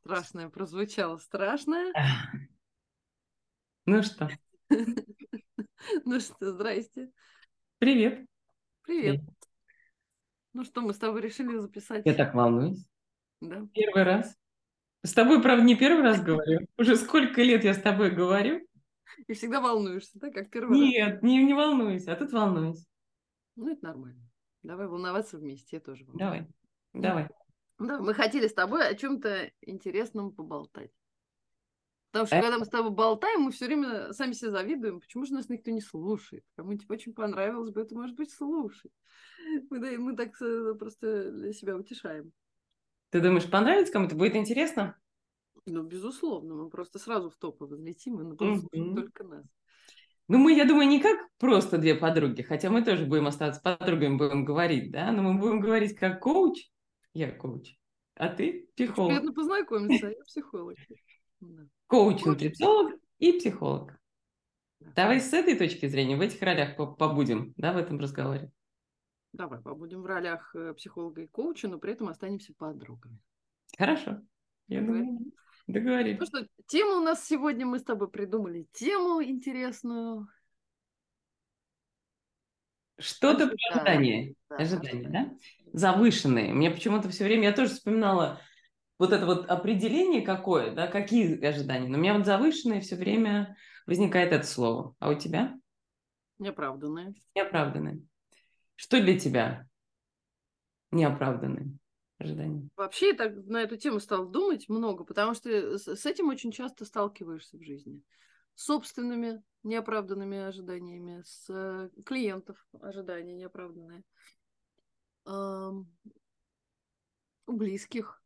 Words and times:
Страшное 0.00 0.48
прозвучало, 0.48 1.18
страшное. 1.18 1.92
Ну 3.86 4.02
что, 4.02 4.28
Ну 6.04 6.20
что, 6.20 6.52
здрасте. 6.52 7.10
привет. 7.78 8.26
Привет. 8.82 9.20
Ну 10.52 10.64
что, 10.64 10.82
мы 10.82 10.92
с 10.92 10.98
тобой 10.98 11.22
решили 11.22 11.56
записать. 11.56 12.04
Я 12.04 12.14
так 12.14 12.34
волнуюсь. 12.34 12.86
Да. 13.40 13.66
Первый 13.72 14.02
раз. 14.04 14.36
С 15.02 15.12
тобой, 15.14 15.42
правда, 15.42 15.64
не 15.64 15.76
первый 15.76 16.02
раз 16.02 16.22
говорю. 16.22 16.66
Уже 16.78 16.96
сколько 16.96 17.42
лет 17.42 17.64
я 17.64 17.72
с 17.74 17.80
тобой 17.80 18.10
говорю? 18.10 18.66
И 19.26 19.32
всегда 19.32 19.60
волнуешься, 19.60 20.18
да, 20.20 20.30
как 20.30 20.50
первый 20.50 20.78
раз. 20.78 20.78
Нет, 20.78 21.22
не, 21.22 21.42
не 21.42 21.54
волнуюсь, 21.54 22.06
а 22.06 22.16
тут 22.16 22.32
волнуюсь. 22.32 22.86
Ну, 23.56 23.72
это 23.72 23.84
нормально. 23.86 24.22
Давай 24.62 24.86
волноваться 24.86 25.38
вместе, 25.38 25.76
я 25.76 25.80
тоже 25.80 26.04
волнуюсь. 26.04 26.20
Давай, 26.20 26.46
давай. 26.92 27.28
Да, 27.80 27.98
мы 27.98 28.12
хотели 28.12 28.46
с 28.46 28.52
тобой 28.52 28.86
о 28.86 28.94
чем-то 28.94 29.50
интересном 29.62 30.32
поболтать. 30.32 30.92
Потому 32.12 32.26
что 32.26 32.36
Э? 32.36 32.42
когда 32.42 32.58
мы 32.58 32.64
с 32.64 32.68
тобой 32.68 32.90
болтаем, 32.90 33.42
мы 33.42 33.52
все 33.52 33.66
время 33.66 34.12
сами 34.12 34.32
себе 34.32 34.50
завидуем, 34.50 35.00
почему 35.00 35.24
же 35.24 35.32
нас 35.32 35.48
никто 35.48 35.70
не 35.70 35.80
слушает. 35.80 36.44
Кому-нибудь 36.56 36.90
очень 36.90 37.14
понравилось 37.14 37.70
бы 37.70 37.80
это, 37.80 37.94
может 37.94 38.16
быть, 38.16 38.32
слушать. 38.32 38.92
Мы, 39.70 39.78
да, 39.78 39.90
мы 39.98 40.14
так 40.16 40.30
э, 40.42 40.74
просто 40.78 41.30
для 41.30 41.52
себя 41.52 41.76
утешаем. 41.76 42.32
Ты 43.10 43.20
думаешь, 43.20 43.50
понравится 43.50 43.92
кому-то? 43.92 44.14
Будет 44.14 44.36
интересно? 44.36 44.96
Ну, 45.66 45.82
безусловно, 45.82 46.54
мы 46.54 46.68
просто 46.68 46.98
сразу 46.98 47.30
в 47.30 47.36
топы 47.36 47.64
взлетим, 47.64 48.20
и 48.20 48.36
слушать 48.36 48.68
Мгм. 48.72 48.94
только 48.94 49.24
нас. 49.24 49.44
Ну, 50.28 50.38
мы, 50.38 50.52
я 50.52 50.64
думаю, 50.64 50.88
не 50.88 51.00
как 51.00 51.18
просто 51.38 51.78
две 51.78 51.94
подруги, 51.94 52.42
хотя 52.42 52.70
мы 52.70 52.84
тоже 52.84 53.06
будем 53.06 53.26
оставаться 53.26 53.60
подругами, 53.62 54.16
будем 54.16 54.44
говорить, 54.44 54.90
да, 54.92 55.10
но 55.12 55.22
мы 55.22 55.38
будем 55.38 55.60
говорить 55.60 55.96
как 55.96 56.20
коуч. 56.20 56.70
Я 57.12 57.32
коуч, 57.32 57.76
а 58.14 58.28
ты 58.28 58.68
психолог. 58.76 59.10
Приятно 59.10 59.32
познакомиться, 59.32 60.06
а 60.06 60.10
я 60.10 60.22
психолог. 60.24 60.76
Коуч, 61.86 62.24
нутрициолог 62.24 62.94
и 63.18 63.32
психолог. 63.32 63.98
Да. 64.80 64.92
Давай 64.96 65.20
с 65.20 65.32
этой 65.32 65.56
точки 65.56 65.86
зрения 65.86 66.16
в 66.16 66.20
этих 66.20 66.40
ролях 66.42 66.76
по- 66.76 66.86
побудем, 66.86 67.52
да, 67.56 67.72
в 67.72 67.76
этом 67.76 67.98
разговоре. 67.98 68.50
Давай 69.32 69.60
побудем 69.60 70.02
в 70.02 70.06
ролях 70.06 70.54
э, 70.54 70.74
психолога 70.74 71.22
и 71.22 71.26
коуча, 71.26 71.68
но 71.68 71.78
при 71.78 71.92
этом 71.92 72.08
останемся 72.08 72.52
подругами. 72.56 73.18
Хорошо. 73.76 74.20
Я 74.68 74.80
Договорились? 74.80 75.06
думаю, 75.08 75.32
Ну 75.66 75.74
договорились. 75.74 76.26
что, 76.28 76.46
тему 76.66 76.96
у 76.96 77.00
нас 77.00 77.24
сегодня, 77.26 77.66
мы 77.66 77.78
с 77.78 77.84
тобой 77.84 78.10
придумали 78.10 78.66
тему 78.72 79.22
интересную. 79.22 80.28
Что-то 83.00 83.48
про 83.48 83.56
ожидание. 83.72 84.34
Да, 84.48 84.56
Ожидания, 84.56 85.08
да? 85.08 85.18
ожидание. 85.20 85.38
Завышенные. 85.72 86.52
Мне 86.52 86.70
почему-то 86.70 87.08
все 87.08 87.24
время, 87.24 87.44
я 87.44 87.52
тоже 87.52 87.70
вспоминала 87.70 88.40
вот 88.98 89.12
это 89.12 89.24
вот 89.24 89.48
определение 89.48 90.22
какое, 90.22 90.74
да, 90.74 90.86
какие 90.86 91.42
ожидания. 91.44 91.88
Но 91.88 91.96
у 91.96 92.00
меня 92.00 92.14
вот 92.14 92.26
завышенные 92.26 92.80
все 92.80 92.96
время 92.96 93.56
возникает 93.86 94.32
это 94.32 94.46
слово. 94.46 94.94
А 94.98 95.10
у 95.10 95.14
тебя? 95.14 95.54
Неоправданное. 96.38 97.14
Неоправданные. 97.34 98.02
Что 98.76 99.00
для 99.00 99.18
тебя 99.18 99.66
неоправданные 100.90 101.72
ожидания? 102.18 102.68
Вообще, 102.76 103.08
я 103.08 103.14
так 103.14 103.32
на 103.46 103.62
эту 103.62 103.76
тему 103.76 104.00
стал 104.00 104.28
думать 104.28 104.68
много, 104.68 105.04
потому 105.04 105.34
что 105.34 105.78
с 105.78 106.06
этим 106.06 106.28
очень 106.28 106.52
часто 106.52 106.84
сталкиваешься 106.84 107.56
в 107.56 107.62
жизни. 107.62 108.02
С 108.54 108.64
собственными 108.64 109.42
неоправданными 109.62 110.38
ожиданиями, 110.38 111.22
с 111.24 111.46
э, 111.48 111.90
клиентов 112.04 112.64
ожидания 112.80 113.34
неоправданные. 113.34 114.04
У 117.46 117.52
близких. 117.52 118.22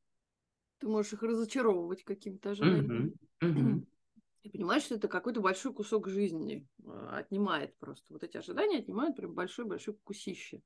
Ты 0.79 0.89
можешь 0.89 1.15
их 1.15 1.23
разочаровывать 1.23 2.05
какими-то 2.05 2.51
ожиданиями. 2.51 3.17
Мгм, 3.41 3.61
мгм. 3.61 3.87
И 4.43 4.51
понимаешь, 4.51 4.83
что 4.83 4.97
это 4.97 5.09
какой-то 5.09 5.41
большой 5.41 5.73
кусок 5.73 6.07
жизни 6.09 6.69
э, 6.85 7.09
отнимает 7.13 7.75
просто. 7.79 8.13
Вот 8.13 8.23
эти 8.23 8.37
ожидания 8.37 8.81
отнимают 8.81 9.17
прям 9.17 9.33
большой-большой 9.33 9.95
кусище. 10.05 10.61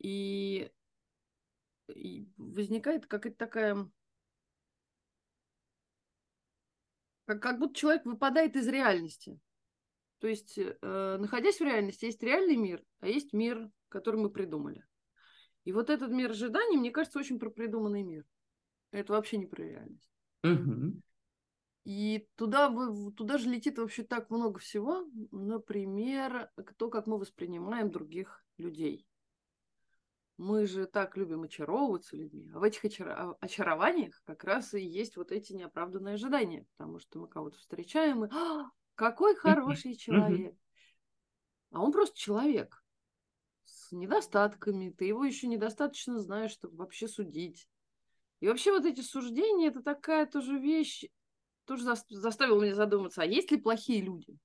И, 0.00 0.68
и 1.94 2.28
возникает 2.36 3.06
какая-то 3.06 3.38
такая... 3.38 3.88
Как, 7.26 7.42
как 7.42 7.58
будто 7.58 7.74
человек 7.74 8.04
выпадает 8.04 8.56
из 8.56 8.68
реальности. 8.68 9.38
То 10.18 10.28
есть, 10.28 10.58
э, 10.58 11.16
находясь 11.18 11.58
в 11.58 11.64
реальности, 11.64 12.06
есть 12.06 12.22
реальный 12.22 12.56
мир, 12.56 12.82
а 13.00 13.08
есть 13.08 13.32
мир, 13.32 13.70
который 13.88 14.20
мы 14.20 14.30
придумали. 14.30 14.84
И 15.64 15.72
вот 15.72 15.90
этот 15.90 16.10
мир 16.10 16.30
ожиданий, 16.30 16.76
мне 16.76 16.90
кажется, 16.90 17.18
очень 17.18 17.38
про 17.38 17.50
придуманный 17.50 18.02
мир. 18.02 18.24
Это 18.90 19.12
вообще 19.12 19.38
не 19.38 19.46
про 19.46 19.62
реальность. 19.62 20.10
Мгм. 20.42 21.02
И 21.84 22.26
туда, 22.36 22.74
туда 23.16 23.38
же 23.38 23.50
летит 23.50 23.78
вообще 23.78 24.02
так 24.02 24.30
много 24.30 24.58
всего. 24.58 25.06
Например, 25.30 26.50
то, 26.78 26.88
как 26.88 27.06
мы 27.06 27.18
воспринимаем 27.18 27.90
других 27.90 28.44
людей. 28.56 29.06
Мы 30.36 30.66
же 30.66 30.86
так 30.86 31.16
любим 31.16 31.44
очаровываться 31.44 32.16
людьми. 32.16 32.50
А 32.52 32.58
в 32.58 32.62
этих 32.64 32.84
очара- 32.84 33.36
очарованиях 33.40 34.20
как 34.24 34.42
раз 34.42 34.74
и 34.74 34.80
есть 34.84 35.16
вот 35.16 35.30
эти 35.30 35.52
неоправданные 35.52 36.14
ожидания. 36.14 36.66
Потому 36.76 36.98
что 36.98 37.20
мы 37.20 37.28
кого-то 37.28 37.58
встречаем 37.58 38.24
и 38.24 38.28
«А, 38.32 38.70
какой 38.96 39.36
хороший 39.36 39.94
человек. 39.94 40.56
А 41.70 41.80
он 41.80 41.92
просто 41.92 42.18
человек 42.18 42.84
с 43.64 43.92
недостатками. 43.92 44.90
Ты 44.90 45.04
его 45.06 45.24
еще 45.24 45.46
недостаточно 45.46 46.18
знаешь, 46.18 46.50
чтобы 46.50 46.76
вообще 46.76 47.06
судить. 47.06 47.68
И 48.40 48.48
вообще 48.48 48.72
вот 48.72 48.84
эти 48.84 49.00
суждения, 49.00 49.68
это 49.68 49.82
такая 49.82 50.26
тоже 50.26 50.58
вещь, 50.58 51.04
тоже 51.64 51.84
зас- 51.84 52.04
заставила 52.10 52.62
меня 52.62 52.74
задуматься, 52.74 53.22
а 53.22 53.24
есть 53.24 53.50
ли 53.50 53.56
плохие 53.56 54.02
люди? 54.02 54.36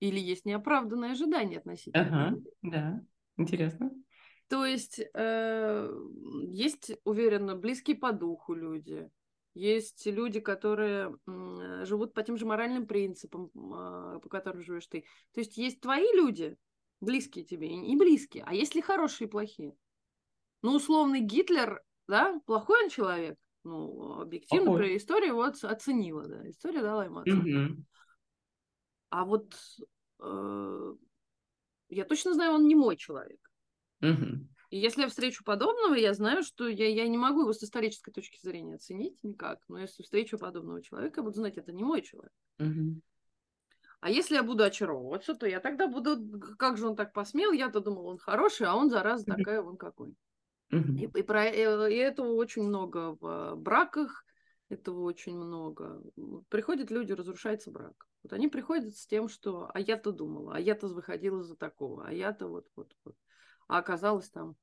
Или 0.00 0.18
есть 0.18 0.44
неоправданные 0.44 1.12
ожидания 1.12 1.58
относительно 1.58 2.02
Ага, 2.02 2.30
людей? 2.30 2.52
да, 2.62 3.00
интересно. 3.36 3.90
То 4.54 4.64
есть 4.64 5.00
э, 5.14 5.90
есть, 6.48 6.92
уверенно, 7.02 7.56
близкие 7.56 7.96
по 7.96 8.12
духу 8.12 8.54
люди, 8.54 9.10
есть 9.52 10.06
люди, 10.06 10.38
которые 10.38 11.12
м, 11.26 11.84
живут 11.84 12.14
по 12.14 12.22
тем 12.22 12.36
же 12.36 12.46
моральным 12.46 12.86
принципам, 12.86 13.50
а, 13.74 14.20
по 14.20 14.28
которым 14.28 14.62
живешь 14.62 14.86
ты. 14.86 15.06
То 15.32 15.40
есть 15.40 15.56
есть 15.56 15.80
твои 15.80 16.06
люди, 16.14 16.56
близкие 17.00 17.44
тебе, 17.44 17.66
и 17.66 17.96
близкие, 17.96 18.44
а 18.46 18.54
есть 18.54 18.76
ли 18.76 18.80
хорошие 18.80 19.26
и 19.26 19.30
плохие? 19.30 19.74
Ну, 20.62 20.76
условный 20.76 21.18
Гитлер, 21.18 21.82
да, 22.06 22.40
плохой 22.46 22.84
он 22.84 22.90
человек, 22.90 23.36
ну, 23.64 24.20
объективно, 24.20 24.66
Плохой. 24.66 24.96
история 24.96 25.26
его 25.26 25.42
оц- 25.42 25.64
оценила, 25.64 26.28
да, 26.28 26.48
история 26.48 26.80
дала 26.80 27.06
ему 27.06 27.18
оценку. 27.18 27.48
Мгм. 27.48 27.86
А 29.10 29.24
вот 29.24 29.52
э, 30.20 30.94
я 31.88 32.04
точно 32.04 32.34
знаю, 32.34 32.52
он 32.52 32.68
не 32.68 32.76
мой 32.76 32.96
человек. 32.96 33.43
Мгм. 34.04 34.48
И 34.70 34.78
если 34.78 35.02
я 35.02 35.08
встречу 35.08 35.44
подобного, 35.44 35.94
я 35.94 36.12
знаю, 36.14 36.42
что 36.42 36.68
я, 36.68 36.88
я 36.88 37.06
не 37.08 37.16
могу 37.16 37.42
его 37.42 37.52
с 37.52 37.62
исторической 37.62 38.10
точки 38.12 38.38
зрения 38.42 38.74
оценить 38.74 39.22
никак. 39.22 39.60
Но 39.68 39.78
если 39.78 40.02
встречу 40.02 40.38
подобного 40.38 40.82
человека, 40.82 41.20
я 41.20 41.24
буду 41.24 41.36
знать, 41.36 41.56
это 41.56 41.72
не 41.72 41.84
мой 41.84 42.02
человек. 42.02 42.32
Мгм. 42.58 43.02
А 44.00 44.10
если 44.10 44.34
я 44.34 44.42
буду 44.42 44.64
очаровываться, 44.64 45.34
то 45.34 45.46
я 45.46 45.60
тогда 45.60 45.86
буду, 45.86 46.18
как 46.58 46.76
же 46.76 46.86
он 46.86 46.96
так 46.96 47.12
посмел, 47.14 47.52
я-то 47.52 47.80
думал, 47.80 48.06
он 48.06 48.18
хороший, 48.18 48.66
а 48.66 48.74
он, 48.74 48.90
зараза, 48.90 49.24
такая 49.24 49.62
вон 49.62 49.76
какой. 49.76 50.14
И, 50.70 51.04
и 51.04 51.22
про, 51.22 51.46
э, 51.46 51.92
и 51.92 51.96
этого 51.96 52.34
очень 52.34 52.64
много 52.64 53.16
в 53.20 53.54
браках, 53.56 54.24
этого 54.68 55.02
очень 55.02 55.36
много. 55.36 56.02
Приходят 56.48 56.90
люди, 56.90 57.12
разрушается 57.12 57.70
брак. 57.70 58.06
Вот 58.22 58.32
они 58.32 58.48
приходят 58.48 58.96
с 58.96 59.06
тем, 59.06 59.28
что 59.28 59.70
а 59.72 59.80
я-то 59.80 60.12
думала, 60.12 60.56
а 60.56 60.60
я-то 60.60 60.88
выходила 60.88 61.42
за 61.42 61.56
такого, 61.56 62.06
а 62.06 62.12
я-то 62.12 62.48
вот, 62.48 62.66
вот, 62.76 62.94
вот. 63.04 63.16
А 63.68 63.78
оказалось 63.78 64.28
там... 64.30 64.56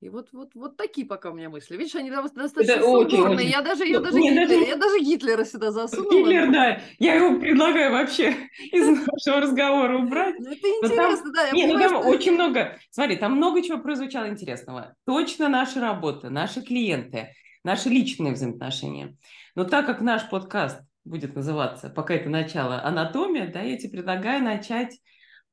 И 0.00 0.08
вот, 0.08 0.30
вот, 0.32 0.50
вот 0.56 0.76
такие 0.76 1.06
пока 1.06 1.30
у 1.30 1.34
меня 1.34 1.48
мысли. 1.48 1.76
Видишь, 1.76 1.94
они 1.94 2.10
до- 2.10 2.22
достаточно 2.22 2.72
Это 2.72 2.84
очень, 2.86 3.20
очень. 3.20 3.48
Я 3.48 3.62
даже, 3.62 3.86
я, 3.86 4.00
Ну, 4.00 4.04
даже 4.04 4.16
мне 4.18 4.30
Гитлера, 4.30 4.48
даже- 4.48 4.64
я 4.64 4.76
даже 4.76 4.98
Гитлера 4.98 5.44
сюда 5.44 5.70
засунула. 5.70 6.10
Гитлер, 6.10 6.50
да, 6.52 6.80
я 6.98 7.14
его 7.14 7.38
предлагаю 7.38 7.92
вообще 7.92 8.30
из 8.72 8.88
нашего 8.88 9.40
разговора 9.42 9.98
убрать. 9.98 10.34
Ну, 10.40 10.50
это 10.50 10.60
там- 10.60 10.90
интересно, 10.90 11.32
да. 11.32 11.46
Я 11.46 11.52
Не, 11.52 11.66
ну 11.72 11.78
там 11.78 11.88
что- 12.00 12.08
очень 12.08 12.32
много, 12.32 12.76
смотри, 12.90 13.14
там 13.16 13.36
много 13.36 13.62
чего 13.62 13.78
прозвучало 13.78 14.28
интересного. 14.28 14.96
Точно 15.06 15.48
наша 15.48 15.80
работа, 15.80 16.30
наши 16.30 16.62
клиенты, 16.62 17.28
наши 17.62 17.88
личные 17.88 18.32
взаимоотношения. 18.32 19.16
Но 19.54 19.62
так 19.62 19.86
как 19.86 20.00
наш 20.00 20.28
подкаст 20.28 20.80
будет 21.04 21.36
называться, 21.36 21.90
пока 21.90 22.14
это 22.14 22.28
начало, 22.28 22.82
анатомия, 22.82 23.46
да, 23.52 23.60
я 23.60 23.76
тебе 23.78 23.90
предлагаю 23.90 24.42
начать 24.42 24.98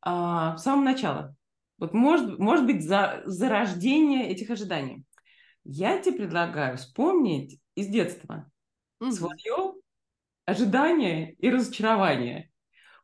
а, 0.02 0.58
с 0.58 0.64
самого 0.64 0.86
начала. 0.86 1.36
Вот 1.80 1.94
может, 1.94 2.38
может 2.40 2.66
быть 2.66 2.84
за, 2.84 3.22
зарождение 3.26 4.30
этих 4.30 4.50
ожиданий. 4.50 5.04
Я 5.64 6.00
тебе 6.00 6.18
предлагаю 6.18 6.78
вспомнить 6.78 7.60
из 7.76 7.88
детства 7.88 8.50
Мгм. 9.00 9.12
свое 9.12 9.74
ожидание 10.46 11.34
и 11.36 11.50
разочарование. 11.50 12.52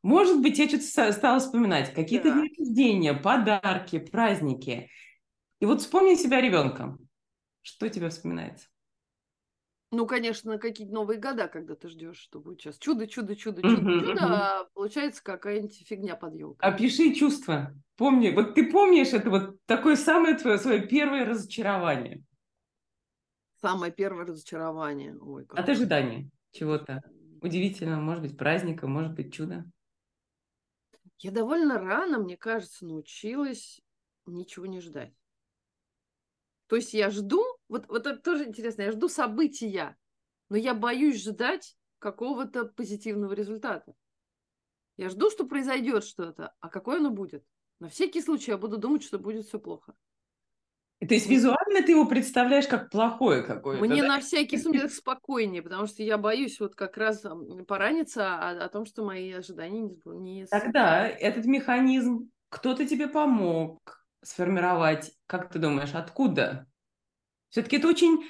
Может 0.03 0.41
быть, 0.41 0.59
я 0.59 0.67
что-то 0.67 1.11
стала 1.13 1.39
вспоминать, 1.39 1.93
какие-то 1.93 2.31
дни 2.31 2.53
рождения, 2.57 3.13
подарки, 3.13 3.97
праздники. 3.97 4.89
И 5.59 5.65
вот 5.65 5.81
вспомни 5.81 6.15
себя 6.15 6.41
ребенком. 6.41 6.99
Что 7.61 7.89
тебе 7.89 8.09
вспоминается? 8.09 8.67
Ну, 9.91 10.07
конечно, 10.07 10.57
какие-то 10.57 10.93
новые 10.93 11.19
года, 11.19 11.47
когда 11.47 11.75
ты 11.75 11.87
ждешь, 11.87 12.17
что 12.17 12.39
будет 12.39 12.59
сейчас 12.59 12.77
чудо, 12.79 13.07
чудо, 13.07 13.35
чудо, 13.35 13.61
чудо, 13.61 13.81
uh-huh, 13.81 13.99
чудо, 13.99 14.11
uh-huh. 14.13 14.29
а 14.29 14.63
получается 14.73 15.23
какая-нибудь 15.23 15.87
фигня 15.87 16.15
под 16.15 16.35
елкой. 16.35 16.69
Опиши 16.69 17.13
чувства. 17.13 17.73
Помни, 17.95 18.31
вот 18.31 18.55
ты 18.55 18.69
помнишь 18.71 19.13
это 19.13 19.29
вот 19.29 19.63
такое 19.65 19.95
самое 19.95 20.35
твое 20.35 20.57
свое 20.57 20.85
первое 20.85 21.25
разочарование? 21.25 22.23
Самое 23.61 23.91
первое 23.91 24.25
разочарование. 24.25 25.17
Ой, 25.17 25.45
От 25.49 25.69
ожидания 25.69 26.29
чего-то 26.51 27.01
удивительного, 27.41 28.01
может 28.01 28.23
быть, 28.23 28.37
праздника, 28.37 28.87
может 28.87 29.13
быть, 29.13 29.33
чуда. 29.33 29.65
Я 31.19 31.31
довольно 31.31 31.79
рано, 31.79 32.19
мне 32.19 32.35
кажется, 32.37 32.85
научилась 32.85 33.79
ничего 34.25 34.65
не 34.65 34.81
ждать. 34.81 35.13
То 36.67 36.75
есть 36.75 36.93
я 36.93 37.09
жду, 37.09 37.43
вот, 37.69 37.87
вот 37.87 38.05
это 38.07 38.17
тоже 38.19 38.45
интересно, 38.45 38.83
я 38.83 38.91
жду 38.91 39.09
события, 39.09 39.97
но 40.49 40.57
я 40.57 40.73
боюсь 40.73 41.23
ждать 41.23 41.75
какого-то 41.99 42.65
позитивного 42.65 43.33
результата. 43.33 43.93
Я 44.97 45.09
жду, 45.09 45.29
что 45.29 45.45
произойдет 45.45 46.03
что-то, 46.03 46.53
а 46.59 46.69
какое 46.69 46.97
оно 46.97 47.09
будет? 47.09 47.43
На 47.79 47.89
всякий 47.89 48.21
случай 48.21 48.51
я 48.51 48.57
буду 48.57 48.77
думать, 48.77 49.03
что 49.03 49.19
будет 49.19 49.45
все 49.45 49.59
плохо. 49.59 49.93
То 50.99 51.13
есть 51.13 51.27
визуально 51.27 51.83
ты 51.83 51.91
его 51.91 52.05
представляешь 52.05 52.67
как 52.67 52.89
плохое 52.89 53.43
какое-то? 53.43 53.83
Мне 53.83 54.01
да? 54.01 54.07
на 54.07 54.19
всякий 54.21 54.57
случай 54.57 54.87
спокойнее, 54.87 55.61
потому 55.61 55.87
что 55.87 56.01
я 56.03 56.17
боюсь 56.17 56.59
вот 56.59 56.75
как 56.75 56.97
раз 56.97 57.25
пораниться 57.67 58.35
о, 58.35 58.65
о 58.65 58.69
том, 58.69 58.85
что 58.85 59.03
мои 59.03 59.31
ожидания 59.31 59.81
не... 59.81 59.99
не... 60.05 60.45
Тогда 60.45 61.07
этот 61.07 61.45
механизм, 61.45 62.31
кто-то 62.49 62.87
тебе 62.87 63.07
помог, 63.07 64.05
сформировать, 64.23 65.11
как 65.27 65.49
ты 65.51 65.59
думаешь, 65.59 65.93
откуда? 65.93 66.65
Все-таки 67.49 67.77
это 67.77 67.87
очень 67.87 68.25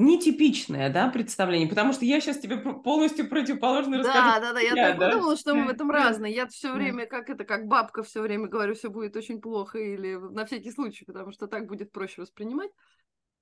нетипичное, 0.00 0.90
да, 0.92 1.08
представление, 1.08 1.68
потому 1.68 1.92
что 1.92 2.04
я 2.04 2.20
сейчас 2.20 2.38
тебе 2.38 2.56
полностью 2.58 3.28
противоположно 3.28 3.98
да, 3.98 3.98
расскажу. 3.98 4.24
Да, 4.24 4.40
да, 4.40 4.52
да, 4.54 4.60
я 4.60 4.74
так 4.74 4.98
да? 4.98 5.08
подумала, 5.10 5.36
что 5.36 5.54
мы 5.54 5.66
в 5.66 5.68
этом 5.68 5.90
разные. 5.90 6.34
Я 6.34 6.46
все 6.46 6.72
время, 6.72 7.06
как 7.06 7.28
это, 7.28 7.44
как 7.44 7.66
бабка 7.66 8.02
все 8.02 8.22
время 8.22 8.48
говорю, 8.48 8.74
все 8.74 8.88
будет 8.88 9.16
очень 9.16 9.40
плохо 9.40 9.78
или 9.78 10.14
на 10.14 10.46
всякий 10.46 10.70
случай, 10.70 11.04
потому 11.04 11.32
что 11.32 11.46
так 11.46 11.66
будет 11.66 11.92
проще 11.92 12.22
воспринимать, 12.22 12.70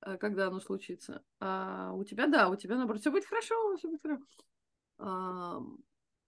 э, 0.02 0.16
когда 0.18 0.48
оно 0.48 0.60
случится. 0.60 1.22
А 1.38 1.92
у 1.92 2.04
тебя, 2.04 2.26
да, 2.26 2.48
у 2.48 2.56
тебя, 2.56 2.76
наоборот, 2.76 3.00
все 3.00 3.10
будет 3.10 3.26
хорошо, 3.26 3.76
все 3.76 3.88
будет 3.88 4.02
хорошо. 4.02 4.22
А, 4.98 5.60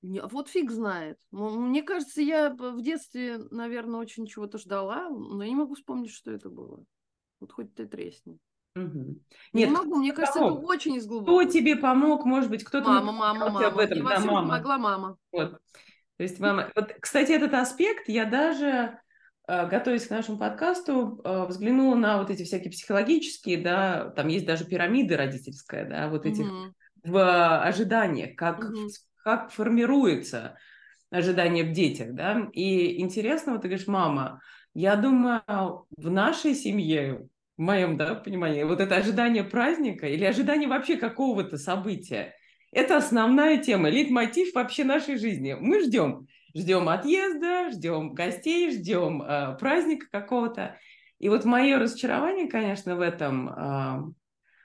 вот 0.02 0.48
фиг 0.48 0.70
знает. 0.70 1.18
Мне 1.32 1.82
кажется, 1.82 2.22
я 2.22 2.50
в 2.50 2.80
детстве, 2.80 3.38
наверное, 3.50 4.00
очень 4.00 4.26
чего-то 4.26 4.58
ждала, 4.58 5.08
но 5.10 5.42
я 5.42 5.50
не 5.50 5.56
могу 5.56 5.74
вспомнить, 5.74 6.12
что 6.12 6.30
это 6.30 6.48
было. 6.48 6.84
Вот 7.40 7.52
хоть 7.52 7.74
ты 7.74 7.86
тресни. 7.86 8.38
Угу. 8.76 9.18
Нет, 9.52 9.68
не 9.68 9.74
могу, 9.74 9.96
мне 9.96 10.12
кажется, 10.12 10.38
помог? 10.38 10.58
это 10.58 10.66
очень 10.66 10.94
из 10.94 11.06
глубокого. 11.06 11.42
Кто 11.42 11.50
тебе 11.50 11.76
помог, 11.76 12.24
может 12.24 12.50
быть, 12.50 12.64
кто-то... 12.64 12.88
Мама, 12.88 13.12
мама, 13.12 13.50
мама. 13.50 13.66
Об 13.66 13.78
этом. 13.78 13.98
И 13.98 14.02
да, 14.02 14.20
мама. 14.20 14.48
помогла 14.48 14.78
мама. 14.78 15.16
Вот. 15.32 15.52
То 16.16 16.22
есть 16.22 16.38
мама... 16.38 16.70
Вот, 16.76 16.92
кстати, 17.00 17.32
этот 17.32 17.54
аспект 17.54 18.08
я 18.08 18.26
даже, 18.26 18.98
э, 19.48 19.66
готовясь 19.68 20.06
к 20.06 20.10
нашему 20.10 20.38
подкасту, 20.38 21.20
э, 21.24 21.46
взглянула 21.46 21.96
на 21.96 22.18
вот 22.18 22.30
эти 22.30 22.44
всякие 22.44 22.70
психологические, 22.70 23.58
да, 23.58 24.10
там 24.10 24.28
есть 24.28 24.46
даже 24.46 24.64
пирамиды 24.64 25.16
родительская, 25.16 25.88
да, 25.88 26.08
вот 26.08 26.26
этих 26.26 26.46
угу. 26.46 26.72
в 27.04 27.62
ожиданиях, 27.62 28.36
как 28.36 28.60
угу 28.60 28.88
как 29.22 29.50
формируется 29.50 30.56
ожидание 31.10 31.64
в 31.64 31.72
детях, 31.72 32.14
да, 32.14 32.48
и 32.52 33.00
интересно, 33.00 33.52
вот 33.52 33.62
ты 33.62 33.68
говоришь, 33.68 33.88
мама, 33.88 34.40
я 34.74 34.96
думаю, 34.96 35.86
в 35.96 36.10
нашей 36.10 36.54
семье, 36.54 37.28
в 37.60 37.62
моем, 37.62 37.98
да, 37.98 38.14
понимании, 38.14 38.62
вот 38.62 38.80
это 38.80 38.96
ожидание 38.96 39.44
праздника 39.44 40.06
или 40.06 40.24
ожидание 40.24 40.66
вообще 40.66 40.96
какого-то 40.96 41.58
события, 41.58 42.34
это 42.72 42.96
основная 42.96 43.58
тема, 43.58 43.90
лейтмотив 43.90 44.54
вообще 44.54 44.82
нашей 44.82 45.18
жизни. 45.18 45.54
Мы 45.60 45.82
ждем, 45.82 46.26
ждем 46.56 46.88
отъезда, 46.88 47.70
ждем 47.70 48.14
гостей, 48.14 48.70
ждем 48.70 49.20
э, 49.20 49.58
праздника 49.58 50.06
какого-то. 50.10 50.78
И 51.18 51.28
вот 51.28 51.44
мое 51.44 51.78
разочарование, 51.78 52.48
конечно, 52.48 52.96
в 52.96 53.02
этом 53.02 53.50
э, 53.50 54.12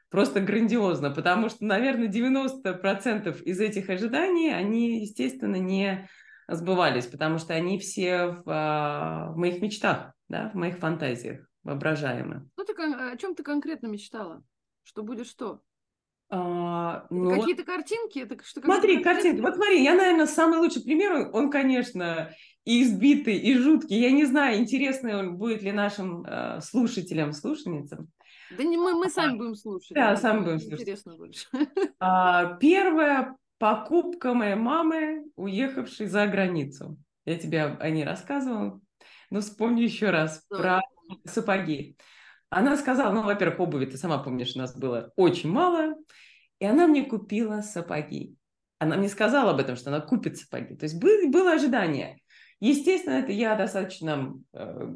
просто 0.10 0.40
грандиозно, 0.40 1.12
потому 1.12 1.50
что, 1.50 1.66
наверное, 1.66 2.08
90% 2.08 3.44
из 3.44 3.60
этих 3.60 3.90
ожиданий, 3.90 4.54
они, 4.54 5.02
естественно, 5.02 5.58
не 5.58 6.08
сбывались, 6.48 7.08
потому 7.08 7.40
что 7.40 7.56
они 7.56 7.78
все 7.78 8.28
в, 8.28 8.44
а, 8.46 9.32
в 9.34 9.38
моих 9.38 9.62
мечтах, 9.62 10.14
да, 10.30 10.50
в 10.54 10.54
моих 10.54 10.78
фантазиях 10.78 11.46
воображаемых. 11.66 12.44
Ну, 12.56 12.64
ты, 12.64 12.74
о 12.74 13.18
чем 13.18 13.36
ты 13.36 13.44
конкретно 13.44 13.88
мечтала? 13.88 14.44
Что 14.84 15.04
будет 15.04 15.28
что? 15.28 15.62
А, 16.30 17.06
ну, 17.10 17.30
какие-то 17.30 17.64
картинки? 17.64 18.20
Это 18.20 18.42
что, 18.44 18.62
смотри, 18.62 19.04
картинки. 19.04 19.42
Вот 19.42 19.56
смотри, 19.56 19.84
я, 19.84 19.96
наверное, 19.96 20.26
самый 20.26 20.60
лучший 20.60 20.84
пример, 20.84 21.30
он, 21.34 21.52
конечно, 21.52 22.32
и 22.64 22.84
избитый, 22.84 23.38
и 23.38 23.56
жуткий. 23.56 24.00
Я 24.00 24.12
не 24.12 24.26
знаю, 24.26 24.58
интересный 24.58 25.16
он 25.16 25.38
будет 25.38 25.62
ли 25.62 25.72
нашим 25.72 26.24
э, 26.26 26.62
слушателям, 26.62 27.32
слушательницам. 27.34 28.10
Да 28.58 28.64
не 28.64 28.78
мы, 28.78 28.94
мы 28.94 29.10
сами 29.10 29.38
будем 29.38 29.56
слушать. 29.56 29.92
Да, 29.92 30.16
сами 30.16 30.44
будем 30.44 30.60
слушать. 30.60 30.82
Интересно 30.82 31.16
больше. 31.16 31.48
А, 32.00 32.56
первая 32.58 33.36
покупка 33.58 34.34
моей 34.34 34.56
мамы, 34.56 35.26
уехавшей 35.36 36.08
за 36.08 36.28
границу. 36.28 36.98
Я 37.26 37.38
тебе 37.38 37.64
о 37.64 37.90
ней 37.90 38.04
рассказывала. 38.04 38.80
Но 39.30 39.42
вспомню 39.42 39.84
еще 39.84 40.12
раз 40.12 40.46
да. 40.50 40.58
про 40.58 40.82
сапоги. 41.26 41.98
Она 42.50 42.78
сказала, 42.78 43.12
ну, 43.14 43.24
во-первых, 43.24 43.60
обуви, 43.60 43.86
ты 43.86 43.98
сама 43.98 44.18
помнишь, 44.18 44.56
у 44.56 44.60
нас 44.60 44.76
было 44.76 45.12
очень 45.16 45.52
мало, 45.52 45.96
и 46.60 46.66
она 46.66 46.88
мне 46.88 47.04
купила 47.04 47.62
сапоги. 47.62 48.36
Она 48.78 48.98
мне 48.98 49.10
сказала 49.10 49.52
об 49.52 49.60
этом, 49.60 49.76
что 49.76 49.90
она 49.90 50.02
купит 50.02 50.38
сапоги. 50.38 50.76
То 50.76 50.86
есть 50.86 51.00
было, 51.00 51.30
было 51.30 51.54
ожидание. 51.54 52.20
Естественно, 52.60 53.16
это 53.16 53.32
я 53.32 53.56
достаточно 53.56 54.34
э, 54.54 54.88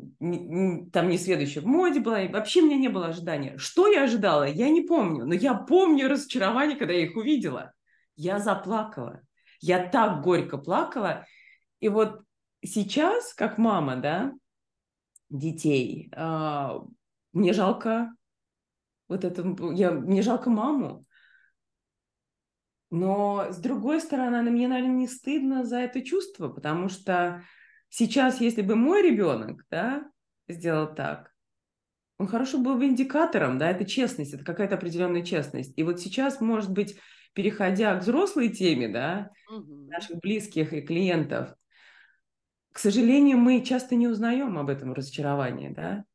там 0.93 1.09
не 1.09 1.17
следующая 1.17 1.59
в 1.59 1.67
моде 1.67 1.99
была, 1.99 2.21
и 2.21 2.31
вообще 2.31 2.61
у 2.61 2.65
меня 2.65 2.77
не 2.77 2.87
было 2.87 3.07
ожидания. 3.07 3.57
Что 3.57 3.87
я 3.87 4.03
ожидала, 4.03 4.47
я 4.47 4.69
не 4.69 4.81
помню, 4.81 5.25
но 5.25 5.33
я 5.33 5.53
помню 5.53 6.07
разочарование, 6.07 6.77
когда 6.77 6.93
я 6.93 7.03
их 7.03 7.17
увидела. 7.17 7.73
Я 8.15 8.39
заплакала. 8.39 9.21
Я 9.59 9.87
так 9.87 10.21
горько 10.21 10.57
плакала. 10.57 11.25
И 11.81 11.89
вот 11.89 12.21
сейчас, 12.63 13.33
как 13.33 13.57
мама, 13.57 13.97
да, 13.97 14.33
детей, 15.29 16.11
э, 16.15 16.69
мне 17.33 17.53
жалко 17.53 18.13
вот 19.07 19.25
это, 19.25 19.55
я, 19.73 19.91
мне 19.91 20.21
жалко 20.21 20.49
маму, 20.49 21.05
но, 22.91 23.47
с 23.51 23.57
другой 23.57 24.01
стороны, 24.01 24.49
мне, 24.49 24.67
наверное, 24.67 24.95
не 24.95 25.07
стыдно 25.07 25.63
за 25.63 25.77
это 25.77 26.01
чувство, 26.01 26.49
потому 26.49 26.89
что 26.89 27.43
сейчас, 27.89 28.41
если 28.41 28.61
бы 28.61 28.75
мой 28.75 29.03
ребенок 29.03 29.63
да, 29.69 30.09
сделал 30.47 30.93
так, 30.93 31.31
он 32.17 32.27
хорошо 32.27 32.57
был 32.57 32.75
бы 32.75 32.85
индикатором, 32.85 33.57
да, 33.57 33.69
это 33.69 33.85
честность, 33.85 34.33
это 34.33 34.43
какая-то 34.43 34.75
определенная 34.75 35.23
честность. 35.23 35.73
И 35.77 35.83
вот 35.83 35.99
сейчас, 35.99 36.41
может 36.41 36.71
быть, 36.71 36.97
переходя 37.33 37.95
к 37.95 38.01
взрослой 38.01 38.49
теме, 38.49 38.89
да, 38.89 39.31
угу. 39.49 39.87
наших 39.87 40.17
близких 40.19 40.73
и 40.73 40.81
клиентов, 40.81 41.53
к 42.79 42.81
сожалению, 42.81 43.37
мы 43.37 43.61
часто 43.61 43.95
не 43.95 44.07
узнаем 44.07 44.57
об 44.57 44.69
этом 44.69 44.93
разочаровании, 44.93 45.67
да. 45.67 46.05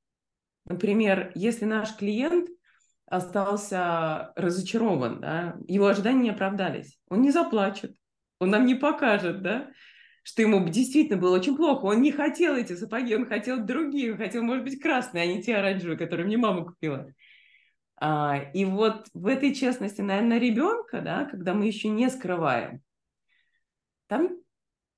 Например, 0.64 1.30
если 1.34 1.66
наш 1.66 1.94
клиент 1.94 2.48
остался 3.04 4.32
разочарован, 4.34 5.20
да, 5.20 5.58
его 5.68 5.88
ожидания 5.88 6.22
не 6.22 6.30
оправдались. 6.30 6.98
Он 7.10 7.20
не 7.20 7.32
заплачет, 7.32 7.94
он 8.38 8.48
нам 8.48 8.64
не 8.64 8.74
покажет, 8.74 9.42
да, 9.42 9.72
что 10.22 10.40
ему 10.40 10.66
действительно 10.66 11.20
было 11.20 11.36
очень 11.36 11.54
плохо. 11.54 11.84
Он 11.84 12.00
не 12.00 12.12
хотел 12.12 12.56
эти 12.56 12.72
сапоги, 12.72 13.14
он 13.14 13.26
хотел 13.26 13.62
другие, 13.62 14.12
он 14.12 14.16
хотел, 14.16 14.42
может 14.42 14.64
быть, 14.64 14.80
красные, 14.80 15.24
а 15.24 15.26
не 15.26 15.42
те 15.42 15.56
оранжевые, 15.56 15.98
которые 15.98 16.24
мне 16.24 16.38
мама 16.38 16.64
купила. 16.64 17.12
А, 18.00 18.38
и 18.54 18.64
вот 18.64 19.08
в 19.12 19.26
этой 19.26 19.54
честности, 19.54 20.00
наверное, 20.00 20.38
ребенка, 20.38 21.02
да, 21.02 21.26
когда 21.26 21.52
мы 21.52 21.66
еще 21.66 21.90
не 21.90 22.08
скрываем, 22.08 22.80
там, 24.06 24.38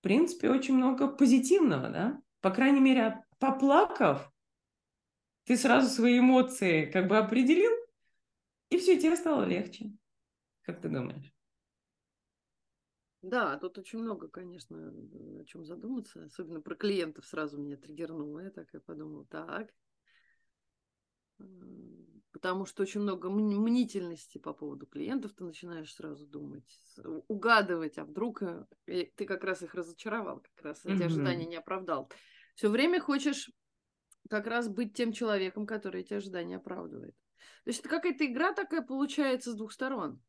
принципе, 0.07 0.51
очень 0.51 0.77
много 0.77 1.09
позитивного, 1.09 1.89
да. 1.89 2.23
По 2.41 2.53
крайней 2.53 2.79
мере, 2.79 3.25
поплакав, 3.41 4.33
ты 5.47 5.57
сразу 5.57 5.89
свои 5.89 6.21
эмоции 6.21 6.89
как 6.93 7.09
бы 7.09 7.19
определил, 7.19 7.73
и 8.71 8.79
все, 8.79 9.01
тебе 9.01 9.17
стало 9.17 9.43
легче. 9.43 9.91
Как 10.63 10.81
ты 10.81 10.89
думаешь? 10.89 11.33
Да, 13.23 13.59
тут 13.59 13.79
очень 13.79 13.99
много, 13.99 14.29
конечно, 14.29 14.95
о 15.41 15.45
чем 15.45 15.65
задуматься. 15.65 16.23
Особенно 16.23 16.61
про 16.61 16.77
клиентов 16.77 17.27
сразу 17.27 17.59
меня 17.59 17.77
триггернуло. 17.77 18.39
Я 18.39 18.51
так 18.51 18.73
и 18.77 18.79
подумала, 18.79 19.27
так. 19.27 19.75
Потому 22.37 22.67
что 22.67 22.83
очень 22.83 23.01
много 23.01 23.31
мнительности 23.31 24.37
по 24.37 24.53
поводу 24.53 24.85
клиентов 24.85 25.33
ты 25.33 25.43
начинаешь 25.43 25.95
сразу 25.95 26.27
думать, 26.27 26.69
угадывать, 27.29 27.97
а 27.97 28.05
вдруг 28.05 28.43
э, 28.43 28.67
ты 28.85 29.25
как 29.25 29.43
раз 29.43 29.63
их 29.63 29.73
разочаровал, 29.73 30.41
как 30.41 30.63
раз 30.63 30.85
эти 30.85 31.01
mm-hmm. 31.01 31.07
ожидания 31.07 31.47
не 31.47 31.57
оправдал. 31.57 32.11
Все 32.55 32.69
время 32.69 33.01
хочешь 33.01 33.51
как 34.29 34.47
раз 34.49 34.69
быть 34.69 34.93
тем 34.93 35.13
человеком, 35.13 35.67
который 35.67 36.03
эти 36.03 36.13
ожидания 36.13 36.57
оправдывает. 36.57 37.15
То 37.65 37.71
есть 37.71 37.81
это 37.81 37.89
какая-то 37.89 38.27
игра 38.27 38.53
такая 38.53 38.83
получается 38.83 39.53
с 39.53 39.55
двух 39.55 39.73
сторон. 39.73 40.21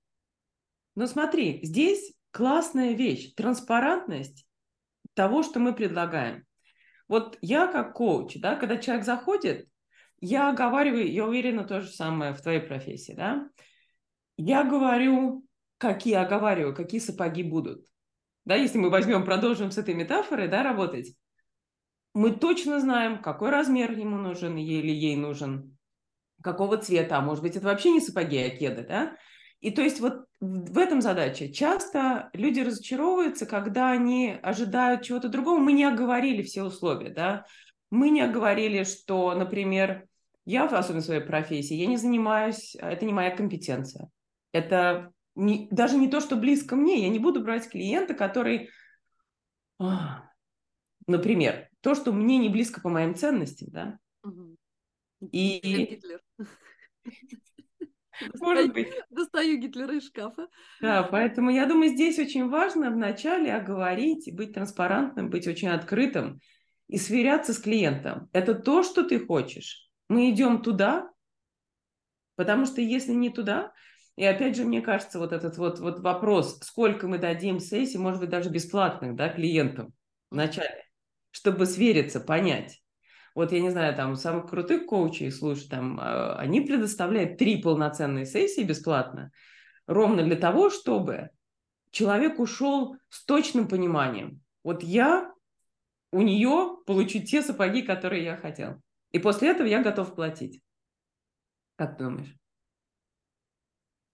Но 0.95 1.07
смотри, 1.07 1.59
здесь 1.61 2.13
классная 2.31 2.93
вещь, 2.93 3.33
транспарентность 3.33 4.47
того, 5.13 5.43
что 5.43 5.59
мы 5.59 5.75
предлагаем. 5.75 6.45
Вот 7.09 7.37
я 7.41 7.67
как 7.67 7.95
коуч, 7.95 8.37
да, 8.37 8.55
когда 8.55 8.77
человек 8.77 9.03
заходит, 9.03 9.67
я 10.19 10.49
оговариваю, 10.49 11.11
я 11.11 11.25
уверена, 11.25 11.63
то 11.63 11.81
же 11.81 11.89
самое 11.89 12.33
в 12.33 12.41
твоей 12.41 12.59
профессии, 12.59 13.13
да, 13.13 13.49
я 14.37 14.63
говорю, 14.63 15.45
какие 15.77 16.15
оговариваю, 16.15 16.75
какие 16.75 16.99
сапоги 16.99 17.43
будут. 17.43 17.85
Да, 18.45 18.55
если 18.55 18.77
мы 18.77 18.89
возьмем, 18.89 19.25
продолжим 19.25 19.71
с 19.71 19.77
этой 19.77 19.93
метафорой, 19.93 20.47
да, 20.47 20.63
работать, 20.63 21.13
мы 22.13 22.31
точно 22.31 22.79
знаем, 22.79 23.21
какой 23.21 23.49
размер 23.49 23.91
ему 23.91 24.17
нужен 24.17 24.57
или 24.57 24.91
ей 24.91 25.15
нужен, 25.15 25.77
какого 26.41 26.77
цвета, 26.77 27.17
а 27.17 27.21
может 27.21 27.43
быть, 27.43 27.55
это 27.55 27.65
вообще 27.65 27.91
не 27.91 27.99
сапоги, 27.99 28.37
а 28.37 28.49
кеды, 28.49 28.85
да? 28.87 29.17
И 29.59 29.71
то 29.71 29.81
есть 29.81 29.99
вот 29.99 30.25
в 30.39 30.77
этом 30.77 31.01
задача. 31.01 31.51
Часто 31.51 32.29
люди 32.33 32.59
разочаровываются, 32.59 33.45
когда 33.45 33.91
они 33.91 34.37
ожидают 34.41 35.01
чего-то 35.01 35.29
другого. 35.29 35.59
Мы 35.59 35.73
не 35.73 35.83
оговорили 35.83 36.43
все 36.43 36.63
условия, 36.63 37.09
да? 37.09 37.45
Мы 37.89 38.09
не 38.09 38.21
оговорили, 38.21 38.83
что, 38.83 39.33
например, 39.33 40.06
я, 40.47 40.65
особенно 40.65 41.01
в 41.01 41.05
своей 41.05 41.19
профессии, 41.19 41.73
я 41.73 41.87
не 41.87 41.97
занимаюсь, 41.97 42.73
это 42.79 43.05
не 43.05 43.11
моя 43.11 43.35
компетенция. 43.35 44.09
Это 44.53 45.11
не, 45.35 45.67
даже 45.71 45.97
не 45.97 46.07
то, 46.07 46.21
что 46.21 46.37
близко 46.37 46.77
мне. 46.77 47.03
Я 47.03 47.09
не 47.09 47.19
буду 47.19 47.41
брать 47.41 47.69
клиента, 47.69 48.13
который, 48.13 48.69
например, 51.05 51.67
то, 51.81 51.95
что 51.95 52.13
мне 52.13 52.37
не 52.37 52.47
близко 52.47 52.79
по 52.79 52.87
моим 52.87 53.13
ценностям, 53.13 53.67
да? 53.71 53.99
Угу. 54.23 54.55
И... 55.33 55.59
Гитлер. 55.59 56.21
Может 58.39 58.71
быть. 58.71 58.87
Достаю 59.09 59.57
Гитлера 59.57 59.97
из 59.97 60.07
шкафа. 60.07 60.47
Да, 60.79 61.03
поэтому 61.03 61.49
я 61.49 61.65
думаю, 61.65 61.89
здесь 61.89 62.19
очень 62.19 62.47
важно 62.47 62.89
вначале 62.89 63.53
оговорить, 63.53 64.33
быть 64.33 64.53
транспарентным, 64.53 65.29
быть 65.29 65.45
очень 65.45 65.67
открытым 65.67 66.39
и 66.87 66.97
сверяться 66.97 67.53
с 67.53 67.59
клиентом. 67.59 68.29
Это 68.31 68.55
то, 68.55 68.81
что 68.81 69.03
ты 69.03 69.19
хочешь. 69.19 69.86
Мы 70.09 70.29
идем 70.31 70.61
туда, 70.61 71.09
потому 72.35 72.65
что 72.65 72.81
если 72.81 73.13
не 73.13 73.29
туда, 73.29 73.73
и 74.15 74.23
опять 74.23 74.55
же, 74.55 74.63
мне 74.63 74.81
кажется, 74.81 75.19
вот 75.19 75.33
этот 75.33 75.57
вот, 75.57 75.79
вот 75.79 75.99
вопрос, 75.99 76.59
сколько 76.63 77.07
мы 77.07 77.17
дадим 77.17 77.59
сессий, 77.59 77.97
может 77.97 78.19
быть, 78.19 78.29
даже 78.29 78.49
бесплатных, 78.49 79.15
да, 79.15 79.29
клиентам 79.29 79.93
вначале 80.29 80.87
чтобы 81.37 81.67
свериться, 81.67 82.19
понять. 82.19 82.81
Вот 83.35 83.51
я 83.51 83.61
не 83.61 83.69
знаю, 83.69 83.95
там 83.95 84.15
самых 84.15 84.49
крутых 84.49 84.87
коучей, 84.87 85.31
слушай, 85.31 85.69
там 85.69 85.99
а, 86.01 86.35
они 86.39 86.61
предоставляют 86.61 87.37
три 87.37 87.61
полноценные 87.61 88.25
сессии 88.25 88.63
бесплатно, 88.63 89.31
ровно 89.85 90.23
для 90.23 90.35
того, 90.35 90.71
чтобы 90.71 91.29
человек 91.91 92.39
ушел 92.39 92.97
с 93.09 93.23
точным 93.23 93.67
пониманием. 93.67 94.41
Вот 94.63 94.81
я 94.81 95.31
у 96.11 96.21
нее 96.21 96.77
получу 96.87 97.19
те 97.19 97.43
сапоги, 97.43 97.83
которые 97.83 98.23
я 98.23 98.35
хотел. 98.35 98.81
И 99.11 99.19
после 99.19 99.49
этого 99.49 99.67
я 99.67 99.81
готов 99.81 100.15
платить. 100.15 100.61
Как 101.75 101.97
думаешь? 101.97 102.35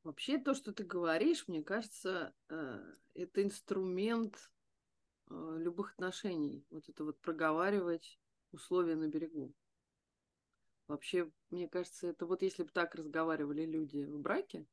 Вообще 0.04 0.38
то, 0.38 0.54
что 0.54 0.74
ты 0.74 0.84
говоришь, 0.84 1.48
мне 1.48 1.64
кажется, 1.64 2.34
э, 2.50 2.94
это 3.14 3.42
инструмент 3.42 4.52
Э, 5.30 5.58
любых 5.58 5.94
отношений. 5.94 6.66
Вот 6.70 6.90
это 6.90 7.04
вот 7.04 7.20
проговаривать 7.22 8.20
условия 8.52 8.96
на 8.96 9.08
берегу. 9.08 9.54
Вообще, 10.88 11.32
мне 11.50 11.68
кажется, 11.68 12.08
это 12.08 12.26
вот 12.26 12.42
если 12.42 12.64
бы 12.64 12.70
так 12.70 12.94
разговаривали 12.96 13.66
люди 13.66 14.04
в 14.04 14.20
браке 14.20 14.68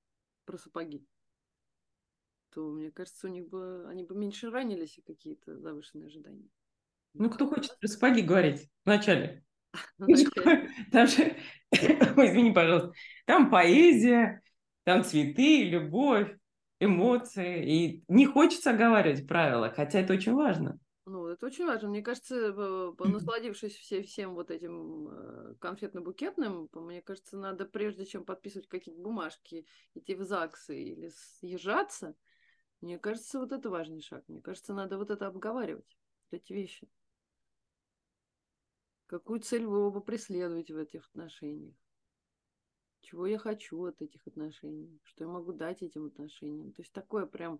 про 0.44 0.58
сапоги, 0.58 1.06
то, 2.50 2.68
мне 2.72 2.90
кажется, 2.90 3.28
у 3.28 3.30
них 3.30 3.48
бы 3.48 3.86
они 3.88 4.02
бы 4.02 4.14
меньше 4.16 4.50
ранились 4.50 4.98
и 4.98 5.02
какие-то 5.02 5.58
завышенные 5.58 6.08
ожидания. 6.08 6.50
Ну, 7.14 7.30
кто 7.30 7.46
хочет 7.46 7.78
про 7.78 7.86
сапоги 7.88 8.22
говорить 8.22 8.68
вначале? 8.84 9.44
Там 10.92 11.06
же, 11.06 11.36
извини, 11.70 12.52
пожалуйста, 12.52 12.92
там 13.26 13.50
поэзия, 13.50 14.42
там 14.84 15.04
цветы, 15.04 15.64
любовь 15.64 16.36
эмоции, 16.80 17.64
и 17.64 18.04
не 18.08 18.26
хочется 18.26 18.70
оговаривать 18.70 19.28
правила, 19.28 19.70
хотя 19.70 20.00
это 20.00 20.14
очень 20.14 20.34
важно. 20.34 20.78
Ну, 21.06 21.26
это 21.26 21.46
очень 21.46 21.66
важно. 21.66 21.88
Мне 21.88 22.02
кажется, 22.02 22.52
насладившись 22.98 23.74
все, 23.74 24.02
всем 24.02 24.34
вот 24.34 24.50
этим 24.50 25.08
э, 25.08 25.54
конфетно-букетным, 25.60 26.68
мне 26.72 27.02
кажется, 27.02 27.36
надо 27.36 27.64
прежде 27.64 28.06
чем 28.06 28.24
подписывать 28.24 28.68
какие-то 28.68 29.00
бумажки, 29.00 29.66
идти 29.94 30.14
в 30.14 30.22
ЗАГСы 30.22 30.80
или 30.80 31.10
съезжаться, 31.40 32.14
мне 32.80 32.98
кажется, 32.98 33.38
вот 33.38 33.52
это 33.52 33.68
важный 33.68 34.00
шаг. 34.00 34.24
Мне 34.28 34.40
кажется, 34.40 34.72
надо 34.72 34.96
вот 34.96 35.10
это 35.10 35.26
обговаривать, 35.26 35.98
вот 36.30 36.40
эти 36.40 36.52
вещи. 36.52 36.88
Какую 39.10 39.40
цель 39.40 39.66
вы 39.66 39.84
оба 39.84 39.98
преследуете 39.98 40.72
в 40.72 40.78
этих 40.78 41.04
отношениях? 41.08 41.74
чего 43.02 43.26
я 43.26 43.38
хочу 43.38 43.86
от 43.86 44.00
этих 44.02 44.24
отношений, 44.28 45.00
что 45.02 45.24
я 45.24 45.28
могу 45.28 45.52
дать 45.52 45.82
этим 45.82 46.06
отношениям. 46.06 46.70
То 46.72 46.82
есть 46.82 46.92
такое 46.92 47.26
прям, 47.26 47.58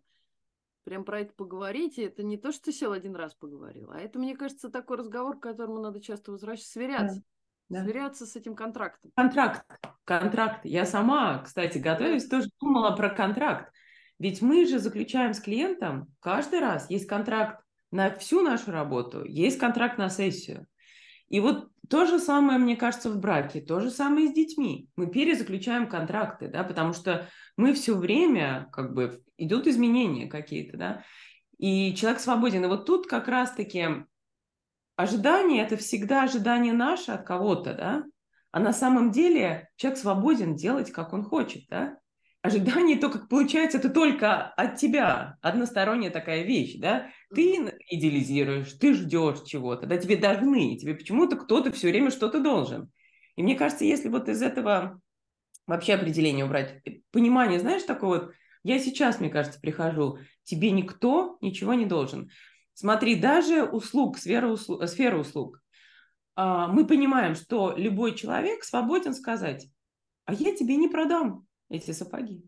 прям 0.85 1.04
про 1.04 1.23
это 1.23 1.33
поговорить, 1.33 1.99
и 1.99 2.02
это 2.02 2.23
не 2.23 2.37
то, 2.37 2.52
что 2.52 2.66
ты 2.66 2.73
сел 2.73 2.92
один 2.92 3.16
раз 3.16 3.35
поговорил, 3.35 3.90
а 3.90 3.99
это, 3.99 4.21
мне 4.21 4.37
кажется, 4.37 4.69
такой 4.69 4.99
разговор, 4.99 5.40
к 5.40 5.42
которому 5.42 5.80
надо 5.80 6.00
часто 6.00 6.30
возвращаться, 6.30 6.71
сверяться. 6.71 7.23
Да. 7.69 7.83
Сверяться 7.83 8.26
с 8.26 8.37
этим 8.37 8.54
контрактом. 8.54 9.11
Контракт. 9.16 9.64
Контракт. 10.04 10.64
Я 10.64 10.85
сама, 10.85 11.38
кстати, 11.38 11.78
готовясь, 11.78 12.28
да. 12.28 12.37
тоже 12.37 12.50
думала 12.61 12.95
про 12.95 13.11
контракт. 13.11 13.73
Ведь 14.21 14.40
мы 14.40 14.66
же 14.66 14.78
заключаем 14.78 15.35
с 15.35 15.40
клиентом 15.40 16.14
каждый 16.21 16.61
раз. 16.61 16.88
Есть 16.90 17.07
контракт 17.07 17.64
на 17.90 18.14
всю 18.14 18.40
нашу 18.40 18.71
работу, 18.71 19.25
есть 19.25 19.59
контракт 19.59 19.99
на 19.99 20.11
сессию. 20.11 20.69
И 21.31 21.41
вот 21.41 21.69
то 21.89 22.07
же 22.07 22.19
самое, 22.19 22.59
мне 22.59 22.77
кажется, 22.77 23.11
в 23.11 23.19
браке, 23.19 23.61
то 23.61 23.81
же 23.81 23.91
самое 23.91 24.27
и 24.27 24.29
с 24.29 24.35
детьми. 24.35 24.89
Мы 24.97 25.07
перезаключаем 25.07 25.89
контракты, 25.89 26.49
да, 26.49 26.63
потому 26.63 26.93
что 26.93 27.29
мы 27.57 27.73
все 27.73 27.97
время, 27.97 28.69
как 28.73 28.95
бы, 28.95 29.23
идут 29.39 29.67
изменения 29.67 30.27
какие-то, 30.27 30.77
да, 30.77 31.05
и 31.59 31.95
человек 31.95 32.21
свободен. 32.21 32.65
И 32.65 32.69
вот 32.69 32.87
тут 32.87 33.07
как 33.07 33.29
раз-таки 33.29 33.87
ожидание– 34.97 35.63
это 35.65 35.77
всегда 35.77 36.25
ожидание 36.25 36.73
наше 36.73 37.13
от 37.13 37.25
кого-то, 37.25 37.75
да, 37.75 38.05
а 38.51 38.61
на 38.61 38.73
самом 38.73 39.11
деле 39.11 39.69
человек 39.77 39.99
свободен 39.99 40.57
делать, 40.57 40.91
как 40.91 41.13
он 41.13 41.23
хочет, 41.23 41.65
да. 41.69 41.99
Ожидание, 42.42 42.97
то, 42.97 43.11
как 43.11 43.28
получается, 43.28 43.76
это 43.76 43.90
только 43.90 44.47
от 44.47 44.76
тебя, 44.76 45.37
односторонняя 45.42 46.11
такая 46.11 46.42
вещь, 46.42 46.76
да. 46.78 47.11
Ты 47.35 47.70
идеализируешь, 47.90 48.73
ты 48.73 48.94
ждешь 48.94 49.42
чего-то, 49.44 49.87
да, 49.87 49.99
тебе 49.99 50.16
должны, 50.16 50.76
тебе 50.76 50.94
почему-то 50.94 51.37
кто-то 51.37 51.70
все 51.70 51.90
время 51.90 52.11
что-то 52.11 52.40
должен. 52.40 52.90
И 53.37 53.42
мне 53.42 53.56
кажется, 53.56 53.85
если 53.85 54.09
вот 54.09 54.28
из 54.30 54.40
этого 54.40 55.02
вообще 55.66 55.94
определение 55.94 56.47
убрать, 56.47 56.80
э, 56.87 57.00
понимание, 57.11 57.61
знаешь, 57.61 57.82
такое 57.82 58.20
вот, 58.20 58.32
я 58.62 58.78
сейчас, 58.78 59.20
мне 59.20 59.28
кажется, 59.28 59.61
прихожу, 59.61 60.18
тебе 60.42 60.70
никто 60.70 61.37
ничего 61.42 61.75
не 61.75 61.85
должен. 61.85 62.30
Смотри, 62.73 63.16
даже 63.16 63.64
услуг, 63.64 64.16
сфера 64.16 64.49
услуг, 64.49 64.87
сфера 64.88 65.18
услуг. 65.18 65.62
А, 66.37 66.68
мы 66.68 66.87
понимаем, 66.87 67.35
что 67.35 67.75
любой 67.76 68.14
человек 68.14 68.64
свободен 68.64 69.12
сказать, 69.12 69.68
а 70.25 70.32
я 70.32 70.56
тебе 70.56 70.76
не 70.76 70.88
продам 70.88 71.47
эти 71.71 71.93
сапоги. 71.93 72.45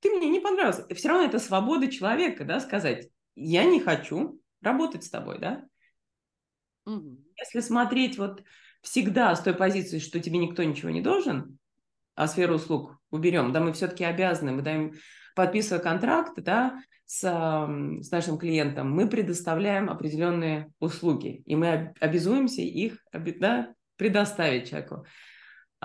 Ты 0.00 0.10
мне 0.10 0.28
не 0.28 0.40
понравился. 0.40 0.86
Все 0.94 1.08
равно 1.08 1.24
это 1.24 1.38
свобода 1.38 1.90
человека, 1.90 2.44
да, 2.44 2.60
сказать, 2.60 3.08
я 3.34 3.64
не 3.64 3.80
хочу 3.80 4.40
работать 4.62 5.04
с 5.04 5.10
тобой, 5.10 5.38
да? 5.38 5.64
Угу. 6.86 7.18
Если 7.36 7.60
смотреть 7.60 8.16
вот 8.18 8.42
всегда 8.82 9.34
с 9.34 9.40
той 9.40 9.54
позиции, 9.54 9.98
что 9.98 10.20
тебе 10.20 10.38
никто 10.38 10.62
ничего 10.62 10.90
не 10.90 11.00
должен, 11.00 11.58
а 12.14 12.28
сферу 12.28 12.54
услуг 12.54 12.98
уберем, 13.10 13.52
да, 13.52 13.60
мы 13.60 13.72
все-таки 13.72 14.04
обязаны, 14.04 14.52
мы 14.52 14.62
даем, 14.62 14.92
подписывая 15.34 15.82
контракт, 15.82 16.40
да, 16.42 16.80
с, 17.04 17.20
с 17.20 18.10
нашим 18.10 18.38
клиентом, 18.38 18.90
мы 18.90 19.08
предоставляем 19.08 19.90
определенные 19.90 20.72
услуги, 20.80 21.42
и 21.46 21.54
мы 21.56 21.94
обязуемся 22.00 22.62
их 22.62 23.04
да, 23.12 23.74
предоставить 23.96 24.68
человеку. 24.68 25.06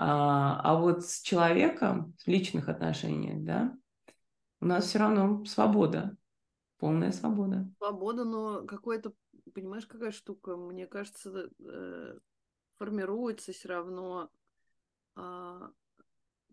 А, 0.04 0.60
а 0.64 0.80
вот 0.80 1.04
с 1.04 1.20
человеком 1.20 2.16
в 2.18 2.26
личных 2.26 2.68
отношениях, 2.68 3.44
да, 3.44 3.78
у 4.60 4.66
нас 4.66 4.86
все 4.86 4.98
равно 4.98 5.44
свобода. 5.44 6.16
Полная 6.78 7.12
свобода. 7.12 7.70
Свобода, 7.78 8.24
но 8.24 8.66
какой-то, 8.66 9.12
понимаешь, 9.54 9.86
какая 9.86 10.10
штука, 10.10 10.56
мне 10.56 10.88
кажется, 10.88 11.50
э, 11.60 12.18
формируется 12.78 13.52
все 13.52 13.68
равно 13.68 14.28
а, 15.14 15.70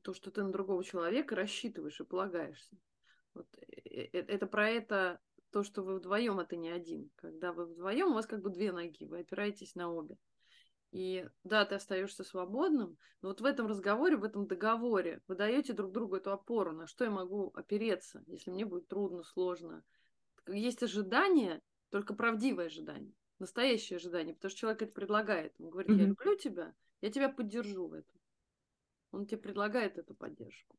то, 0.03 0.13
что 0.13 0.29
ты 0.29 0.43
на 0.43 0.51
другого 0.51 0.83
человека 0.83 1.35
рассчитываешь 1.35 1.99
и 1.99 2.05
полагаешься. 2.05 2.77
Вот, 3.33 3.47
э, 3.57 4.09
э, 4.13 4.19
это 4.19 4.45
про 4.45 4.69
это, 4.69 5.19
то, 5.49 5.63
что 5.63 5.81
вы 5.81 5.95
вдвоем, 5.95 6.39
это 6.39 6.55
не 6.55 6.69
один. 6.69 7.09
Когда 7.15 7.51
вы 7.51 7.65
вдвоем, 7.65 8.09
у 8.09 8.13
вас 8.13 8.27
как 8.27 8.43
бы 8.43 8.51
две 8.51 8.71
ноги, 8.71 9.05
вы 9.05 9.21
опираетесь 9.21 9.73
на 9.73 9.91
обе. 9.91 10.17
И 10.91 11.27
да, 11.43 11.65
ты 11.65 11.75
остаешься 11.75 12.23
свободным, 12.23 12.97
но 13.21 13.29
вот 13.29 13.41
в 13.41 13.45
этом 13.45 13.67
разговоре, 13.67 14.17
в 14.17 14.23
этом 14.23 14.47
договоре 14.47 15.21
вы 15.27 15.35
даете 15.35 15.73
друг 15.73 15.91
другу 15.91 16.15
эту 16.15 16.31
опору, 16.31 16.71
на 16.71 16.87
что 16.87 17.03
я 17.03 17.11
могу 17.11 17.51
опереться, 17.53 18.23
если 18.27 18.49
мне 18.49 18.65
будет 18.65 18.87
трудно, 18.87 19.23
сложно. 19.23 19.83
Есть 20.47 20.81
ожидание, 20.81 21.61
только 21.91 22.15
правдивое 22.15 22.67
ожидание, 22.67 23.13
настоящее 23.37 23.97
ожидание, 23.97 24.33
потому 24.33 24.49
что 24.49 24.59
человек 24.59 24.81
это 24.81 24.93
предлагает. 24.93 25.53
Он 25.59 25.69
говорит, 25.69 25.95
я 25.95 26.05
люблю 26.05 26.35
тебя, 26.35 26.73
я 27.01 27.11
тебя 27.11 27.29
поддержу 27.29 27.87
в 27.87 27.93
этом. 27.93 28.19
Он 29.11 29.25
тебе 29.25 29.37
предлагает 29.37 29.97
эту 29.97 30.15
поддержку. 30.15 30.75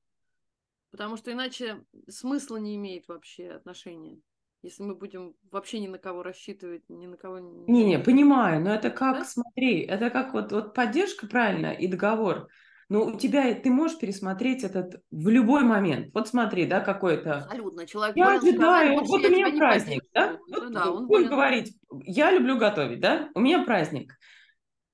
Потому 0.90 1.17
что 1.17 1.33
иначе 1.33 1.85
смысла 2.09 2.57
не 2.57 2.75
имеет 2.75 3.07
вообще 3.07 3.50
отношения. 3.50 4.21
Если 4.62 4.83
мы 4.83 4.95
будем 4.95 5.35
вообще 5.50 5.81
ни 5.81 5.88
на 5.88 5.97
кого 5.97 6.23
рассчитывать, 6.23 6.83
ни 6.88 7.07
на 7.07 7.17
кого... 7.17 7.38
Не-не, 7.38 7.99
понимаю, 7.99 8.61
но 8.61 8.75
это 8.75 8.90
как, 8.90 9.21
да? 9.21 9.25
смотри, 9.25 9.81
это 9.81 10.11
как 10.11 10.35
вот, 10.35 10.52
вот 10.52 10.75
поддержка, 10.75 11.26
правильно, 11.26 11.73
и 11.73 11.87
договор. 11.87 12.49
Но 12.90 13.07
у 13.07 13.17
тебя, 13.17 13.55
ты 13.55 13.71
можешь 13.71 13.99
пересмотреть 13.99 14.64
этот 14.64 15.02
в 15.11 15.29
любой 15.29 15.62
момент. 15.62 16.12
Вот 16.12 16.29
смотри, 16.29 16.67
да, 16.67 16.81
какой-то... 16.81 17.45
Абсолютно. 17.45 17.87
Человек 17.87 18.17
я 18.17 18.35
ожидаю, 18.35 18.97
сказать, 18.97 19.09
вот 19.09 19.25
у 19.25 19.31
меня 19.31 19.57
праздник, 19.57 20.02
да? 20.12 20.38
Вот, 20.49 20.64
ну, 20.64 20.71
да 20.71 20.90
он 20.90 21.07
будем 21.07 21.29
говорить, 21.29 21.75
я 22.05 22.31
люблю 22.31 22.59
готовить, 22.59 23.00
да? 23.00 23.31
У 23.35 23.40
меня 23.40 23.64
праздник. 23.64 24.19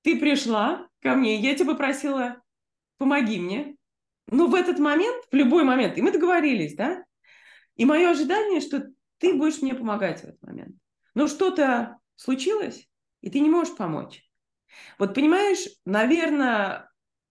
Ты 0.03 0.17
пришла 0.17 0.87
ко 1.01 1.15
мне, 1.15 1.35
я 1.41 1.55
тебя 1.55 1.71
попросила, 1.71 2.41
помоги 2.97 3.39
мне. 3.39 3.75
Ну, 4.29 4.47
в 4.47 4.55
этот 4.55 4.79
момент, 4.79 5.25
в 5.31 5.35
любой 5.35 5.63
момент, 5.63 5.97
и 5.97 6.01
мы 6.01 6.11
договорились, 6.11 6.75
да? 6.75 7.03
И 7.75 7.85
мое 7.85 8.11
ожидание, 8.11 8.61
что 8.61 8.85
ты 9.19 9.33
будешь 9.33 9.61
мне 9.61 9.73
помогать 9.73 10.21
в 10.21 10.23
этот 10.25 10.41
момент. 10.41 10.75
Но 11.13 11.27
что-то 11.27 11.97
случилось, 12.15 12.87
и 13.21 13.29
ты 13.29 13.39
не 13.39 13.49
можешь 13.49 13.75
помочь. 13.75 14.23
Вот 14.99 15.13
понимаешь, 15.13 15.67
наверное, 15.85 16.89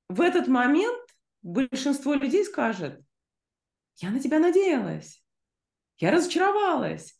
в 0.08 0.20
этот 0.20 0.48
момент 0.48 1.08
большинство 1.42 2.14
людей 2.14 2.44
скажет, 2.44 3.00
я 3.96 4.10
на 4.10 4.20
тебя 4.20 4.38
надеялась, 4.38 5.22
я 5.98 6.10
разочаровалась. 6.10 7.16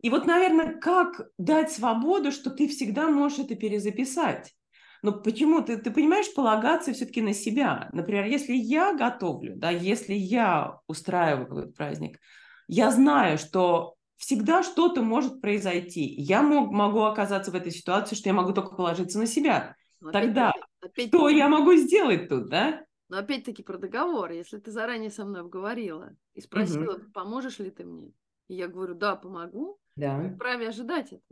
И 0.00 0.10
вот, 0.10 0.26
наверное, 0.26 0.78
как 0.78 1.28
дать 1.38 1.72
свободу, 1.72 2.30
что 2.30 2.50
ты 2.50 2.68
всегда 2.68 3.08
можешь 3.08 3.38
это 3.38 3.54
перезаписать. 3.54 4.54
Но 5.02 5.12
почему 5.12 5.60
ты, 5.62 5.76
ты 5.76 5.90
понимаешь, 5.90 6.32
полагаться 6.34 6.92
все-таки 6.92 7.20
на 7.20 7.34
себя. 7.34 7.90
Например, 7.92 8.24
если 8.24 8.54
я 8.54 8.94
готовлю, 8.94 9.54
да, 9.56 9.70
если 9.70 10.14
я 10.14 10.78
устраиваю 10.86 11.46
какой-то 11.46 11.72
праздник, 11.72 12.20
я 12.68 12.90
знаю, 12.90 13.38
что 13.38 13.94
всегда 14.16 14.62
что-то 14.62 15.02
может 15.02 15.40
произойти. 15.40 16.04
Я 16.04 16.42
мог, 16.42 16.70
могу 16.72 17.02
оказаться 17.02 17.50
в 17.50 17.54
этой 17.54 17.72
ситуации, 17.72 18.16
что 18.16 18.28
я 18.28 18.34
могу 18.34 18.52
только 18.52 18.74
положиться 18.74 19.18
на 19.18 19.26
себя. 19.26 19.76
Но 20.00 20.12
Тогда 20.12 20.52
опять, 20.80 21.08
что 21.08 21.28
я 21.28 21.48
могу 21.48 21.74
сделать 21.74 22.28
тут, 22.28 22.48
да? 22.48 22.84
Но 23.08 23.18
опять-таки 23.18 23.62
про 23.62 23.78
договор. 23.78 24.30
Если 24.32 24.58
ты 24.58 24.70
заранее 24.70 25.10
со 25.10 25.24
мной 25.24 25.42
обговорила 25.42 26.16
и 26.34 26.40
спросила, 26.40 26.94
угу. 26.94 27.10
поможешь 27.12 27.58
ли 27.58 27.70
ты 27.70 27.84
мне, 27.84 28.12
и 28.48 28.54
я 28.54 28.68
говорю, 28.68 28.94
да, 28.94 29.16
помогу, 29.16 29.78
да. 29.96 30.30
вправе 30.34 30.68
ожидать 30.68 31.12
это. 31.12 31.22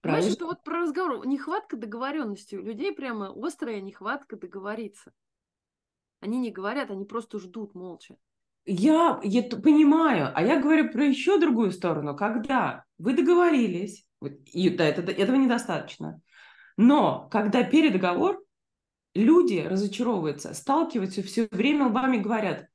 Понимаешь, 0.00 0.32
это 0.32 0.46
вот 0.46 0.64
про 0.64 0.80
разговор. 0.80 1.24
Нехватка 1.26 1.76
договоренности. 1.76 2.56
У 2.56 2.62
людей 2.62 2.92
прямо 2.92 3.32
острая 3.36 3.80
нехватка 3.80 4.36
договориться. 4.36 5.12
Они 6.18 6.38
не 6.38 6.50
говорят, 6.50 6.90
они 6.90 7.04
просто 7.04 7.38
ждут 7.38 7.74
молча. 7.74 8.16
Я, 8.64 9.20
я 9.24 9.42
понимаю, 9.42 10.30
а 10.34 10.42
я 10.42 10.60
говорю 10.60 10.90
про 10.90 11.04
еще 11.04 11.38
другую 11.38 11.72
сторону, 11.72 12.16
когда 12.16 12.84
вы 12.98 13.14
договорились, 13.14 14.06
и 14.52 14.70
да, 14.70 14.84
это, 14.84 15.02
этого 15.10 15.36
недостаточно, 15.36 16.20
но 16.76 17.28
когда 17.30 17.64
передоговор, 17.64 18.40
люди 19.14 19.58
разочаровываются, 19.58 20.54
сталкиваются 20.54 21.22
все 21.22 21.48
время 21.50 21.86
лбами 21.86 22.18
говорят, 22.18 22.66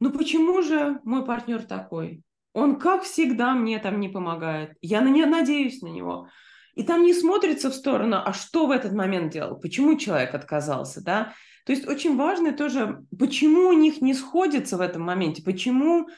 ну 0.00 0.10
почему 0.10 0.62
же 0.62 1.00
мой 1.04 1.24
партнер 1.24 1.62
такой? 1.62 2.22
Он, 2.54 2.78
как 2.78 3.02
всегда, 3.02 3.54
мне 3.54 3.78
там 3.78 3.98
не 3.98 4.08
помогает. 4.08 4.76
Я 4.80 5.00
на 5.00 5.08
не 5.08 5.24
надеюсь 5.24 5.80
на 5.80 5.88
него. 5.88 6.28
И 6.74 6.82
там 6.84 7.02
не 7.02 7.14
смотрится 7.14 7.70
в 7.70 7.74
сторону, 7.74 8.16
а 8.24 8.32
что 8.32 8.66
в 8.66 8.70
этот 8.70 8.92
момент 8.92 9.32
делал, 9.32 9.58
почему 9.58 9.96
человек 9.96 10.34
отказался, 10.34 11.02
да? 11.02 11.34
То 11.64 11.72
есть 11.72 11.86
очень 11.86 12.16
важно 12.16 12.52
тоже, 12.52 13.04
почему 13.18 13.68
у 13.68 13.72
них 13.72 14.00
не 14.02 14.14
сходится 14.14 14.76
в 14.76 14.80
этом 14.80 15.02
моменте, 15.02 15.42
почему, 15.42 16.08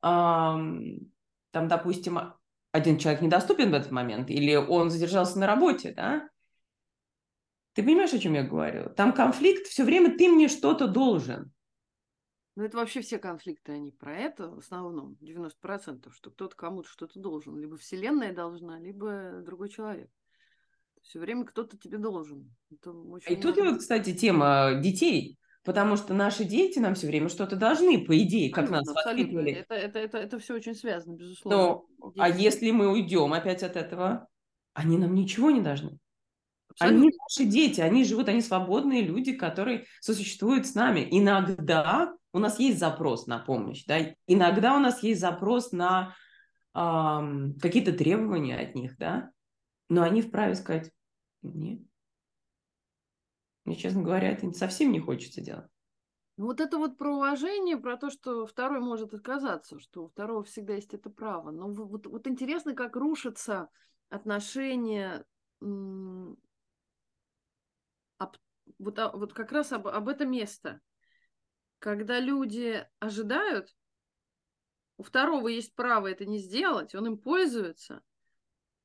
там, 0.00 1.08
допустим, 1.52 2.18
один 2.70 2.98
человек 2.98 3.20
недоступен 3.22 3.70
в 3.70 3.74
этот 3.74 3.90
момент, 3.90 4.30
или 4.30 4.54
он 4.54 4.90
задержался 4.90 5.38
на 5.38 5.46
работе, 5.46 5.92
да? 5.92 6.28
Ты 7.74 7.82
понимаешь, 7.82 8.12
о 8.12 8.18
чем 8.18 8.34
я 8.34 8.42
говорю? 8.42 8.90
Там 8.94 9.12
конфликт, 9.12 9.66
все 9.66 9.84
время 9.84 10.16
ты 10.16 10.28
мне 10.28 10.48
что-то 10.48 10.86
должен. 10.88 11.52
Ну, 12.54 12.64
это 12.64 12.76
вообще 12.76 13.00
все 13.00 13.18
конфликты, 13.18 13.72
они 13.72 13.92
про 13.92 14.14
это 14.14 14.50
в 14.50 14.58
основном, 14.58 15.16
90%, 15.22 16.12
что 16.12 16.30
кто-то 16.30 16.54
кому-то 16.54 16.88
что-то 16.88 17.18
должен. 17.18 17.58
Либо 17.58 17.78
Вселенная 17.78 18.34
должна, 18.34 18.78
либо 18.78 19.40
другой 19.42 19.70
человек. 19.70 20.10
Все 21.02 21.18
время 21.18 21.44
кто-то 21.44 21.76
тебе 21.76 21.98
должен. 21.98 22.54
Очень 22.70 23.32
и 23.32 23.36
тут 23.36 23.56
вот, 23.58 23.78
кстати, 23.78 24.14
тема 24.14 24.80
детей. 24.82 25.38
Потому 25.64 25.96
что 25.96 26.12
наши 26.12 26.44
дети 26.44 26.80
нам 26.80 26.96
все 26.96 27.06
время 27.06 27.28
что-то 27.28 27.54
должны, 27.54 28.04
по 28.04 28.18
идее, 28.18 28.50
как 28.50 28.64
абсолютно, 28.64 28.92
нас 28.92 29.04
воспитывали. 29.06 29.52
Это, 29.52 29.74
это, 29.74 29.98
это, 30.00 30.18
это 30.18 30.38
все 30.40 30.54
очень 30.54 30.74
связано, 30.74 31.14
безусловно. 31.14 31.82
Но, 32.00 32.12
а 32.18 32.28
если 32.28 32.72
мы 32.72 32.90
уйдем 32.90 33.32
опять 33.32 33.62
от 33.62 33.76
этого, 33.76 34.26
они 34.74 34.98
нам 34.98 35.14
ничего 35.14 35.52
не 35.52 35.60
должны. 35.60 35.98
Абсолютно. 36.68 37.00
Они 37.00 37.10
наши 37.16 37.48
дети, 37.48 37.80
они 37.80 38.04
живут, 38.04 38.28
они 38.28 38.40
свободные 38.40 39.02
люди, 39.02 39.34
которые 39.34 39.84
сосуществуют 40.00 40.66
с 40.66 40.74
нами. 40.74 41.06
Иногда 41.10 42.12
у 42.32 42.38
нас 42.38 42.58
есть 42.58 42.78
запрос 42.78 43.26
на 43.26 43.38
помощь, 43.38 43.84
да, 43.84 43.98
иногда 44.26 44.74
у 44.74 44.80
нас 44.80 45.02
есть 45.02 45.20
запрос 45.20 45.70
на 45.72 46.16
э, 46.74 47.20
какие-то 47.60 47.92
требования 47.92 48.58
от 48.58 48.74
них, 48.74 48.96
да, 48.98 49.30
но 49.92 50.02
они 50.02 50.22
вправе 50.22 50.54
сказать, 50.54 50.90
нет. 51.42 51.82
Мне, 53.66 53.76
честно 53.76 54.02
говоря, 54.02 54.30
это 54.30 54.50
совсем 54.52 54.90
не 54.90 55.00
хочется 55.00 55.42
делать. 55.42 55.70
Ну, 56.38 56.46
вот 56.46 56.62
это 56.62 56.78
вот 56.78 56.96
про 56.96 57.14
уважение, 57.14 57.76
про 57.76 57.98
то, 57.98 58.08
что 58.08 58.46
второй 58.46 58.80
может 58.80 59.12
отказаться, 59.12 59.78
что 59.78 60.04
у 60.04 60.08
второго 60.08 60.44
всегда 60.44 60.76
есть 60.76 60.94
это 60.94 61.10
право. 61.10 61.50
Но 61.50 61.70
вот, 61.70 62.06
вот 62.06 62.26
интересно, 62.26 62.74
как 62.74 62.96
рушатся 62.96 63.68
отношения 64.08 65.26
об, 65.60 66.38
вот, 68.78 68.98
а, 68.98 69.12
вот 69.12 69.34
как 69.34 69.52
раз 69.52 69.72
об, 69.72 69.88
об 69.88 70.08
это 70.08 70.24
место. 70.24 70.80
Когда 71.80 72.18
люди 72.18 72.88
ожидают, 72.98 73.76
у 74.96 75.02
второго 75.02 75.48
есть 75.48 75.74
право 75.74 76.06
это 76.06 76.24
не 76.24 76.38
сделать, 76.38 76.94
он 76.94 77.08
им 77.08 77.18
пользуется, 77.18 78.02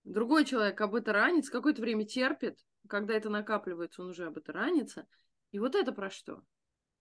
Другой 0.08 0.46
человек 0.46 0.80
об 0.80 0.96
это 0.96 1.12
ранится, 1.12 1.52
какое-то 1.52 1.82
время 1.82 2.06
терпит, 2.06 2.65
когда 2.88 3.13
это 3.13 3.30
накапливается, 3.30 4.02
он 4.02 4.10
уже 4.12 4.26
об 4.26 4.38
это 4.38 4.54
ранится. 4.54 5.06
И 5.52 5.60
вот 5.60 5.76
это 5.76 5.91
про 5.91 6.10
что? 6.10 6.43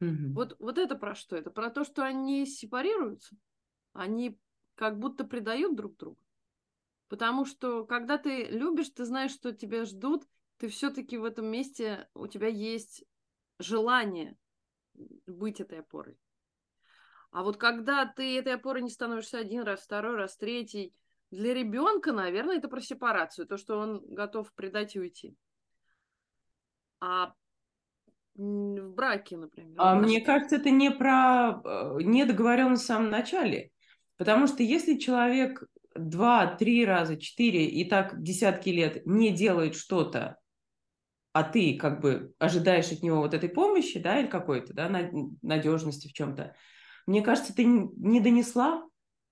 Угу. 0.00 0.32
Вот, 0.34 0.56
вот 0.58 0.76
это 0.76 0.96
про 0.96 1.14
что? 1.14 1.36
Это 1.36 1.50
про 1.50 1.70
то, 1.70 1.84
что 1.84 2.04
они 2.04 2.44
сепарируются, 2.46 3.36
они 3.92 4.38
как 4.74 4.98
будто 4.98 5.22
предают 5.24 5.76
друг 5.76 5.96
друга. 5.96 6.20
Потому 7.08 7.44
что 7.44 7.84
когда 7.86 8.18
ты 8.18 8.46
любишь, 8.46 8.90
ты 8.90 9.04
знаешь, 9.04 9.30
что 9.30 9.52
тебя 9.52 9.84
ждут, 9.84 10.24
ты 10.58 10.66
все-таки 10.66 11.16
в 11.16 11.24
этом 11.24 11.46
месте, 11.46 12.08
у 12.12 12.26
тебя 12.26 12.48
есть 12.48 13.04
желание 13.60 14.36
быть 15.26 15.60
этой 15.60 15.78
опорой. 15.78 16.18
А 17.30 17.44
вот 17.44 17.56
когда 17.56 18.04
ты 18.04 18.36
этой 18.36 18.54
опорой 18.54 18.82
не 18.82 18.90
становишься 18.90 19.38
один 19.38 19.62
раз, 19.62 19.82
второй 19.82 20.16
раз, 20.16 20.36
третий, 20.36 20.92
для 21.30 21.54
ребенка, 21.54 22.12
наверное, 22.12 22.56
это 22.56 22.68
про 22.68 22.80
сепарацию, 22.80 23.46
то, 23.46 23.56
что 23.56 23.78
он 23.78 24.02
готов 24.06 24.52
предать 24.54 24.96
и 24.96 25.00
уйти. 25.00 25.36
А 27.00 27.32
в 28.34 28.88
браке, 28.90 29.36
например. 29.36 29.74
А 29.78 29.94
мне 29.94 30.20
кажется, 30.20 30.56
это 30.56 30.70
не 30.70 30.90
про 30.90 31.60
э, 31.64 32.02
недоговоренность 32.02 32.82
в 32.82 32.86
самом 32.86 33.10
начале. 33.10 33.70
Потому 34.18 34.46
что 34.46 34.62
если 34.62 34.98
человек 34.98 35.62
два, 35.94 36.46
три 36.54 36.84
раза, 36.84 37.16
четыре 37.16 37.66
и 37.66 37.88
так 37.88 38.22
десятки 38.22 38.68
лет 38.68 39.06
не 39.06 39.30
делает 39.30 39.74
что-то, 39.74 40.38
а 41.32 41.42
ты 41.42 41.76
как 41.76 42.00
бы 42.00 42.34
ожидаешь 42.38 42.92
от 42.92 43.02
него 43.02 43.18
вот 43.18 43.34
этой 43.34 43.48
помощи, 43.48 43.98
да, 43.98 44.20
или 44.20 44.26
какой-то, 44.26 44.72
да, 44.72 44.88
надежности 45.42 46.08
в 46.08 46.12
чем-то, 46.12 46.54
мне 47.06 47.22
кажется, 47.22 47.54
ты 47.54 47.64
не 47.64 48.20
донесла 48.20 48.86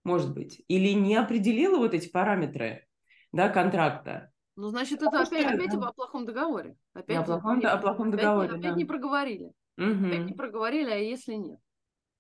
может 0.05 0.33
быть, 0.35 0.63
или 0.69 0.93
не 0.93 1.17
определила 1.17 1.79
вот 1.79 1.95
эти 1.95 2.09
параметры 2.09 2.87
да, 3.33 3.49
контракта. 3.49 4.31
Ну, 4.57 4.69
значит, 4.69 5.03
это 5.03 5.23
опять, 5.23 5.43
что, 5.43 5.55
опять 5.55 5.71
да. 5.73 5.89
о 5.89 5.93
плохом 5.93 6.27
договоре. 6.27 6.77
Опять, 6.93 7.17
о 7.19 7.23
плохом, 7.25 7.59
опять, 7.59 7.73
о 7.73 7.79
плохом 7.79 8.11
договоре, 8.11 8.49
опять, 8.51 8.61
да. 8.61 8.69
опять 8.69 8.79
не 8.79 8.85
проговорили. 8.85 9.53
Угу. 9.77 10.07
Опять 10.07 10.27
не 10.27 10.33
проговорили, 10.35 10.91
а 10.91 10.97
если 10.97 11.35
нет? 11.35 11.59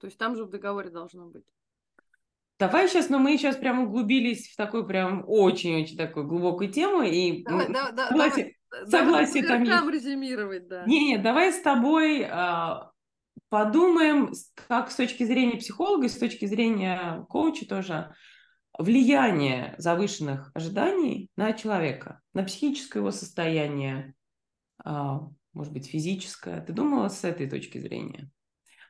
То 0.00 0.06
есть 0.06 0.18
там 0.18 0.34
же 0.34 0.44
в 0.44 0.50
договоре 0.50 0.90
должно 0.90 1.26
быть. 1.26 1.44
Давай 2.58 2.88
сейчас, 2.88 3.08
но 3.08 3.18
мы 3.18 3.36
сейчас 3.36 3.56
прям 3.56 3.80
углубились 3.80 4.52
в 4.52 4.56
такую 4.56 4.86
прям 4.86 5.24
очень-очень 5.26 5.96
такую 5.96 6.26
глубокую 6.26 6.70
тему. 6.70 7.02
И 7.02 7.42
давай, 7.44 7.72
да, 7.72 7.90
да, 7.92 8.08
давайте, 8.10 8.56
согласие 8.86 9.44
там 9.44 9.62
есть. 9.62 9.88
резюмировать, 9.88 10.68
да. 10.68 10.84
Не-не, 10.86 11.18
давай 11.18 11.52
с 11.52 11.60
тобой 11.60 12.24
а, 12.30 12.90
подумаем, 13.54 14.32
как 14.66 14.90
с 14.90 14.96
точки 14.96 15.22
зрения 15.22 15.58
психолога, 15.58 16.08
с 16.08 16.18
точки 16.18 16.44
зрения 16.44 17.24
коуча 17.28 17.68
тоже, 17.68 18.12
влияние 18.76 19.76
завышенных 19.78 20.50
ожиданий 20.54 21.30
на 21.36 21.52
человека, 21.52 22.20
на 22.32 22.42
психическое 22.42 22.98
его 22.98 23.12
состояние, 23.12 24.16
а, 24.84 25.20
может 25.52 25.72
быть, 25.72 25.86
физическое. 25.86 26.62
Ты 26.62 26.72
думала 26.72 27.06
с 27.06 27.22
этой 27.22 27.48
точки 27.48 27.78
зрения? 27.78 28.28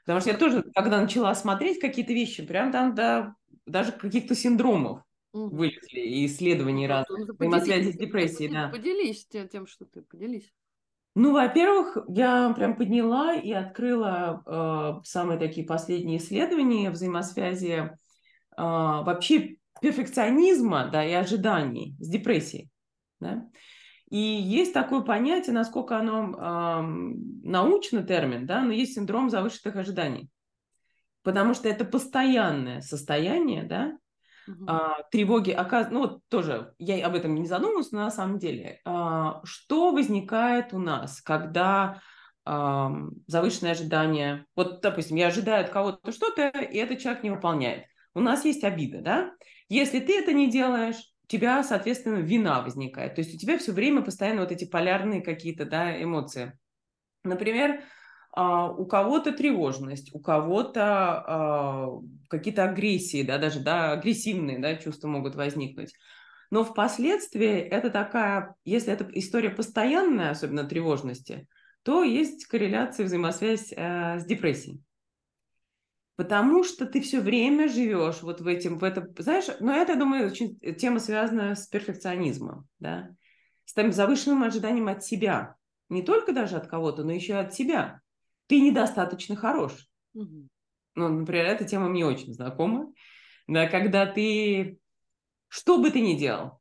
Потому 0.06 0.22
что 0.22 0.30
я 0.30 0.38
тоже, 0.38 0.64
когда 0.74 0.98
начала 0.98 1.34
смотреть 1.34 1.78
какие-то 1.78 2.14
вещи, 2.14 2.42
прям 2.42 2.72
там 2.72 2.94
до 2.94 3.34
даже 3.66 3.92
каких-то 3.92 4.34
синдромов 4.34 5.02
угу. 5.34 5.54
вылезли 5.54 6.00
и 6.00 6.24
исследований 6.24 6.88
ну, 6.88 6.94
разных, 6.94 7.34
взаимосвязи 7.34 7.92
с 7.92 7.98
депрессией, 7.98 8.50
да. 8.50 8.70
Поделись 8.70 9.26
тем, 9.26 9.66
что 9.66 9.84
ты, 9.84 10.00
поделись. 10.00 10.54
Ну, 11.14 11.32
во-первых, 11.32 11.96
я 12.08 12.52
прям 12.54 12.76
подняла 12.76 13.34
и 13.34 13.52
открыла 13.52 14.42
э, 14.44 15.00
самые 15.04 15.38
такие 15.38 15.64
последние 15.64 16.18
исследования 16.18 16.90
взаимосвязи 16.90 17.70
э, 17.70 17.88
вообще 18.56 19.56
перфекционизма 19.80 20.88
да, 20.90 21.04
и 21.04 21.12
ожиданий 21.12 21.94
с 22.00 22.08
депрессией. 22.08 22.68
Да? 23.20 23.48
И 24.10 24.18
есть 24.18 24.72
такое 24.72 25.02
понятие, 25.02 25.54
насколько 25.54 25.98
оно 25.98 26.32
э, 26.32 26.82
научный 27.44 28.04
термин, 28.04 28.44
да, 28.46 28.62
но 28.62 28.72
есть 28.72 28.94
синдром 28.94 29.30
завышенных 29.30 29.76
ожиданий. 29.76 30.28
Потому 31.22 31.54
что 31.54 31.68
это 31.68 31.84
постоянное 31.84 32.80
состояние, 32.80 33.62
да, 33.62 33.96
угу. 34.46 34.64
а, 34.66 35.02
тревоги, 35.10 35.50
оказ... 35.50 35.88
ну 35.90 36.00
вот 36.00 36.20
тоже, 36.28 36.74
я 36.78 37.06
об 37.06 37.14
этом 37.14 37.34
не 37.34 37.46
задумывалась, 37.46 37.92
но 37.92 38.00
на 38.00 38.10
самом 38.10 38.38
деле, 38.38 38.80
а, 38.84 39.40
что 39.44 39.92
возникает 39.92 40.72
у 40.72 40.78
нас, 40.78 41.20
когда 41.20 42.00
завышенное 43.26 43.72
ожидание, 43.72 44.44
вот, 44.54 44.82
допустим, 44.82 45.16
я 45.16 45.28
ожидаю 45.28 45.64
от 45.64 45.70
кого-то 45.70 46.12
что-то, 46.12 46.48
и 46.48 46.76
этот 46.76 46.98
человек 46.98 47.22
не 47.22 47.30
выполняет. 47.30 47.86
У 48.14 48.20
нас 48.20 48.44
есть 48.44 48.64
обида, 48.64 49.00
да? 49.00 49.32
Если 49.70 49.98
ты 49.98 50.18
это 50.18 50.34
не 50.34 50.50
делаешь, 50.50 50.96
у 51.24 51.26
тебя, 51.26 51.62
соответственно, 51.64 52.18
вина 52.18 52.60
возникает. 52.60 53.14
То 53.14 53.22
есть 53.22 53.34
у 53.34 53.38
тебя 53.38 53.56
все 53.56 53.72
время 53.72 54.02
постоянно 54.02 54.42
вот 54.42 54.52
эти 54.52 54.66
полярные 54.66 55.22
какие-то 55.22 55.64
да, 55.64 56.02
эмоции. 56.02 56.58
Например, 57.24 57.82
у 58.36 58.84
кого-то 58.86 59.32
тревожность, 59.32 60.14
у 60.14 60.18
кого-то 60.18 60.82
а, 60.82 61.88
какие-то 62.28 62.64
агрессии, 62.64 63.22
да, 63.22 63.38
даже 63.38 63.60
да, 63.60 63.92
агрессивные 63.92 64.58
да, 64.58 64.74
чувства 64.76 65.08
могут 65.08 65.36
возникнуть. 65.36 65.94
Но 66.50 66.64
впоследствии 66.64 67.58
это 67.58 67.90
такая, 67.90 68.56
если 68.64 68.92
эта 68.92 69.08
история 69.12 69.50
постоянная, 69.50 70.30
особенно 70.30 70.64
тревожности, 70.64 71.48
то 71.84 72.02
есть 72.02 72.46
корреляция, 72.46 73.06
взаимосвязь 73.06 73.72
э, 73.72 74.18
с 74.18 74.24
депрессией. 74.24 74.82
Потому 76.16 76.62
что 76.62 76.86
ты 76.86 77.00
все 77.00 77.20
время 77.20 77.68
живешь 77.68 78.22
вот 78.22 78.40
в 78.40 78.46
этом, 78.46 78.78
в 78.78 78.84
этом, 78.84 79.08
знаешь, 79.18 79.46
но 79.60 79.74
это, 79.74 79.92
я 79.92 79.98
думаю, 79.98 80.26
очень 80.26 80.58
тема 80.76 81.00
связана 81.00 81.56
с 81.56 81.66
перфекционизмом, 81.66 82.68
да, 82.78 83.10
с 83.64 83.74
тем 83.74 83.92
завышенным 83.92 84.44
ожиданием 84.44 84.88
от 84.88 85.04
себя, 85.04 85.56
не 85.88 86.02
только 86.02 86.32
даже 86.32 86.56
от 86.56 86.68
кого-то, 86.68 87.02
но 87.02 87.12
еще 87.12 87.34
от 87.34 87.52
себя. 87.52 88.00
Ты 88.46 88.60
недостаточно 88.60 89.36
хорош. 89.36 89.88
Угу. 90.14 90.48
Ну, 90.96 91.08
например, 91.08 91.46
эта 91.46 91.64
тема 91.64 91.88
мне 91.88 92.06
очень 92.06 92.32
знакома, 92.32 92.92
да, 93.46 93.68
когда 93.68 94.06
ты, 94.06 94.78
что 95.48 95.78
бы 95.78 95.90
ты 95.90 96.00
ни 96.00 96.14
делал, 96.14 96.60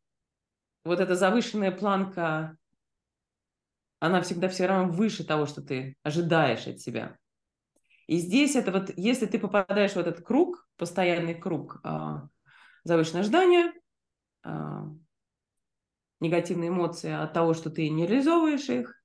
вот 0.84 1.00
эта 1.00 1.16
завышенная 1.16 1.72
планка, 1.72 2.58
она 4.00 4.22
всегда 4.22 4.50
все 4.50 4.66
равно 4.66 4.92
выше 4.92 5.24
того, 5.24 5.46
что 5.46 5.62
ты 5.62 5.96
ожидаешь 6.04 6.68
от 6.68 6.80
себя. 6.80 7.18
И 8.08 8.18
здесь 8.18 8.56
это 8.56 8.72
вот, 8.72 8.92
если 8.98 9.26
ты 9.28 9.40
попадаешь 9.40 9.94
в 9.94 9.98
этот 9.98 10.22
круг, 10.22 10.68
постоянный 10.76 11.36
круг 11.36 11.80
а, 11.84 12.28
завышенное 12.84 13.22
ожидание, 13.22 13.72
а, 14.44 14.90
негативные 16.20 16.70
эмоции 16.70 17.12
от 17.12 17.32
того, 17.32 17.54
что 17.54 17.70
ты 17.70 17.90
не 17.90 18.06
реализовываешь 18.06 18.68
их, 18.68 19.03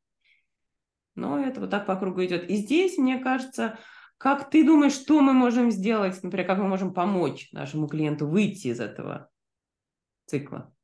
но 1.18 1.38
это 1.38 1.60
вот 1.60 1.70
так 1.70 1.86
по 1.86 1.96
кругу 1.96 2.24
идет. 2.24 2.48
И 2.48 2.56
здесь, 2.56 2.96
мне 2.96 3.18
кажется, 3.18 3.78
как 4.16 4.50
ты 4.50 4.64
думаешь, 4.64 4.92
что 4.92 5.20
мы 5.20 5.32
можем 5.32 5.70
сделать, 5.70 6.22
например, 6.22 6.46
как 6.46 6.58
мы 6.58 6.68
можем 6.68 6.94
помочь 6.94 7.52
нашему 7.52 7.88
клиенту 7.88 8.26
выйти 8.26 8.68
из 8.68 8.80
этого 8.80 9.30
цикла? 10.26 10.74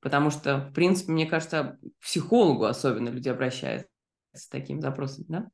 Потому 0.00 0.30
что, 0.30 0.58
в 0.58 0.72
принципе, 0.72 1.12
мне 1.12 1.26
кажется, 1.26 1.78
психологу 2.00 2.64
особенно 2.64 3.08
люди 3.08 3.28
обращаются 3.28 3.88
с 4.32 4.48
таким 4.48 4.80
запросом, 4.80 5.24
да? 5.28 5.48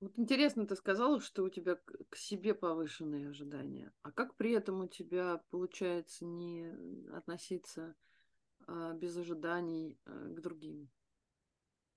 Вот 0.00 0.18
интересно, 0.18 0.66
ты 0.66 0.76
сказала, 0.76 1.20
что 1.20 1.44
у 1.44 1.48
тебя 1.48 1.78
к 2.10 2.16
себе 2.16 2.54
повышенные 2.54 3.30
ожидания. 3.30 3.92
А 4.02 4.12
как 4.12 4.36
при 4.36 4.52
этом 4.52 4.80
у 4.80 4.88
тебя 4.88 5.40
получается 5.50 6.26
не 6.26 6.70
относиться 7.14 7.94
а, 8.66 8.92
без 8.92 9.16
ожиданий 9.16 9.98
а, 10.04 10.28
к 10.28 10.40
другим? 10.40 10.90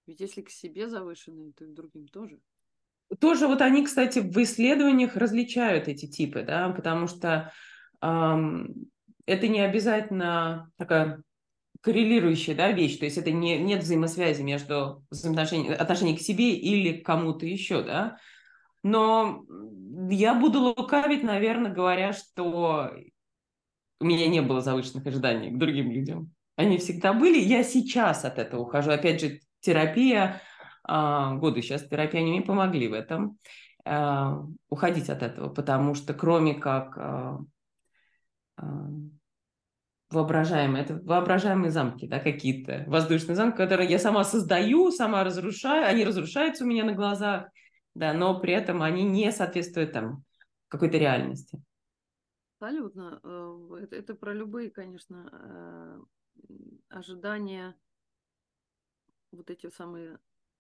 Ведь 0.07 0.21
если 0.21 0.41
к 0.41 0.49
себе 0.49 0.87
завышенные, 0.87 1.51
то 1.51 1.65
и 1.65 1.67
к 1.67 1.73
другим 1.73 2.07
тоже. 2.07 2.39
Тоже 3.19 3.47
вот 3.47 3.61
они, 3.61 3.85
кстати, 3.85 4.19
в 4.19 4.37
исследованиях 4.41 5.15
различают 5.15 5.87
эти 5.87 6.07
типы, 6.07 6.43
да, 6.43 6.69
потому 6.69 7.07
что 7.07 7.53
эм, 8.01 8.89
это 9.25 9.47
не 9.47 9.61
обязательно 9.61 10.71
такая 10.77 11.21
коррелирующая 11.81 12.55
да, 12.55 12.71
вещь, 12.71 12.97
то 12.97 13.05
есть 13.05 13.17
это 13.17 13.31
не, 13.31 13.57
нет 13.59 13.83
взаимосвязи 13.83 14.41
между 14.41 15.05
взаимоотношением 15.09 15.73
отношением 15.79 16.17
к 16.17 16.21
себе 16.21 16.55
или 16.55 16.99
к 16.99 17.05
кому-то 17.05 17.45
еще, 17.45 17.83
да. 17.83 18.17
Но 18.83 19.45
я 20.09 20.33
буду 20.33 20.59
лукавить, 20.59 21.23
наверное, 21.23 21.71
говоря, 21.71 22.13
что 22.13 22.91
у 23.99 24.05
меня 24.05 24.27
не 24.27 24.41
было 24.41 24.61
завышенных 24.61 25.05
ожиданий 25.05 25.51
к 25.51 25.57
другим 25.57 25.91
людям. 25.91 26.31
Они 26.55 26.77
всегда 26.77 27.13
были. 27.13 27.39
Я 27.39 27.63
сейчас 27.63 28.25
от 28.25 28.39
этого 28.39 28.61
ухожу. 28.61 28.91
Опять 28.91 29.21
же, 29.21 29.39
терапия, 29.59 30.41
а, 30.83 31.35
годы 31.35 31.61
сейчас 31.61 31.87
терапия, 31.87 32.21
они 32.21 32.31
мне 32.31 32.41
помогли 32.41 32.87
в 32.87 32.93
этом, 32.93 33.37
а, 33.85 34.43
уходить 34.69 35.09
от 35.09 35.23
этого, 35.23 35.49
потому 35.49 35.93
что 35.93 36.13
кроме 36.13 36.55
как 36.55 36.97
а, 36.97 37.39
воображаемые, 40.09 40.83
это 40.83 40.95
воображаемые 41.03 41.71
замки, 41.71 42.07
да, 42.07 42.19
какие-то 42.19 42.85
воздушные 42.87 43.35
замки, 43.35 43.57
которые 43.57 43.89
я 43.89 43.99
сама 43.99 44.23
создаю, 44.23 44.91
сама 44.91 45.23
разрушаю, 45.23 45.85
они 45.85 46.05
разрушаются 46.05 46.63
у 46.63 46.67
меня 46.67 46.85
на 46.85 46.93
глазах, 46.93 47.49
да, 47.93 48.13
но 48.13 48.39
при 48.39 48.53
этом 48.53 48.81
они 48.81 49.03
не 49.03 49.31
соответствуют 49.31 49.91
там 49.91 50.23
какой-то 50.69 50.97
реальности. 50.97 51.61
Абсолютно. 52.59 53.19
Э, 53.23 53.83
это, 53.83 53.95
это 53.95 54.15
про 54.15 54.33
любые, 54.33 54.71
конечно, 54.71 55.29
э, 55.31 55.99
ожидания, 56.89 57.75
вот 59.31 59.49
эти 59.49 59.69
самые, 59.69 60.19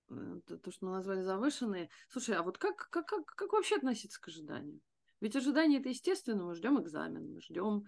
э, 0.09 0.39
то, 0.45 0.71
что 0.71 0.85
мы 0.85 0.91
назвали 0.91 1.21
завышенные. 1.21 1.89
Слушай, 2.09 2.35
а 2.35 2.43
вот 2.43 2.57
как, 2.57 2.89
как, 2.89 3.07
как, 3.07 3.25
как 3.25 3.53
вообще 3.53 3.75
относиться 3.75 4.21
к 4.21 4.27
ожиданиям? 4.27 4.81
Ведь 5.19 5.35
ожидание 5.35 5.79
это 5.79 5.89
естественно, 5.89 6.43
мы 6.43 6.55
ждем 6.55 6.81
экзамен, 6.81 7.33
мы 7.33 7.41
ждем... 7.41 7.87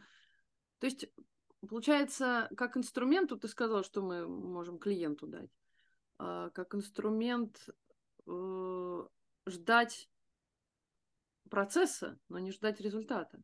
То 0.79 0.85
есть 0.85 1.09
Получается, 1.67 2.49
как 2.55 2.77
инструмент, 2.77 3.33
ты 3.41 3.47
сказал, 3.49 3.83
что 3.83 4.01
мы 4.01 4.27
можем 4.27 4.79
клиенту 4.79 5.27
дать, 5.27 5.51
а, 6.17 6.49
как 6.51 6.73
инструмент 6.73 7.67
э, 8.25 9.07
ждать 9.45 10.09
процесса, 11.49 12.17
но 12.29 12.39
не 12.39 12.51
ждать 12.51 12.79
результата. 12.79 13.41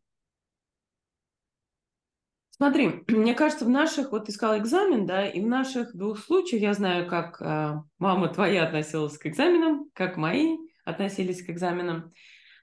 Смотри, 2.58 3.04
мне 3.10 3.34
кажется, 3.34 3.66
в 3.66 3.70
наших, 3.70 4.12
вот 4.12 4.26
ты 4.26 4.32
сказал 4.32 4.58
экзамен, 4.58 5.06
да, 5.06 5.28
и 5.28 5.42
в 5.42 5.48
наших 5.48 5.96
двух 5.96 6.20
случаях 6.20 6.62
я 6.62 6.74
знаю, 6.74 7.08
как 7.08 7.42
э, 7.42 7.74
мама 8.00 8.30
твоя 8.30 8.66
относилась 8.66 9.18
к 9.18 9.26
экзаменам, 9.26 9.90
как 9.94 10.16
мои 10.16 10.58
относились 10.86 11.46
к 11.46 11.50
экзаменам. 11.50 12.14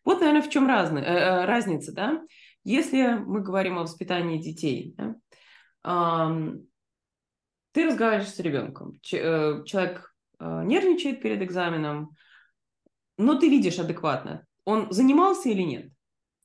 Вот, 0.04 0.20
наверное, 0.20 0.42
в 0.42 0.50
чем 0.50 0.66
разный, 0.66 1.02
э, 1.02 1.04
э, 1.04 1.44
разница, 1.44 1.92
да? 1.92 2.22
Если 2.64 3.18
мы 3.18 3.40
говорим 3.40 3.78
о 3.78 3.82
воспитании 3.82 4.40
детей, 4.40 4.94
да, 4.96 5.16
ты 7.72 7.86
разговариваешь 7.86 8.32
с 8.32 8.38
ребенком, 8.38 9.00
э, 9.12 9.64
человек 9.64 10.14
э, 10.38 10.62
нервничает 10.64 11.20
перед 11.20 11.42
экзаменом, 11.42 12.14
но 13.18 13.34
ты 13.34 13.48
видишь 13.48 13.80
адекватно, 13.80 14.46
он 14.64 14.92
занимался 14.92 15.48
или 15.48 15.62
нет. 15.62 15.90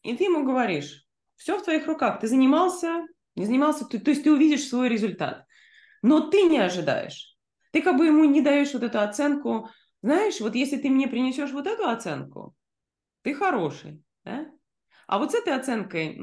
И 0.02 0.18
ты 0.18 0.24
ему 0.24 0.44
говоришь, 0.44 1.06
все 1.36 1.60
в 1.60 1.64
твоих 1.64 1.86
руках, 1.86 2.20
ты 2.20 2.28
занимался, 2.28 3.06
не 3.38 3.46
занимался, 3.46 3.86
то, 3.86 4.00
то 4.00 4.10
есть 4.12 4.24
ты 4.24 4.32
увидишь 4.32 4.68
свой 4.68 4.90
результат. 4.90 5.46
Но 6.02 6.30
ты 6.30 6.44
не 6.44 6.58
ожидаешь. 6.58 7.36
Ты 7.72 7.82
как 7.82 7.98
бы 7.98 8.08
ему 8.08 8.26
не 8.26 8.42
даешь 8.42 8.74
вот 8.74 8.84
эту 8.84 9.00
оценку. 9.00 9.70
Знаешь, 10.02 10.40
вот 10.40 10.56
если 10.56 10.78
ты 10.78 10.90
мне 10.90 11.08
принесешь 11.08 11.52
вот 11.52 11.68
эту 11.68 11.88
оценку, 11.88 12.56
ты 13.22 13.34
хороший, 13.34 14.02
да? 14.24 14.48
А 15.08 15.20
вот 15.20 15.32
с 15.32 15.36
этой 15.36 15.54
оценкой 15.54 16.14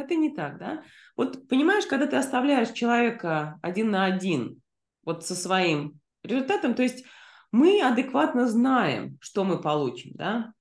это 0.00 0.14
не 0.16 0.34
так, 0.34 0.58
да? 0.58 0.82
Вот 1.16 1.48
понимаешь, 1.48 1.86
когда 1.86 2.06
ты 2.06 2.16
оставляешь 2.16 2.70
человека 2.70 3.58
один 3.62 3.90
на 3.90 4.04
один, 4.04 4.60
вот 5.04 5.24
со 5.26 5.34
своим 5.34 6.00
результатом, 6.22 6.74
то 6.74 6.82
есть 6.82 7.04
мы 7.52 7.82
адекватно 7.82 8.48
знаем, 8.48 9.18
что 9.20 9.44
мы 9.44 9.60
получим, 9.60 10.12
да, 10.14 10.52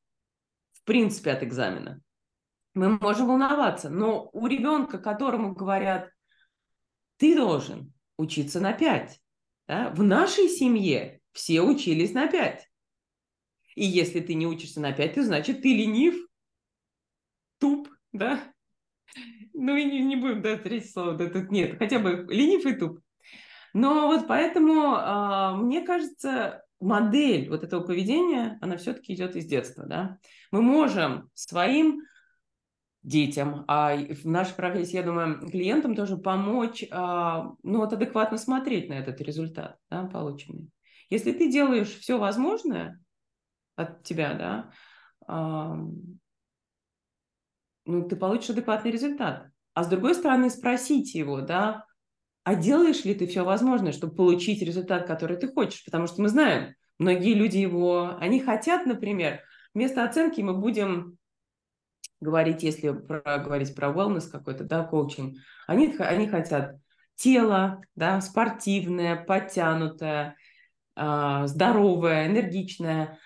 в 0.73 0.83
принципе, 0.83 1.31
от 1.31 1.43
экзамена. 1.43 2.01
Мы 2.73 2.97
можем 2.99 3.27
волноваться, 3.27 3.89
но 3.89 4.29
у 4.31 4.47
ребенка, 4.47 4.97
которому 4.97 5.53
говорят, 5.53 6.09
ты 7.17 7.35
должен 7.35 7.93
учиться 8.17 8.59
на 8.59 8.73
5, 8.73 9.19
да, 9.67 9.89
в 9.89 10.03
нашей 10.03 10.47
семье 10.47 11.19
все 11.33 11.61
учились 11.61 12.13
на 12.13 12.27
5. 12.27 12.67
И 13.75 13.85
если 13.85 14.19
ты 14.19 14.33
не 14.33 14.47
учишься 14.47 14.79
на 14.79 14.91
5, 14.91 15.15
то 15.15 15.23
значит 15.23 15.61
ты 15.61 15.73
ленив, 15.73 16.15
туп, 17.59 17.89
да? 18.11 18.41
Ну 19.53 19.75
и 19.75 19.83
не, 19.83 20.01
не 20.03 20.15
будем, 20.15 20.41
да, 20.41 20.57
третье 20.57 20.89
слово, 20.89 21.13
да, 21.13 21.29
тут 21.29 21.51
нет, 21.51 21.77
хотя 21.77 21.99
бы 21.99 22.25
ленив 22.29 22.65
и 22.65 22.73
туп. 22.73 22.99
Но 23.73 24.07
вот 24.07 24.27
поэтому, 24.27 24.95
э, 24.95 25.55
мне 25.57 25.81
кажется, 25.81 26.63
модель 26.79 27.49
вот 27.49 27.63
этого 27.63 27.83
поведения, 27.83 28.57
она 28.61 28.77
все-таки 28.77 29.13
идет 29.13 29.35
из 29.35 29.45
детства, 29.45 29.85
да. 29.85 30.17
Мы 30.51 30.61
можем 30.61 31.29
своим 31.33 32.01
детям, 33.03 33.65
а 33.67 33.95
в 33.95 34.25
нашей 34.25 34.55
профессии, 34.55 34.95
я 34.95 35.03
думаю, 35.03 35.39
клиентам 35.49 35.95
тоже 35.95 36.17
помочь, 36.17 36.83
а, 36.91 37.53
ну 37.63 37.79
вот 37.79 37.93
адекватно 37.93 38.37
смотреть 38.37 38.89
на 38.89 38.93
этот 38.93 39.21
результат, 39.21 39.77
да, 39.89 40.05
полученный. 40.05 40.69
Если 41.09 41.31
ты 41.31 41.51
делаешь 41.51 41.97
все 41.97 42.17
возможное 42.19 42.99
от 43.75 44.03
тебя, 44.03 44.33
да, 44.33 44.71
а, 45.27 45.77
ну, 47.85 48.07
ты 48.07 48.15
получишь 48.15 48.51
адекватный 48.51 48.91
результат. 48.91 49.47
А 49.73 49.83
с 49.83 49.87
другой 49.87 50.13
стороны, 50.13 50.49
спросить 50.49 51.15
его, 51.15 51.41
да, 51.41 51.85
а 52.43 52.55
делаешь 52.55 53.03
ли 53.03 53.15
ты 53.15 53.27
все 53.27 53.43
возможное, 53.43 53.91
чтобы 53.91 54.15
получить 54.15 54.61
результат, 54.61 55.07
который 55.07 55.37
ты 55.37 55.47
хочешь? 55.47 55.83
Потому 55.85 56.07
что 56.07 56.21
мы 56.21 56.29
знаем, 56.29 56.75
многие 56.99 57.33
люди 57.33 57.57
его, 57.57 58.15
они 58.19 58.39
хотят, 58.39 58.85
например, 58.85 59.41
вместо 59.73 60.03
оценки 60.03 60.41
мы 60.41 60.57
будем 60.57 61.17
говорить, 62.21 62.63
если 62.63 62.91
про, 62.91 63.39
говорить 63.39 63.75
про 63.75 63.89
wellness 63.89 64.29
какой-то, 64.31 64.63
да, 64.63 64.83
коучинг, 64.83 65.37
они, 65.67 65.93
они 65.99 66.27
хотят 66.27 66.77
тело, 67.15 67.81
да, 67.95 68.21
спортивное, 68.21 69.15
подтянутое, 69.15 70.35
э, 70.95 71.41
здоровое, 71.45 72.27
энергичное. 72.27 73.19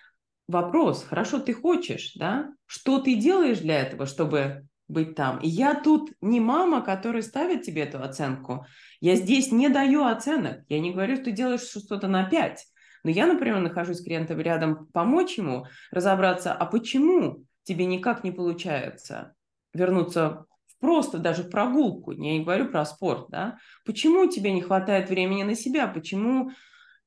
Вопрос, 0.47 1.05
хорошо, 1.08 1.39
ты 1.39 1.53
хочешь, 1.53 2.13
да? 2.15 2.49
Что 2.65 2.99
ты 2.99 3.15
делаешь 3.15 3.60
для 3.60 3.81
этого, 3.81 4.05
чтобы 4.05 4.67
быть 4.88 5.15
там. 5.15 5.39
И 5.39 5.47
я 5.47 5.73
тут 5.75 6.12
не 6.21 6.39
мама, 6.39 6.81
которая 6.81 7.21
ставит 7.21 7.63
тебе 7.63 7.84
эту 7.84 8.01
оценку. 8.01 8.65
Я 9.01 9.15
здесь 9.15 9.51
не 9.51 9.69
даю 9.69 10.03
оценок. 10.03 10.63
Я 10.69 10.79
не 10.79 10.91
говорю, 10.91 11.15
что 11.15 11.25
ты 11.25 11.31
делаешь 11.31 11.62
что-то 11.62 12.08
на 12.08 12.29
5. 12.29 12.65
Но 13.03 13.10
я, 13.10 13.27
например, 13.27 13.60
нахожусь 13.60 13.97
с 13.97 14.03
клиентом 14.03 14.39
рядом 14.39 14.88
помочь 14.88 15.38
ему 15.38 15.65
разобраться, 15.91 16.53
а 16.53 16.65
почему 16.65 17.45
тебе 17.65 17.86
никак 17.86 18.23
не 18.23 18.32
получается 18.32 19.36
вернуться 19.73 20.45
в 20.67 20.80
просто 20.80 21.17
даже 21.17 21.43
в 21.43 21.49
прогулку, 21.49 22.12
я 22.12 22.38
не 22.38 22.43
говорю 22.43 22.69
про 22.69 22.86
спорт, 22.86 23.28
да, 23.30 23.58
почему 23.86 24.28
тебе 24.28 24.54
не 24.54 24.62
хватает 24.62 25.10
времени 25.10 25.43
на 25.43 25.56
себя, 25.56 25.88
почему 25.88 26.51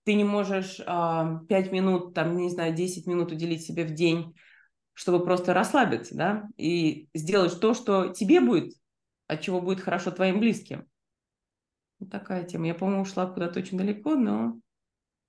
ты 0.05 0.15
не 0.15 0.25
можешь 0.25 0.81
а, 0.87 1.41
5 1.49 1.73
минут, 1.73 2.15
там, 2.15 2.37
не 2.37 2.51
знаю, 2.51 2.75
10 2.75 3.07
минут 3.07 3.33
уделить 3.33 3.65
себе 3.65 3.85
в 3.85 3.95
день 3.95 4.35
чтобы 4.99 5.25
просто 5.25 5.55
расслабиться, 5.55 6.17
да, 6.17 6.49
и 6.57 7.09
сделать 7.15 7.61
то, 7.61 7.73
что 7.73 8.09
тебе 8.09 8.41
будет, 8.41 8.75
от 9.29 9.43
чего 9.43 9.61
будет 9.61 9.81
хорошо 9.81 10.11
твоим 10.11 10.41
близким. 10.41 10.89
Вот 12.01 12.11
такая 12.11 12.43
тема. 12.43 12.67
Я, 12.67 12.75
по-моему, 12.75 13.03
ушла 13.03 13.27
куда-то 13.27 13.61
очень 13.61 13.79
далеко, 13.79 14.17
но 14.17 14.59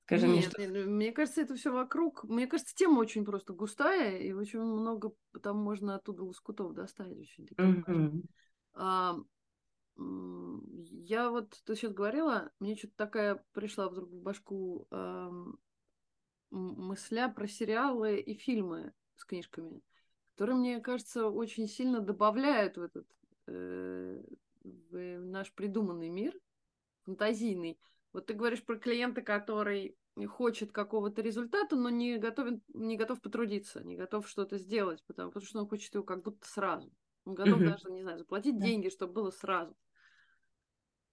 скажи 0.10 0.28
Нет, 0.28 0.58
мне, 0.58 0.68
что... 0.68 0.74
Ну, 0.74 0.90
мне 0.90 1.12
кажется, 1.12 1.42
это 1.42 1.56
все 1.56 1.72
вокруг. 1.72 2.24
Мне 2.24 2.48
кажется, 2.48 2.74
тема 2.76 3.00
очень 3.00 3.24
просто 3.24 3.54
густая, 3.54 4.18
и 4.18 4.34
очень 4.34 4.60
много 4.60 5.14
там 5.44 5.58
можно 5.58 5.96
оттуда 5.96 6.24
лоскутов 6.24 6.74
достать. 6.74 7.16
Очень 7.16 7.46
mm-hmm. 7.46 8.24
а, 8.74 9.18
я 9.98 11.30
вот, 11.30 11.62
ты 11.64 11.76
сейчас 11.76 11.94
говорила, 11.94 12.52
мне 12.60 12.76
что-то 12.76 12.96
такая 12.96 13.44
пришла 13.54 13.88
вдруг 13.88 14.10
в 14.10 14.20
башку 14.20 14.88
а, 14.90 15.32
мысля 16.50 17.30
про 17.30 17.48
сериалы 17.48 18.20
и 18.20 18.34
фильмы 18.34 18.94
с 19.16 19.26
книжками, 19.26 19.80
которые, 20.34 20.56
мне 20.58 20.80
кажется, 20.80 21.28
очень 21.28 21.68
сильно 21.68 22.00
добавляют 22.00 22.78
в 22.78 22.82
этот 22.82 23.08
э, 23.46 24.24
в 24.64 25.20
наш 25.20 25.54
придуманный 25.54 26.10
мир, 26.10 26.34
фантазийный. 27.06 27.80
Вот 28.12 28.26
ты 28.26 28.34
говоришь 28.34 28.64
про 28.64 28.80
клиента, 28.80 29.22
который 29.22 29.99
хочет 30.28 30.72
какого-то 30.72 31.22
результата, 31.22 31.76
но 31.76 31.90
не, 31.90 32.18
готовен, 32.18 32.62
не 32.74 32.98
готов 32.98 33.22
потрудиться, 33.22 33.84
не 33.84 33.96
готов 33.96 34.28
что-то 34.28 34.58
сделать, 34.58 35.04
потому, 35.08 35.32
потому 35.32 35.46
что 35.46 35.60
он 35.60 35.68
хочет 35.68 35.94
его 35.94 36.04
как 36.04 36.24
будто 36.24 36.48
сразу. 36.48 36.92
Он 37.26 37.36
готов 37.36 37.60
mm-hmm. 37.60 37.70
даже, 37.70 37.92
не 37.92 38.02
знаю, 38.02 38.18
заплатить 38.18 38.60
деньги, 38.60 38.90
чтобы 38.90 39.14
было 39.14 39.32
сразу. 39.32 39.76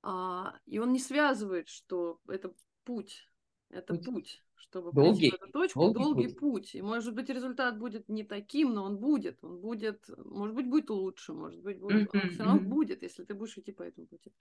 А, 0.03 0.59
и 0.67 0.79
он 0.79 0.93
не 0.93 0.99
связывает, 0.99 1.69
что 1.69 2.21
это 2.29 2.55
путь, 2.85 3.29
это 3.71 3.95
путь. 3.95 4.05
путь 4.05 4.43
чтобы 4.67 4.93
долгий, 4.93 5.31
прийти 5.31 5.37
в 5.37 5.43
эту 5.43 5.53
точку, 5.53 5.81
долгий, 5.81 6.03
долгий 6.03 6.29
путь. 6.29 6.39
путь. 6.39 6.75
И 6.75 6.83
может 6.83 7.15
быть 7.15 7.29
результат 7.29 7.79
будет 7.79 8.09
не 8.09 8.25
таким, 8.25 8.75
но 8.75 8.85
он 8.85 8.99
будет. 8.99 9.39
Он 9.43 9.61
будет, 9.61 10.09
может 10.17 10.55
быть, 10.55 10.69
будет 10.69 10.91
лучше, 10.91 11.33
может 11.33 11.63
быть, 11.63 11.79
будет, 11.79 12.13
mm-hmm. 12.13 12.21
он 12.23 12.31
все 12.31 12.43
равно 12.43 12.61
будет, 12.61 13.03
если 13.03 13.25
ты 13.25 13.35
будешь 13.35 13.57
идти 13.57 13.73
по 13.73 13.83
этому 13.83 14.07
пути. 14.07 14.33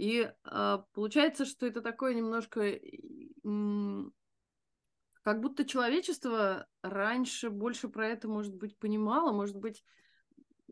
И 0.00 0.32
а, 0.44 0.78
получается, 0.94 1.44
что 1.44 1.66
это 1.66 1.82
такое 1.82 2.14
немножко, 2.14 2.80
как 5.20 5.42
будто 5.42 5.66
человечество 5.66 6.66
раньше 6.80 7.50
больше 7.50 7.90
про 7.90 8.08
это, 8.08 8.26
может 8.26 8.54
быть, 8.54 8.78
понимало, 8.78 9.30
может 9.30 9.56
быть, 9.56 9.84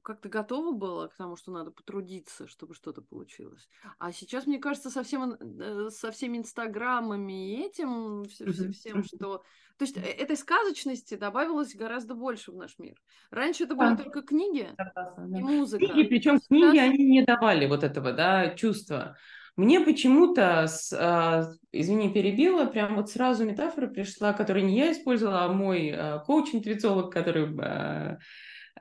как-то 0.09 0.31
готова 0.31 0.73
была 0.73 1.09
к 1.09 1.15
тому, 1.17 1.37
что 1.37 1.53
надо 1.53 1.71
потрудиться, 1.71 2.49
чтобы 2.49 2.75
что-то 2.75 3.03
получилось. 3.03 3.69
А 3.99 4.11
сейчас, 4.11 4.47
мне 4.47 4.59
кажется, 4.59 4.89
со, 4.89 5.03
всем, 5.03 5.35
э, 5.35 5.91
со 5.91 6.11
всеми 6.11 6.39
инстаграмами 6.39 7.53
и 7.53 7.67
этим, 7.67 8.25
всем, 8.25 8.73
всем, 8.73 9.05
что... 9.05 9.43
То 9.77 9.85
есть 9.85 9.99
э, 9.99 10.01
этой 10.01 10.39
сказочности 10.39 11.15
добавилось 11.15 11.75
гораздо 11.75 12.15
больше 12.15 12.53
в 12.53 12.57
наш 12.57 12.79
мир. 12.79 12.95
Раньше 13.31 13.65
это 13.65 13.75
были 13.75 13.97
да. 13.97 14.05
только 14.05 14.23
книги 14.23 14.71
да. 14.79 15.15
и 15.19 15.43
музыка. 15.43 15.87
Книги, 15.87 16.09
причем 16.09 16.39
сейчас... 16.39 16.49
книги, 16.49 16.79
они 16.79 17.05
не 17.05 17.23
давали 17.23 17.67
вот 17.67 17.85
этого, 17.85 18.15
да, 18.15 18.55
чувства. 18.55 19.19
Мне 19.57 19.81
почему-то, 19.81 20.69
с, 20.69 20.91
а, 20.99 21.53
извини, 21.71 22.11
перебила, 22.11 22.65
прям 22.65 22.97
вот 22.97 23.11
сразу 23.11 23.45
метафора 23.45 23.89
пришла, 23.89 24.33
которую 24.33 24.65
не 24.65 24.79
я 24.79 24.93
использовала, 24.93 25.43
а 25.43 25.53
мой 25.53 25.91
а, 25.91 26.21
коуч-интуициолог, 26.21 27.13
который 27.13 27.55
а, 27.61 28.17
Э, 28.17 28.19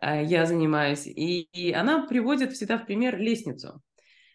я 0.01 0.45
занимаюсь. 0.45 1.07
И, 1.07 1.41
и 1.53 1.71
она 1.71 2.05
приводит 2.07 2.53
всегда 2.53 2.77
в 2.77 2.85
пример 2.85 3.17
лестницу. 3.17 3.81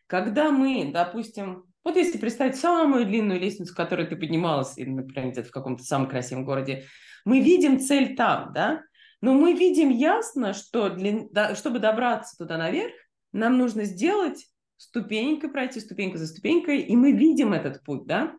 Когда 0.06 0.50
мы, 0.50 0.90
допустим, 0.92 1.64
вот 1.84 1.96
если 1.96 2.18
представить 2.18 2.56
самую 2.56 3.06
длинную 3.06 3.40
лестницу, 3.40 3.74
которой 3.74 4.06
ты 4.06 4.16
поднималась, 4.16 4.76
например, 4.76 5.32
где-то 5.32 5.48
в 5.48 5.52
каком-то 5.52 5.82
самом 5.82 6.08
красивом 6.08 6.44
городе, 6.44 6.84
мы 7.24 7.40
видим 7.40 7.80
цель 7.80 8.14
там, 8.16 8.52
да, 8.52 8.82
но 9.20 9.34
мы 9.34 9.52
видим 9.52 9.90
ясно, 9.90 10.52
что 10.52 10.90
для, 10.90 11.22
да, 11.30 11.54
чтобы 11.54 11.78
добраться 11.78 12.36
туда 12.36 12.58
наверх, 12.58 12.92
нам 13.32 13.56
нужно 13.56 13.84
сделать 13.84 14.46
ступенькой, 14.76 15.50
пройти 15.50 15.80
ступеньку 15.80 16.18
за 16.18 16.26
ступенькой, 16.26 16.80
и 16.80 16.96
мы 16.96 17.12
видим 17.12 17.52
этот 17.52 17.82
путь, 17.84 18.04
да. 18.04 18.36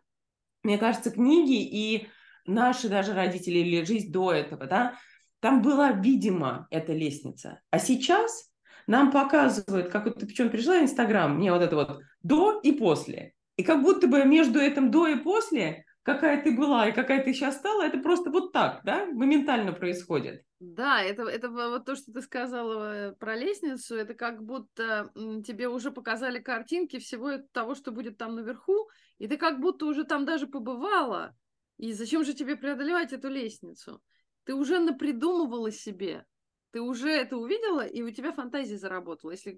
Мне 0.62 0.78
кажется, 0.78 1.10
книги 1.10 1.62
и 1.62 2.08
наши 2.46 2.88
даже 2.88 3.14
родители 3.14 3.58
или 3.58 3.84
жизнь 3.84 4.12
до 4.12 4.32
этого, 4.32 4.66
да, 4.66 4.98
там 5.44 5.60
была 5.60 5.92
видима 5.92 6.66
эта 6.70 6.94
лестница. 6.94 7.60
А 7.70 7.78
сейчас 7.78 8.50
нам 8.86 9.12
показывают, 9.12 9.90
как 9.90 10.06
вот 10.06 10.18
ты 10.18 10.26
причем 10.26 10.48
пришла 10.48 10.78
в 10.78 10.82
Инстаграм, 10.84 11.36
мне 11.36 11.52
вот 11.52 11.60
это 11.60 11.76
вот 11.76 12.00
до 12.22 12.60
и 12.62 12.72
после. 12.72 13.34
И 13.58 13.62
как 13.62 13.82
будто 13.82 14.06
бы 14.06 14.24
между 14.24 14.58
этим 14.58 14.90
до 14.90 15.06
и 15.06 15.16
после, 15.16 15.84
какая 16.02 16.42
ты 16.42 16.56
была 16.56 16.88
и 16.88 16.92
какая 16.92 17.22
ты 17.22 17.34
сейчас 17.34 17.56
стала, 17.56 17.82
это 17.82 17.98
просто 17.98 18.30
вот 18.30 18.52
так, 18.52 18.80
да, 18.84 19.04
моментально 19.04 19.72
происходит. 19.72 20.44
Да, 20.60 21.02
это, 21.02 21.24
это 21.24 21.50
вот 21.50 21.84
то, 21.84 21.94
что 21.94 22.10
ты 22.10 22.22
сказала 22.22 22.94
э, 22.94 23.12
про 23.12 23.36
лестницу, 23.36 23.96
это 23.96 24.14
как 24.14 24.42
будто 24.42 25.10
тебе 25.46 25.68
уже 25.68 25.90
показали 25.90 26.38
картинки 26.38 26.98
всего 26.98 27.32
того, 27.52 27.74
что 27.74 27.92
будет 27.92 28.16
там 28.16 28.34
наверху, 28.34 28.88
и 29.18 29.28
ты 29.28 29.36
как 29.36 29.60
будто 29.60 29.84
уже 29.84 30.04
там 30.04 30.24
даже 30.24 30.46
побывала, 30.46 31.36
и 31.76 31.92
зачем 31.92 32.24
же 32.24 32.32
тебе 32.32 32.56
преодолевать 32.56 33.12
эту 33.12 33.28
лестницу? 33.28 34.00
Ты 34.44 34.54
уже 34.54 34.78
напридумывала 34.78 35.70
себе, 35.70 36.26
ты 36.74 36.80
уже 36.80 37.08
это 37.08 37.36
увидела, 37.36 37.86
и 37.86 38.02
у 38.02 38.10
тебя 38.10 38.32
фантазия 38.32 38.76
заработала. 38.76 39.30
Если 39.30 39.56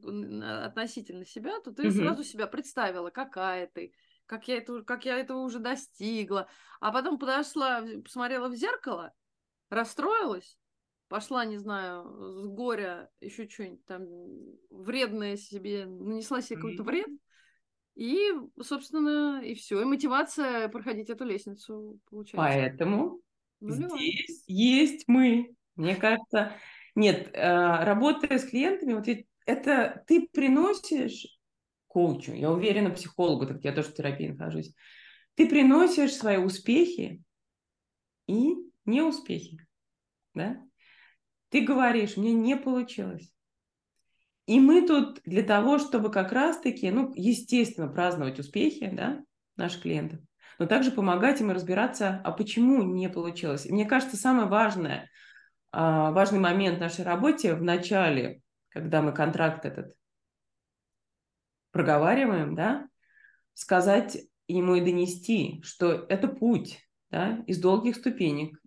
относительно 0.65 1.25
себя, 1.25 1.61
то 1.61 1.73
ты 1.73 1.89
угу. 1.89 1.97
сразу 1.97 2.23
себя 2.23 2.47
представила, 2.47 3.09
какая 3.09 3.69
ты, 3.69 3.95
как 4.27 4.47
я, 4.49 4.59
это, 4.59 4.83
как 4.83 5.07
я 5.07 5.19
этого 5.19 5.39
уже 5.39 5.59
достигла. 5.59 6.47
А 6.79 6.93
потом 6.93 7.19
подошла, 7.19 7.83
посмотрела 8.05 8.49
в 8.49 8.55
зеркало, 8.55 9.15
расстроилась, 9.71 10.59
пошла, 11.09 11.47
не 11.47 11.57
знаю, 11.57 12.05
с 12.43 12.49
горя 12.49 13.11
еще 13.21 13.49
что-нибудь 13.49 13.87
там 13.87 14.07
вредное 14.69 15.37
себе, 15.37 15.87
нанесла 15.87 16.43
себе 16.43 16.57
какой-то 16.57 16.83
вред, 16.83 17.09
И, 17.95 18.31
собственно, 18.61 19.41
и 19.43 19.55
все. 19.55 19.81
И 19.81 19.85
мотивация 19.87 20.69
проходить 20.69 21.09
эту 21.09 21.25
лестницу 21.25 21.99
получается. 22.11 22.37
Поэтому 22.37 23.23
Нулевая. 23.61 23.99
здесь 23.99 24.45
есть 24.47 25.05
мы. 25.07 25.55
Мне 25.77 25.97
кажется, 25.97 26.53
нет, 26.95 27.31
э, 27.33 27.85
работая 27.85 28.39
с 28.39 28.45
клиентами, 28.45 28.95
вот 28.95 29.07
это 29.47 30.05
ты 30.07 30.29
приносишь 30.33 31.27
коучу, 31.87 32.33
я 32.33 32.51
уверена, 32.51 32.91
психологу, 32.91 33.47
так 33.47 33.65
я 33.65 33.73
тоже 33.73 33.89
в 33.89 33.95
терапии 33.95 34.29
нахожусь, 34.29 34.75
ты 35.35 35.49
приносишь 35.49 36.15
свои 36.15 36.39
успехи 36.39 37.23
и 38.27 38.55
неуспехи, 38.85 39.67
да? 40.35 40.63
Ты 41.51 41.61
говоришь, 41.63 42.17
мне 42.17 42.33
не 42.33 42.57
получилось. 42.57 43.33
И 44.47 44.61
мы 44.61 44.87
тут 44.87 45.21
для 45.25 45.43
того, 45.43 45.79
чтобы 45.79 46.11
как 46.11 46.33
раз-таки, 46.33 46.91
ну, 46.91 47.13
естественно, 47.15 47.89
праздновать 47.89 48.39
успехи, 48.39 48.91
да, 48.93 49.25
наших 49.57 49.83
клиентов, 49.83 50.21
но 50.59 50.67
также 50.67 50.91
помогать 50.91 51.41
им 51.41 51.51
разбираться, 51.51 52.21
а 52.25 52.33
почему 52.33 52.83
не 52.83 53.09
получилось. 53.09 53.67
И 53.67 53.73
мне 53.73 53.85
кажется, 53.85 54.17
самое 54.17 54.49
важное, 54.49 55.11
а, 55.73 56.11
важный 56.13 56.39
момент 56.39 56.79
в 56.79 56.81
нашей 56.81 57.05
работе 57.05 57.55
в 57.55 57.63
начале, 57.63 58.41
когда 58.71 59.03
мы 59.03 59.13
контракт 59.13 59.65
этот 59.65 59.95
проговариваем, 61.73 62.55
да, 62.55 62.89
сказать 63.53 64.17
ему 64.49 64.77
и 64.77 64.81
донести, 64.81 65.61
что 65.63 66.07
это 66.09 66.29
путь 66.29 66.81
да, 67.11 67.45
из 67.47 67.61
долгих 67.61 67.97
ступенек. 67.97 68.59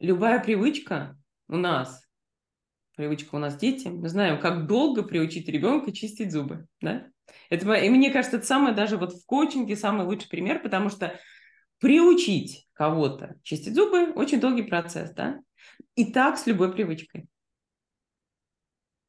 Любая 0.00 0.42
привычка 0.42 1.16
у 1.46 1.56
нас, 1.56 2.04
привычка 2.96 3.36
у 3.36 3.38
нас 3.38 3.56
дети, 3.56 3.86
мы 3.86 4.08
знаем, 4.08 4.40
как 4.40 4.66
долго 4.66 5.04
приучить 5.04 5.48
ребенка 5.48 5.92
чистить 5.92 6.32
зубы. 6.32 6.66
Да? 6.80 7.06
Это, 7.50 7.72
и 7.74 7.88
мне 7.88 8.10
кажется, 8.10 8.38
это 8.38 8.46
самое 8.46 8.74
даже 8.74 8.96
вот 8.96 9.12
в 9.12 9.26
коучинге 9.26 9.76
самый 9.76 10.06
лучший 10.06 10.28
пример, 10.28 10.62
потому 10.62 10.88
что 10.88 11.18
приучить 11.78 12.68
кого-то 12.72 13.34
чистить 13.42 13.74
зубы 13.74 14.12
очень 14.12 14.40
долгий 14.40 14.62
процесс, 14.62 15.12
да? 15.12 15.40
И 15.94 16.12
так 16.12 16.38
с 16.38 16.46
любой 16.46 16.72
привычкой. 16.72 17.26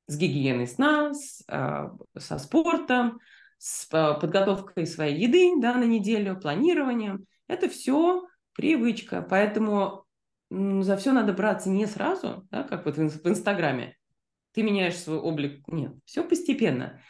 С 0.08 0.18
гигиеной 0.18 0.68
сна, 0.68 1.14
с, 1.14 1.44
э, 1.48 1.90
со 2.18 2.38
спортом, 2.38 3.20
с 3.58 3.88
э, 3.92 4.20
подготовкой 4.20 4.86
своей 4.86 5.18
еды 5.26 5.62
да, 5.62 5.76
на 5.76 5.86
неделю, 5.86 6.40
планированием. 6.40 7.26
Это 7.48 7.70
все 7.70 8.28
привычка. 8.54 9.26
Поэтому 9.28 10.06
за 10.50 10.98
все 10.98 11.14
надо 11.14 11.34
браться 11.34 11.70
не 11.70 11.86
сразу, 11.86 12.48
да, 12.52 12.64
как 12.64 12.86
вот 12.86 12.98
в 12.98 13.28
Инстаграме. 13.28 13.96
Ты 14.52 14.62
меняешь 14.62 14.98
свой 14.98 15.18
облик. 15.18 15.66
Нет, 15.68 15.94
все 16.06 16.24
постепенно. 16.24 17.02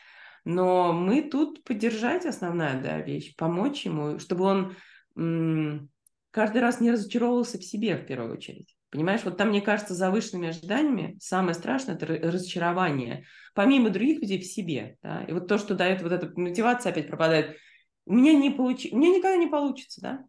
Но 0.45 0.91
мы 0.91 1.21
тут 1.21 1.63
поддержать 1.63 2.25
основная 2.25 2.81
да, 2.81 2.99
вещь, 2.99 3.35
помочь 3.35 3.85
ему, 3.85 4.19
чтобы 4.19 4.43
он 4.43 4.75
м- 5.15 5.89
каждый 6.31 6.61
раз 6.61 6.81
не 6.81 6.91
разочаровывался 6.91 7.57
в 7.57 7.63
себе 7.63 7.95
в 7.95 8.05
первую 8.05 8.33
очередь. 8.33 8.75
Понимаешь, 8.89 9.21
вот 9.23 9.37
там, 9.37 9.49
мне 9.49 9.61
кажется, 9.61 9.95
завышенными 9.95 10.49
ожиданиями 10.49 11.17
самое 11.19 11.55
страшное– 11.55 11.95
это 11.95 12.05
разочарование, 12.05 13.25
помимо 13.55 13.89
других 13.89 14.19
людей, 14.19 14.39
в 14.39 14.45
себе. 14.45 14.97
Да? 15.01 15.23
И 15.23 15.31
вот 15.31 15.47
то, 15.47 15.57
что 15.57 15.73
дает 15.75 16.03
вот 16.03 16.11
эта 16.11 16.31
мотивация 16.39 16.91
опять 16.91 17.07
пропадает. 17.07 17.57
У 18.05 18.13
меня 18.13 18.33
не 18.33 18.51
получи... 18.51 18.91
у 18.91 18.97
меня 18.97 19.09
никогда 19.09 19.37
не 19.37 19.47
получится, 19.47 20.01
да? 20.01 20.25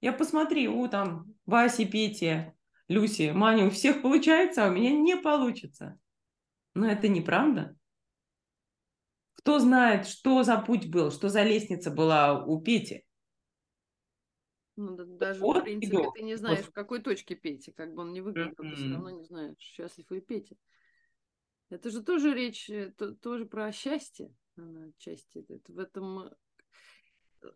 Я 0.00 0.12
посмотри, 0.12 0.68
у 0.68 0.86
там 0.88 1.26
Васи, 1.44 1.84
Пети, 1.84 2.52
Люси, 2.88 3.32
Маня, 3.34 3.66
у 3.66 3.70
всех 3.70 4.00
получается, 4.00 4.64
а 4.64 4.68
у 4.68 4.72
меня 4.72 4.92
не 4.92 5.16
получится. 5.16 5.98
Но 6.74 6.88
это 6.88 7.08
неправда. 7.08 7.76
Кто 9.38 9.60
знает, 9.60 10.06
что 10.06 10.42
за 10.42 10.58
путь 10.58 10.90
был, 10.90 11.12
что 11.12 11.28
за 11.28 11.44
лестница 11.44 11.92
была 11.92 12.44
у 12.44 12.60
Пети? 12.60 13.04
Ну, 14.74 14.96
даже, 14.96 15.40
вот 15.40 15.58
в 15.58 15.62
принципе, 15.62 15.96
идет. 15.96 16.14
ты 16.14 16.22
не 16.22 16.36
знаешь, 16.36 16.58
вот. 16.58 16.68
в 16.68 16.72
какой 16.72 17.00
точке 17.00 17.36
Пети, 17.36 17.70
как 17.70 17.94
бы 17.94 18.02
он 18.02 18.12
не 18.12 18.20
выглядел, 18.20 18.50
mm-hmm. 18.52 18.70
ты 18.70 18.76
все 18.76 18.90
равно 18.90 19.10
не 19.10 19.24
знаешь, 19.24 19.56
счастлив 19.58 20.10
ли 20.10 20.20
Петя. 20.20 20.56
Это 21.70 21.90
же 21.90 22.02
тоже 22.02 22.34
речь, 22.34 22.68
э, 22.68 22.92
то, 22.96 23.14
тоже 23.14 23.46
про 23.46 23.70
счастье, 23.70 24.34
она 24.56 24.86
отчасти. 24.86 25.44
Это 25.48 25.72
в 25.72 25.78
этом 25.78 26.20
э, 26.20 26.30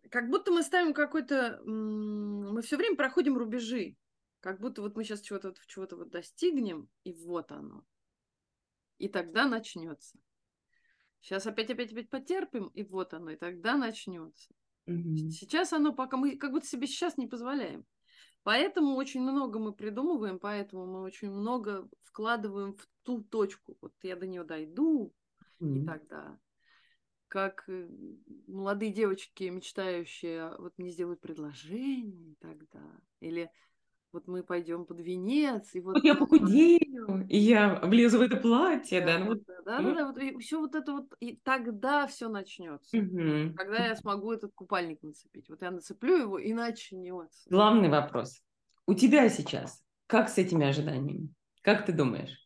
как 0.09 0.29
будто 0.29 0.51
мы 0.51 0.63
ставим 0.63 0.93
какой-то... 0.93 1.61
Мы 1.65 2.61
все 2.61 2.77
время 2.77 2.95
проходим 2.95 3.37
рубежи. 3.37 3.97
Как 4.39 4.59
будто 4.59 4.81
вот 4.81 4.95
мы 4.95 5.03
сейчас 5.03 5.21
чего-то 5.21 5.53
чего-то 5.67 5.97
вот 5.97 6.11
достигнем, 6.11 6.89
и 7.03 7.13
вот 7.13 7.51
оно. 7.51 7.83
И 8.99 9.09
тогда 9.09 9.47
начнется. 9.47 10.17
Сейчас 11.23 11.47
опять, 11.47 11.71
опять, 11.71 11.93
опять 11.93 12.09
потерпим, 12.09 12.67
и 12.67 12.83
вот 12.83 13.13
оно, 13.13 13.31
и 13.31 13.37
тогда 13.37 13.77
начнется. 13.77 14.53
Mm-hmm. 14.89 15.29
Сейчас 15.29 15.71
оно 15.71 15.93
пока 15.93 16.17
мы 16.17 16.35
как 16.35 16.51
будто 16.51 16.67
себе 16.67 16.85
сейчас 16.85 17.17
не 17.17 17.27
позволяем. 17.27 17.85
Поэтому 18.43 18.95
очень 18.95 19.21
много 19.21 19.57
мы 19.57 19.71
придумываем, 19.73 20.37
поэтому 20.37 20.85
мы 20.85 21.01
очень 21.01 21.31
много 21.31 21.87
вкладываем 22.01 22.75
в 22.75 22.85
ту 23.03 23.23
точку. 23.23 23.77
Вот 23.79 23.93
я 24.03 24.17
до 24.17 24.27
нее 24.27 24.43
дойду, 24.43 25.15
mm-hmm. 25.61 25.77
и 25.77 25.85
тогда 25.85 26.37
как 27.29 27.63
э, 27.67 27.87
молодые 28.45 28.91
девочки, 28.91 29.45
мечтающие, 29.45 30.55
вот 30.59 30.73
мне 30.77 30.91
сделают 30.91 31.21
предложение 31.21 32.33
и 32.33 32.35
тогда. 32.35 32.83
Или 33.21 33.49
вот 34.13 34.27
мы 34.27 34.43
пойдем 34.43 34.85
под 34.85 35.01
венец, 35.01 35.73
и 35.75 35.81
вот... 35.81 35.95
Вот 35.95 36.03
я 36.03 36.15
похудею, 36.15 37.27
и 37.27 37.37
я 37.37 37.79
влезу 37.83 38.19
в 38.19 38.21
это 38.21 38.37
платье, 38.37 39.01
да, 39.01 39.17
да, 39.17 39.19
ну, 39.19 39.25
вот, 39.25 39.43
да, 39.45 39.61
да, 39.65 39.79
ну. 39.79 39.95
да, 39.95 40.07
вот, 40.07 40.17
и 40.19 40.37
все 40.37 40.59
вот 40.59 40.75
это 40.75 40.93
вот, 40.93 41.13
и 41.19 41.35
тогда 41.43 42.07
все 42.07 42.29
начнется. 42.29 42.97
Угу. 42.97 43.55
Когда 43.55 43.87
я 43.87 43.95
смогу 43.95 44.31
этот 44.31 44.53
купальник 44.53 45.01
нацепить. 45.01 45.49
Вот 45.49 45.61
я 45.61 45.71
нацеплю 45.71 46.15
его, 46.15 46.37
и 46.37 46.53
начнется. 46.53 47.49
Главный 47.49 47.89
вопрос. 47.89 48.41
У 48.85 48.93
тебя 48.93 49.27
сейчас 49.29 49.83
как 50.07 50.29
с 50.29 50.37
этими 50.37 50.65
ожиданиями? 50.65 51.29
Как 51.61 51.85
ты 51.85 51.91
думаешь? 51.91 52.37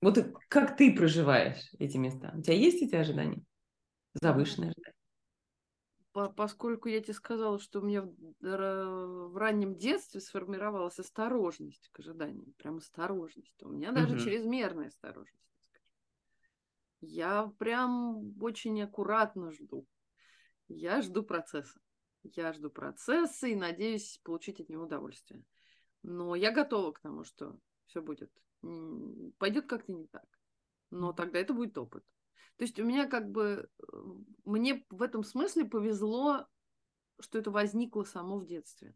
Вот 0.00 0.18
как 0.48 0.76
ты 0.76 0.94
проживаешь 0.94 1.70
эти 1.78 1.96
места? 1.96 2.32
У 2.34 2.42
тебя 2.42 2.54
есть 2.54 2.82
эти 2.82 2.94
ожидания? 2.94 3.42
Завышенные 4.14 4.70
ожидания? 4.70 5.01
Поскольку 6.12 6.88
я 6.88 7.00
тебе 7.00 7.14
сказала, 7.14 7.58
что 7.58 7.80
у 7.80 7.84
меня 7.84 8.02
в, 8.40 9.36
раннем 9.36 9.76
детстве 9.76 10.20
сформировалась 10.20 10.98
осторожность 10.98 11.88
к 11.92 12.00
ожиданиям, 12.00 12.52
прям 12.58 12.76
осторожность. 12.76 13.62
У 13.62 13.68
меня 13.68 13.92
даже 13.92 14.16
угу. 14.16 14.22
чрезмерная 14.22 14.88
осторожность. 14.88 15.38
Я 17.00 17.52
прям 17.58 18.40
очень 18.40 18.80
аккуратно 18.82 19.50
жду. 19.50 19.86
Я 20.68 21.02
жду 21.02 21.22
процесса. 21.22 21.80
Я 22.22 22.52
жду 22.52 22.70
процесса 22.70 23.48
и 23.48 23.56
надеюсь 23.56 24.20
получить 24.22 24.60
от 24.60 24.68
него 24.68 24.84
удовольствие. 24.84 25.42
Но 26.02 26.36
я 26.36 26.52
готова 26.52 26.92
к 26.92 27.00
тому, 27.00 27.24
что 27.24 27.58
все 27.86 28.00
будет. 28.00 28.30
Пойдет 29.38 29.66
как-то 29.66 29.92
не 29.92 30.06
так. 30.06 30.26
Но 30.90 31.12
тогда 31.12 31.40
это 31.40 31.54
будет 31.54 31.76
опыт. 31.76 32.04
То 32.56 32.64
есть 32.64 32.78
у 32.78 32.84
меня 32.84 33.06
как 33.06 33.30
бы, 33.30 33.68
э, 33.80 33.96
мне 34.44 34.84
в 34.90 35.02
этом 35.02 35.24
смысле 35.24 35.64
повезло, 35.64 36.46
что 37.20 37.38
это 37.38 37.50
возникло 37.50 38.04
само 38.04 38.38
в 38.38 38.46
детстве. 38.46 38.94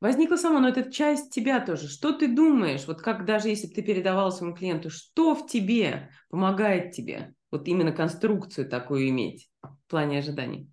Возникло 0.00 0.36
само, 0.36 0.60
но 0.60 0.68
это 0.68 0.90
часть 0.90 1.32
тебя 1.32 1.64
тоже. 1.64 1.88
Что 1.88 2.12
ты 2.12 2.28
думаешь, 2.28 2.86
вот 2.86 3.00
как 3.00 3.24
даже 3.24 3.48
если 3.48 3.68
ты 3.68 3.82
передавал 3.82 4.32
своему 4.32 4.54
клиенту, 4.54 4.90
что 4.90 5.34
в 5.34 5.46
тебе 5.46 6.10
помогает 6.28 6.92
тебе 6.92 7.34
вот 7.50 7.66
именно 7.68 7.92
конструкцию 7.92 8.68
такую 8.68 9.08
иметь 9.08 9.50
в 9.62 9.78
плане 9.88 10.18
ожиданий? 10.18 10.70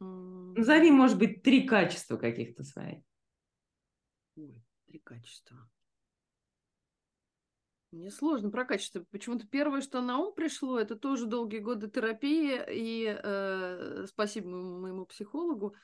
Назови, 0.00 0.90
может 0.90 1.18
быть, 1.18 1.42
три 1.42 1.66
качества 1.66 2.16
каких-то 2.16 2.64
своих. 2.64 3.02
Ой, 4.36 4.62
три 4.86 4.98
качества. 4.98 5.68
Мне 7.92 8.10
сложно 8.10 8.50
про 8.50 8.64
качество. 8.64 9.04
Почему-то 9.10 9.46
первое, 9.46 9.80
что 9.80 10.00
на 10.02 10.18
ум 10.18 10.34
пришло, 10.34 10.78
это 10.78 10.96
тоже 10.96 11.26
долгие 11.26 11.60
годы 11.60 11.88
терапии 11.88 12.60
и 12.68 13.06
э, 13.06 14.06
спасибо 14.08 14.48
моему 14.48 15.06
психологу 15.06 15.74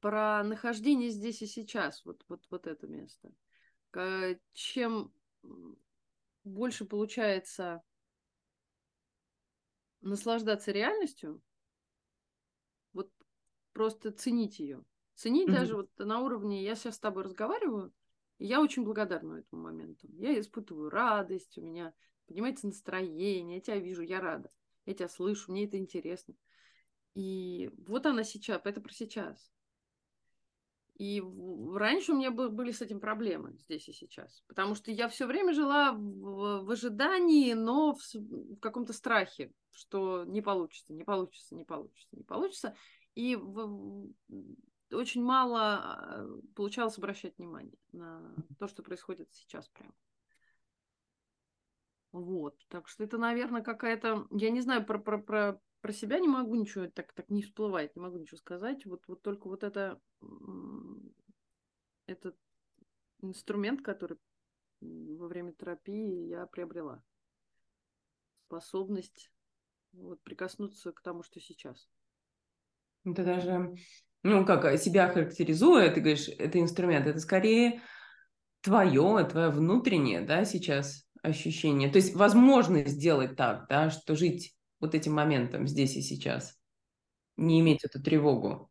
про 0.00 0.42
нахождение 0.42 1.10
здесь 1.10 1.40
и 1.42 1.46
сейчас, 1.46 2.04
вот, 2.04 2.24
вот, 2.28 2.44
вот 2.50 2.66
это 2.66 2.86
место. 2.88 3.32
Чем 4.52 5.12
больше 6.42 6.84
получается 6.84 7.82
наслаждаться 10.00 10.72
реальностью, 10.72 11.40
вот 12.92 13.10
просто 13.72 14.10
ценить 14.10 14.58
ее. 14.58 14.84
Ценить 15.14 15.48
mm-hmm. 15.48 15.52
даже 15.52 15.76
вот 15.76 15.90
на 15.98 16.20
уровне, 16.20 16.64
я 16.64 16.74
сейчас 16.74 16.96
с 16.96 17.00
тобой 17.00 17.22
разговариваю, 17.22 17.92
я 18.44 18.60
очень 18.60 18.84
благодарна 18.84 19.38
этому 19.38 19.62
моменту. 19.62 20.08
Я 20.12 20.38
испытываю 20.38 20.90
радость, 20.90 21.58
у 21.58 21.62
меня 21.62 21.92
поднимается 22.26 22.66
настроение, 22.66 23.56
я 23.56 23.60
тебя 23.60 23.78
вижу, 23.78 24.02
я 24.02 24.20
рада. 24.20 24.50
Я 24.84 24.94
тебя 24.94 25.08
слышу, 25.08 25.52
мне 25.52 25.64
это 25.64 25.78
интересно. 25.78 26.34
И 27.14 27.70
вот 27.86 28.06
она 28.06 28.24
сейчас, 28.24 28.62
это 28.64 28.80
про 28.80 28.92
сейчас. 28.92 29.52
И 30.98 31.22
раньше 31.74 32.12
у 32.12 32.16
меня 32.16 32.30
были 32.30 32.70
с 32.70 32.82
этим 32.82 33.00
проблемы 33.00 33.56
здесь 33.58 33.88
и 33.88 33.92
сейчас. 33.92 34.42
Потому 34.46 34.74
что 34.74 34.90
я 34.90 35.08
все 35.08 35.26
время 35.26 35.52
жила 35.52 35.92
в, 35.92 36.70
ожидании, 36.70 37.54
но 37.54 37.94
в, 37.94 38.58
каком-то 38.60 38.92
страхе 38.92 39.52
что 39.72 40.24
не 40.24 40.42
получится, 40.42 40.92
не 40.92 41.04
получится, 41.04 41.54
не 41.54 41.64
получится, 41.64 42.16
не 42.16 42.24
получится. 42.24 42.76
И 43.14 43.36
очень 44.92 45.22
мало 45.22 45.60
а, 45.60 46.26
получалось 46.54 46.98
обращать 46.98 47.38
внимание 47.38 47.78
на 47.92 48.34
то, 48.58 48.68
что 48.68 48.82
происходит 48.82 49.32
сейчас 49.32 49.68
прямо. 49.68 49.94
Вот, 52.12 52.58
так 52.68 52.88
что 52.88 53.04
это, 53.04 53.16
наверное, 53.16 53.62
какая-то, 53.62 54.26
я 54.30 54.50
не 54.50 54.60
знаю, 54.60 54.84
про, 54.84 54.98
про, 54.98 55.18
про, 55.18 55.60
про 55.80 55.92
себя 55.92 56.18
не 56.18 56.28
могу 56.28 56.54
ничего, 56.54 56.86
так, 56.88 57.12
так 57.14 57.30
не 57.30 57.42
всплывает, 57.42 57.96
не 57.96 58.02
могу 58.02 58.18
ничего 58.18 58.36
сказать. 58.36 58.84
Вот, 58.84 59.06
вот 59.08 59.22
только 59.22 59.48
вот 59.48 59.64
это, 59.64 59.98
этот 62.06 62.36
инструмент, 63.22 63.80
который 63.82 64.18
во 64.80 65.26
время 65.26 65.52
терапии 65.52 66.28
я 66.28 66.46
приобрела. 66.46 67.02
Способность 68.46 69.32
вот, 69.92 70.20
прикоснуться 70.22 70.92
к 70.92 71.00
тому, 71.00 71.22
что 71.22 71.40
сейчас. 71.40 71.88
Это 73.04 73.24
даже, 73.24 73.74
ну, 74.22 74.44
как 74.46 74.78
себя 74.78 75.08
характеризуя, 75.08 75.90
ты 75.90 76.00
говоришь, 76.00 76.28
это 76.28 76.60
инструмент, 76.60 77.06
это 77.06 77.18
скорее 77.18 77.80
твое, 78.60 79.24
твое 79.24 79.50
внутреннее, 79.50 80.20
да, 80.20 80.44
сейчас 80.44 81.04
ощущение. 81.22 81.90
То 81.90 81.96
есть 81.96 82.14
возможность 82.14 82.90
сделать 82.90 83.36
так, 83.36 83.66
да, 83.68 83.90
что 83.90 84.14
жить 84.14 84.54
вот 84.80 84.94
этим 84.94 85.14
моментом 85.14 85.66
здесь 85.66 85.96
и 85.96 86.02
сейчас, 86.02 86.56
не 87.36 87.60
иметь 87.60 87.84
эту 87.84 88.02
тревогу, 88.02 88.70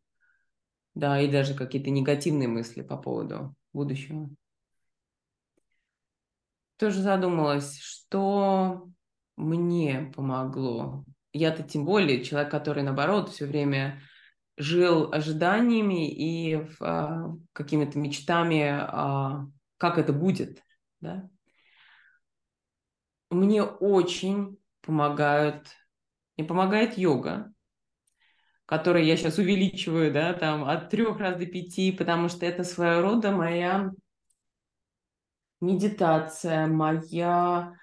да, 0.94 1.20
и 1.20 1.30
даже 1.30 1.54
какие-то 1.54 1.90
негативные 1.90 2.48
мысли 2.48 2.82
по 2.82 2.96
поводу 2.96 3.54
будущего. 3.72 4.28
Тоже 6.76 7.00
задумалась, 7.00 7.78
что 7.78 8.88
мне 9.36 10.12
помогло. 10.14 11.04
Я-то 11.32 11.62
тем 11.62 11.84
более 11.84 12.24
человек, 12.24 12.50
который, 12.50 12.82
наоборот, 12.82 13.30
все 13.30 13.46
время 13.46 14.02
жил 14.62 15.12
ожиданиями 15.12 16.08
и 16.10 16.66
а, 16.80 17.34
какими-то 17.52 17.98
мечтами, 17.98 18.68
а, 18.70 19.46
как 19.78 19.98
это 19.98 20.12
будет, 20.12 20.62
да, 21.00 21.28
мне 23.30 23.62
очень 23.62 24.58
помогают, 24.82 25.68
мне 26.36 26.46
помогает 26.46 26.96
йога, 26.96 27.52
которую 28.66 29.04
я 29.04 29.16
сейчас 29.16 29.38
увеличиваю, 29.38 30.12
да, 30.12 30.32
там 30.34 30.64
от 30.64 30.90
трех 30.90 31.18
раз 31.18 31.36
до 31.36 31.46
пяти, 31.46 31.92
потому 31.92 32.28
что 32.28 32.46
это 32.46 32.64
своего 32.64 33.02
рода 33.02 33.32
моя 33.32 33.90
медитация, 35.60 36.66
моя 36.66 37.74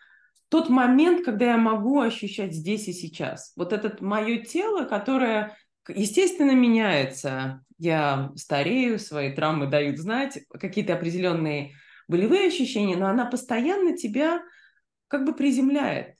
тот 0.49 0.69
момент, 0.69 1.23
когда 1.23 1.51
я 1.51 1.57
могу 1.57 1.99
ощущать 2.01 2.53
здесь 2.53 2.87
и 2.87 2.93
сейчас. 2.93 3.53
Вот 3.55 3.71
это 3.71 4.03
мое 4.03 4.43
тело, 4.43 4.85
которое, 4.85 5.55
естественно, 5.87 6.51
меняется. 6.51 7.63
Я 7.77 8.31
старею, 8.35 8.99
свои 8.99 9.33
травмы 9.33 9.67
дают 9.67 9.97
знать, 9.97 10.39
какие-то 10.49 10.93
определенные 10.93 11.75
болевые 12.07 12.47
ощущения, 12.47 12.97
но 12.97 13.07
она 13.07 13.25
постоянно 13.25 13.95
тебя 13.95 14.41
как 15.07 15.25
бы 15.25 15.33
приземляет. 15.33 16.15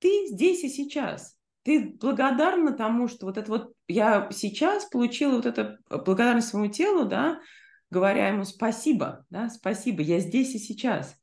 Ты 0.00 0.26
здесь 0.26 0.62
и 0.64 0.68
сейчас. 0.68 1.36
Ты 1.62 1.96
благодарна 2.00 2.72
тому, 2.72 3.08
что 3.08 3.26
вот 3.26 3.38
это 3.38 3.50
вот 3.50 3.72
я 3.88 4.28
сейчас 4.32 4.84
получила 4.86 5.36
вот 5.36 5.46
это 5.46 5.78
э, 5.90 5.98
благодарность 5.98 6.48
своему 6.48 6.70
телу, 6.70 7.04
да, 7.04 7.40
говоря 7.90 8.28
ему 8.28 8.44
спасибо, 8.44 9.26
да, 9.30 9.48
спасибо, 9.48 10.02
я 10.02 10.20
здесь 10.20 10.54
и 10.54 10.58
сейчас. 10.58 11.16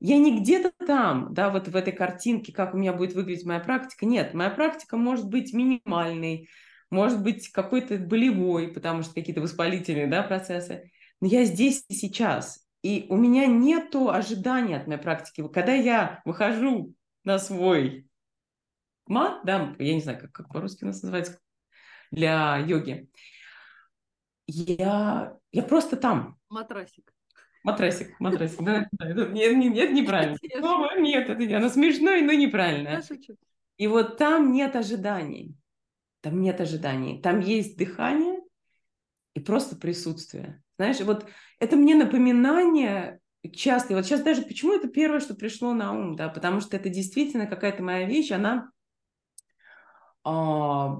Я 0.00 0.18
не 0.18 0.40
где-то 0.40 0.72
там, 0.86 1.34
да, 1.34 1.50
вот 1.50 1.68
в 1.68 1.74
этой 1.74 1.92
картинке, 1.92 2.52
как 2.52 2.74
у 2.74 2.78
меня 2.78 2.92
будет 2.92 3.14
выглядеть 3.14 3.44
моя 3.44 3.58
практика. 3.58 4.06
Нет, 4.06 4.32
моя 4.34 4.50
практика 4.50 4.96
может 4.96 5.28
быть 5.28 5.52
минимальной, 5.52 6.48
может 6.90 7.22
быть 7.22 7.50
какой-то 7.50 7.96
болевой, 7.98 8.68
потому 8.68 9.02
что 9.02 9.14
какие-то 9.14 9.40
воспалительные 9.40 10.06
да, 10.06 10.22
процессы. 10.22 10.90
Но 11.20 11.28
я 11.28 11.44
здесь 11.44 11.84
и 11.88 11.94
сейчас. 11.94 12.66
И 12.82 13.06
у 13.08 13.16
меня 13.16 13.46
нет 13.46 13.94
ожидания 13.94 14.76
от 14.76 14.86
моей 14.86 15.00
практики. 15.00 15.46
Когда 15.48 15.72
я 15.72 16.22
выхожу 16.24 16.94
на 17.24 17.38
свой 17.38 18.08
мат, 19.06 19.40
да, 19.44 19.74
я 19.78 19.94
не 19.94 20.00
знаю, 20.00 20.20
как, 20.20 20.32
как 20.32 20.48
по-русски 20.52 20.84
нас 20.84 21.02
называется, 21.02 21.38
для 22.10 22.58
йоги, 22.58 23.10
я, 24.46 25.36
я 25.52 25.62
просто 25.62 25.96
там. 25.96 26.38
Матрасик. 26.48 27.12
Матрасик, 27.64 28.18
матрасик, 28.20 28.62
да, 28.62 28.88
да, 28.92 29.26
нет, 29.26 29.56
нет, 29.56 29.74
нет, 29.74 29.92
неправильно. 29.92 30.38
Слово 30.58 30.98
нет, 30.98 31.28
это 31.28 31.56
оно 31.56 31.68
смешное, 31.68 32.22
но 32.22 32.32
неправильно. 32.32 33.02
И 33.76 33.86
вот 33.86 34.16
там 34.16 34.52
нет 34.52 34.74
ожиданий. 34.76 35.54
Там 36.20 36.40
нет 36.40 36.60
ожиданий. 36.60 37.20
Там 37.22 37.40
есть 37.40 37.76
дыхание 37.76 38.40
и 39.34 39.40
просто 39.40 39.76
присутствие. 39.76 40.62
Знаешь, 40.78 41.00
вот 41.00 41.26
это 41.60 41.76
мне 41.76 41.94
напоминание 41.94 43.20
часто. 43.52 43.94
Вот 43.94 44.04
сейчас 44.04 44.22
даже 44.22 44.42
почему 44.42 44.74
это 44.74 44.88
первое, 44.88 45.20
что 45.20 45.34
пришло 45.34 45.72
на 45.72 45.92
ум, 45.92 46.16
да, 46.16 46.28
потому 46.28 46.60
что 46.60 46.76
это 46.76 46.88
действительно 46.88 47.46
какая-то 47.46 47.82
моя 47.82 48.06
вещь, 48.06 48.30
она, 48.30 48.70
а, 50.24 50.96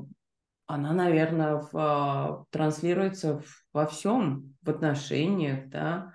она, 0.67 0.93
наверное, 0.93 1.57
в, 1.57 1.71
а, 1.75 2.45
транслируется 2.51 3.39
в, 3.39 3.65
во 3.73 3.87
всем, 3.87 4.55
в 4.63 4.71
отношениях, 4.71 5.69
да. 5.69 6.13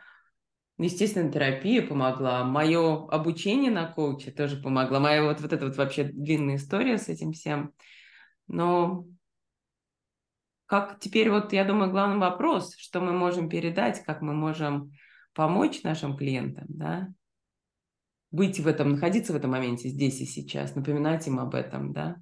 Естественно, 0.78 1.32
терапия 1.32 1.86
помогла, 1.86 2.44
мое 2.44 3.08
обучение 3.08 3.72
на 3.72 3.86
коуче 3.86 4.32
тоже 4.32 4.58
помогла, 4.58 5.00
моя 5.00 5.24
вот, 5.24 5.40
вот 5.40 5.54
эта 5.54 5.66
вот 5.66 5.78
вообще 5.78 6.04
длинная 6.04 6.56
история 6.56 6.98
с 6.98 7.10
этим 7.10 7.34
всем. 7.34 7.74
Но 8.48 9.06
как 10.66 11.00
теперь 11.00 11.30
вот, 11.30 11.54
я 11.54 11.66
думаю, 11.66 11.92
главный 11.92 12.18
вопрос, 12.18 12.76
что 12.78 13.00
мы 13.00 13.12
можем 13.12 13.50
передать, 13.50 14.04
как 14.04 14.22
мы 14.22 14.34
можем 14.34 14.92
помочь 15.34 15.84
нашим 15.84 16.18
клиентам, 16.18 16.66
да, 16.70 17.10
быть 18.32 18.60
в 18.60 18.68
этом, 18.68 18.92
находиться 18.92 19.34
в 19.34 19.36
этом 19.36 19.52
моменте 19.52 19.90
здесь 19.90 20.20
и 20.22 20.26
сейчас, 20.26 20.76
напоминать 20.76 21.28
им 21.28 21.40
об 21.40 21.54
этом, 21.54 21.94
да. 21.94 22.18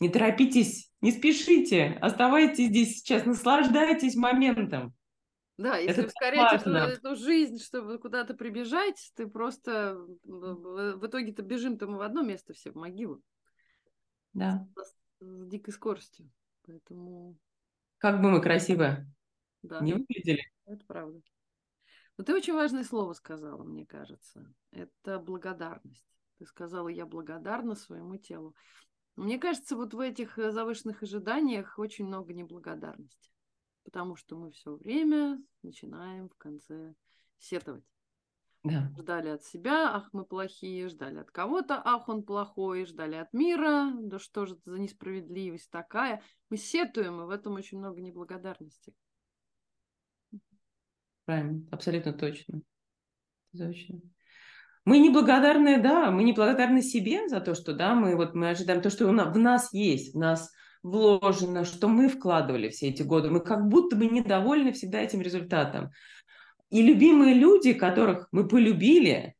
Не 0.00 0.08
торопитесь, 0.08 0.92
не 1.00 1.12
спешите, 1.12 1.98
оставайтесь 2.00 2.68
здесь 2.68 2.98
сейчас, 2.98 3.24
наслаждайтесь 3.24 4.16
моментом. 4.16 4.94
Да, 5.56 5.76
если 5.76 6.02
это 6.02 6.06
ускорять 6.08 6.60
эту, 6.60 6.70
эту 6.70 7.16
жизнь, 7.16 7.58
чтобы 7.60 7.98
куда-то 7.98 8.34
прибежать, 8.34 9.12
ты 9.14 9.28
просто 9.28 9.96
в, 10.24 11.06
итоге-то 11.06 11.42
бежим-то 11.42 11.86
мы 11.86 11.98
в 11.98 12.02
одно 12.02 12.22
место 12.22 12.54
все, 12.54 12.72
в 12.72 12.74
могилу. 12.74 13.22
Да. 14.34 14.68
С, 14.76 14.96
с 15.20 15.46
дикой 15.46 15.72
скоростью. 15.72 16.30
Поэтому... 16.66 17.38
Как 17.98 18.20
бы 18.20 18.30
мы 18.30 18.42
красиво 18.42 19.06
да. 19.62 19.80
не 19.80 19.94
выглядели. 19.94 20.42
Это 20.66 20.84
правда. 20.86 21.20
Но 22.16 22.24
ты 22.24 22.34
очень 22.34 22.54
важное 22.54 22.84
слово 22.84 23.12
сказала, 23.14 23.64
мне 23.64 23.86
кажется. 23.86 24.52
Это 24.70 25.18
благодарность. 25.18 26.06
Ты 26.38 26.46
сказала, 26.46 26.88
я 26.88 27.06
благодарна 27.06 27.74
своему 27.74 28.16
телу. 28.16 28.54
Мне 29.16 29.38
кажется, 29.38 29.76
вот 29.76 29.94
в 29.94 30.00
этих 30.00 30.38
э, 30.38 30.50
завышенных 30.50 31.02
ожиданиях 31.02 31.78
очень 31.78 32.06
много 32.06 32.32
неблагодарности. 32.32 33.30
Потому 33.84 34.16
что 34.16 34.36
мы 34.36 34.50
все 34.50 34.74
время 34.74 35.40
начинаем 35.62 36.28
в 36.28 36.36
конце 36.36 36.94
сетовать. 37.38 37.84
Да. 38.64 38.90
Ждали 38.98 39.28
от 39.28 39.44
себя, 39.44 39.94
ах, 39.94 40.08
мы 40.12 40.24
плохие, 40.24 40.88
ждали 40.88 41.18
от 41.18 41.30
кого-то, 41.30 41.82
ах, 41.84 42.08
он 42.08 42.22
плохой, 42.22 42.86
ждали 42.86 43.16
от 43.16 43.30
мира, 43.34 43.92
да 43.94 44.18
что 44.18 44.46
же 44.46 44.54
это 44.54 44.70
за 44.70 44.78
несправедливость 44.78 45.70
такая. 45.70 46.22
Мы 46.48 46.56
сетуем, 46.56 47.20
и 47.20 47.26
в 47.26 47.30
этом 47.30 47.54
очень 47.54 47.78
много 47.78 48.00
неблагодарности. 48.00 48.94
Правильно, 51.26 51.66
абсолютно 51.70 52.14
точно. 52.14 52.62
Точно. 53.56 54.00
Мы 54.86 54.98
неблагодарны, 54.98 55.82
да, 55.82 56.10
мы 56.10 56.24
неблагодарны 56.24 56.80
себе 56.80 57.28
за 57.28 57.40
то, 57.40 57.54
что, 57.54 57.74
да, 57.74 57.94
мы 57.94 58.16
вот 58.16 58.34
мы 58.34 58.48
ожидаем 58.48 58.80
то, 58.80 58.88
что 58.88 59.06
у 59.06 59.12
нас, 59.12 59.34
в 59.34 59.38
нас 59.38 59.72
есть, 59.74 60.14
в 60.14 60.18
нас 60.18 60.50
вложено, 60.82 61.64
что 61.64 61.88
мы 61.88 62.08
вкладывали 62.08 62.68
все 62.70 62.88
эти 62.88 63.02
годы. 63.02 63.30
Мы 63.30 63.40
как 63.40 63.66
будто 63.68 63.96
бы 63.96 64.06
недовольны 64.06 64.72
всегда 64.72 65.00
этим 65.00 65.20
результатом. 65.20 65.90
И 66.74 66.82
любимые 66.82 67.34
люди, 67.34 67.72
которых 67.72 68.26
мы 68.32 68.48
полюбили, 68.48 69.36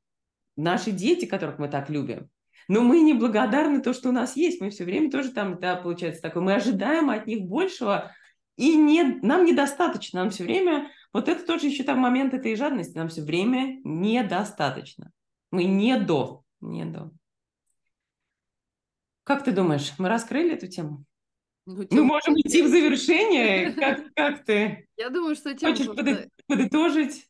наши 0.55 0.93
дети, 0.93 1.25
которых 1.25 1.59
мы 1.59 1.67
так 1.67 1.91
любим, 1.91 2.31
но 2.69 2.81
мы 2.81 3.01
не 3.01 3.13
благодарны 3.13 3.83
то, 3.83 3.93
что 3.93 4.11
у 4.11 4.13
нас 4.13 4.37
есть. 4.37 4.61
Мы 4.61 4.71
все 4.71 4.85
время 4.85 5.11
тоже 5.11 5.33
там, 5.33 5.59
да, 5.59 5.75
получается 5.75 6.23
такое. 6.23 6.45
Мы 6.45 6.55
ожидаем 6.55 7.11
от 7.11 7.27
них 7.27 7.41
большего, 7.49 8.13
и 8.57 8.77
не, 8.77 9.03
нам 9.23 9.45
недостаточно. 9.45 10.21
Нам 10.21 10.31
все 10.31 10.45
время, 10.45 10.93
вот 11.13 11.29
это 11.29 11.45
тоже 11.45 11.67
еще 11.67 11.83
там 11.83 11.99
момент 11.99 12.35
этой 12.35 12.55
жадности, 12.55 12.97
нам 12.97 13.09
все 13.09 13.23
время 13.23 13.81
недостаточно. 13.83 15.11
Мы 15.51 15.65
не 15.65 15.99
до, 15.99 16.45
не 16.61 16.85
до. 16.85 17.11
Как 19.25 19.43
ты 19.43 19.51
думаешь, 19.51 19.93
мы 19.99 20.09
раскрыли 20.09 20.53
эту 20.53 20.69
тему? 20.69 21.05
Ну, 21.67 21.85
мы 21.91 22.05
можем 22.05 22.35
идти 22.35 22.63
в 22.63 22.69
завершение. 22.69 23.73
Как, 23.73 24.15
как 24.15 24.45
ты? 24.45 24.87
Я 24.97 25.11
думаю, 25.11 25.35
что 25.35 25.53
тема... 25.53 25.73
Хочешь 25.73 25.87
просто... 25.87 26.29
подытожить? 26.47 27.29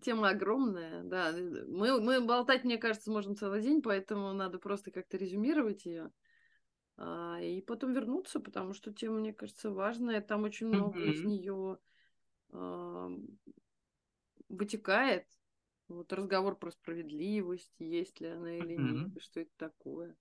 Тема 0.00 0.30
огромная, 0.30 1.02
да. 1.04 1.32
Мы, 1.66 2.00
мы 2.00 2.24
болтать, 2.24 2.64
мне 2.64 2.78
кажется, 2.78 3.10
можем 3.10 3.36
целый 3.36 3.60
день, 3.60 3.82
поэтому 3.82 4.32
надо 4.32 4.58
просто 4.58 4.90
как-то 4.90 5.16
резюмировать 5.18 5.84
ее. 5.84 6.10
а, 6.96 7.38
и 7.40 7.60
потом 7.60 7.92
вернуться, 7.92 8.40
потому 8.40 8.72
что 8.72 8.92
тема, 8.92 9.18
мне 9.18 9.32
кажется, 9.32 9.70
важная. 9.70 10.20
Там 10.20 10.44
очень 10.44 10.68
много 10.68 11.00
mm-hmm. 11.00 11.10
из 11.10 11.24
нее 11.24 11.78
э, 12.52 13.08
вытекает. 14.48 15.26
Вот 15.88 16.12
разговор 16.12 16.56
про 16.56 16.70
справедливость, 16.70 17.74
есть 17.78 18.20
ли 18.20 18.28
она 18.28 18.56
или 18.56 18.76
mm-hmm. 18.76 19.10
нет, 19.12 19.22
что 19.22 19.40
это 19.40 19.50
такое. 19.56 20.16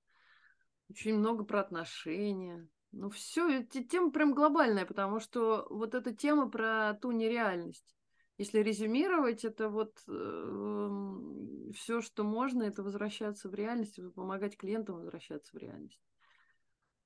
Очень 0.89 1.16
много 1.16 1.46
про 1.46 1.62
отношения. 1.62 2.68
Ну, 2.91 3.10
все, 3.10 3.64
тема 3.64 4.12
прям 4.12 4.34
глобальная, 4.34 4.86
потому 4.86 5.20
что 5.20 5.66
вот 5.70 5.96
эта 5.96 6.14
тема 6.14 6.50
про 6.50 6.94
ту 7.02 7.12
нереальность. 7.12 7.96
Если 8.44 8.60
резюмировать, 8.60 9.46
это 9.46 9.70
вот 9.70 10.04
э, 10.06 11.72
все, 11.74 12.02
что 12.02 12.26
можно, 12.26 12.64
это 12.64 12.84
возвращаться 12.84 13.48
в 13.48 13.56
реальность, 13.56 13.98
помогать 14.16 14.58
клиентам 14.58 14.98
возвращаться 14.98 15.56
в 15.56 15.60
реальность 15.60 16.02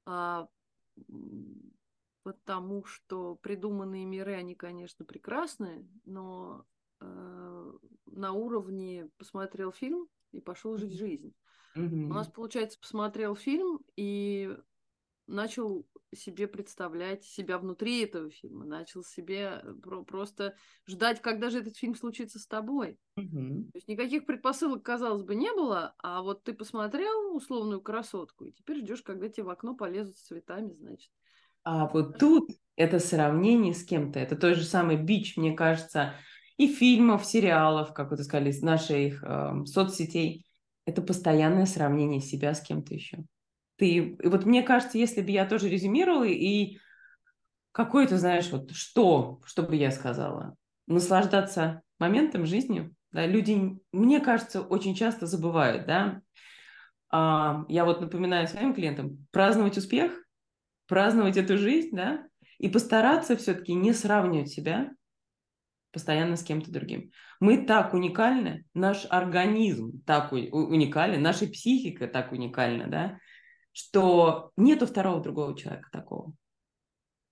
а, 0.08 0.48
потому 2.24 2.86
что 2.86 3.36
придуманные 3.36 4.04
миры, 4.06 4.34
они, 4.34 4.56
конечно, 4.56 5.06
прекрасные, 5.06 5.88
но 6.06 6.66
э, 7.02 7.72
на 8.08 8.32
уровне 8.32 9.08
посмотрел 9.20 9.72
фильм 9.72 10.08
и 10.32 10.42
пошел 10.42 10.76
жить 10.76 10.94
жизнь. 10.94 11.36
Mm-hmm. 11.76 12.06
У 12.06 12.14
нас, 12.14 12.30
получается, 12.30 12.80
посмотрел 12.80 13.36
фильм 13.36 13.82
и 13.96 14.58
начал 15.28 15.86
себе 16.16 16.48
представлять 16.48 17.24
себя 17.26 17.58
внутри 17.58 18.04
этого 18.04 18.30
фильма, 18.30 18.66
начал 18.66 19.04
себе 19.04 19.62
э, 19.62 19.74
про- 19.74 20.04
просто 20.04 20.56
ждать, 20.88 21.22
когда 21.22 21.50
же 21.50 21.60
этот 21.60 21.78
фильм 21.78 21.96
случится 21.96 22.40
с 22.40 22.48
тобой. 22.48 22.98
Угу. 23.18 23.66
То 23.72 23.76
есть 23.76 23.88
никаких 23.88 24.26
предпосылок, 24.26 24.84
казалось 24.84 25.24
бы, 25.24 25.36
не 25.36 25.52
было, 25.54 25.94
а 26.00 26.22
вот 26.22 26.44
ты 26.44 26.54
посмотрел 26.54 27.36
условную 27.36 27.82
красотку, 27.82 28.46
и 28.46 28.52
теперь 28.52 28.80
ждешь, 28.80 29.02
когда 29.02 29.28
тебе 29.28 29.44
в 29.44 29.50
окно 29.50 29.76
полезут 29.76 30.18
с 30.18 30.22
цветами, 30.22 30.74
значит. 30.74 31.12
А 31.64 31.88
вот 31.88 32.18
тут 32.18 32.50
это 32.78 33.00
сравнение 33.00 33.74
с 33.74 33.84
кем-то, 33.84 34.20
это 34.20 34.38
тот 34.38 34.56
же 34.56 34.64
самый 34.64 34.96
бич, 34.96 35.36
мне 35.36 35.54
кажется, 35.54 36.14
и 36.56 36.68
фильмов, 36.68 37.26
сериалов, 37.26 37.94
как 37.94 38.12
вы 38.12 38.18
сказали, 38.18 38.54
наших 38.62 39.24
э, 39.24 39.66
соцсетей. 39.66 40.46
Это 40.86 41.02
постоянное 41.02 41.66
сравнение 41.66 42.22
себя 42.22 42.54
с 42.54 42.62
кем-то 42.62 42.94
еще 42.94 43.26
ты... 43.78 43.96
И 43.96 44.28
вот 44.28 44.46
мне 44.46 44.64
кажется, 44.64 44.98
если 44.98 45.22
бы 45.22 45.32
я 45.32 45.46
тоже 45.46 45.70
резюмировала 45.70 46.26
и 46.26 46.78
какой-то, 47.72 48.18
знаешь, 48.18 48.50
вот 48.52 48.72
что, 48.72 49.42
что 49.46 49.64
бы 49.64 49.76
я 49.76 49.92
сказала? 49.92 50.56
Наслаждаться 50.88 51.82
моментом, 52.00 52.46
жизнью. 52.46 52.96
Да, 53.12 53.26
люди, 53.26 53.80
мне 53.92 54.20
кажется, 54.20 54.62
очень 54.62 54.96
часто 54.96 55.26
забывают, 55.26 55.86
да. 55.86 56.22
А, 57.10 57.66
я 57.70 57.86
вот 57.86 58.02
напоминаю 58.02 58.48
своим 58.48 58.74
клиентам, 58.74 59.26
праздновать 59.32 59.78
успех, 59.78 60.12
праздновать 60.88 61.38
эту 61.38 61.58
жизнь, 61.58 61.96
да, 61.96 62.28
и 62.58 62.70
постараться 62.70 63.38
все-таки 63.38 63.74
не 63.74 63.94
сравнивать 63.94 64.50
себя 64.50 64.92
постоянно 65.92 66.36
с 66.36 66.44
кем-то 66.44 66.72
другим. 66.72 67.12
Мы 67.40 67.66
так 67.66 67.94
уникальны, 67.94 68.66
наш 68.74 69.06
организм 69.10 70.02
так 70.06 70.32
уникален, 70.32 71.22
наша 71.22 71.48
психика 71.48 72.08
так 72.08 72.32
уникальна, 72.32 72.88
да, 72.88 73.20
что 73.78 74.52
нету 74.58 74.88
второго 74.88 75.22
другого 75.22 75.56
человека 75.56 75.88
такого. 75.92 76.34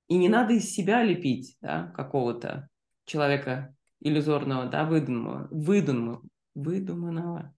И 0.07 0.15
не 0.15 0.29
надо 0.29 0.53
из 0.53 0.71
себя 0.71 1.03
лепить 1.03 1.57
да, 1.59 1.87
какого-то 1.95 2.69
человека 3.05 3.75
иллюзорного, 3.99 4.67
да, 4.67 4.85
выдуманного, 4.85 5.47
выдуманного, 5.49 6.21
выдуманного. 6.53 7.55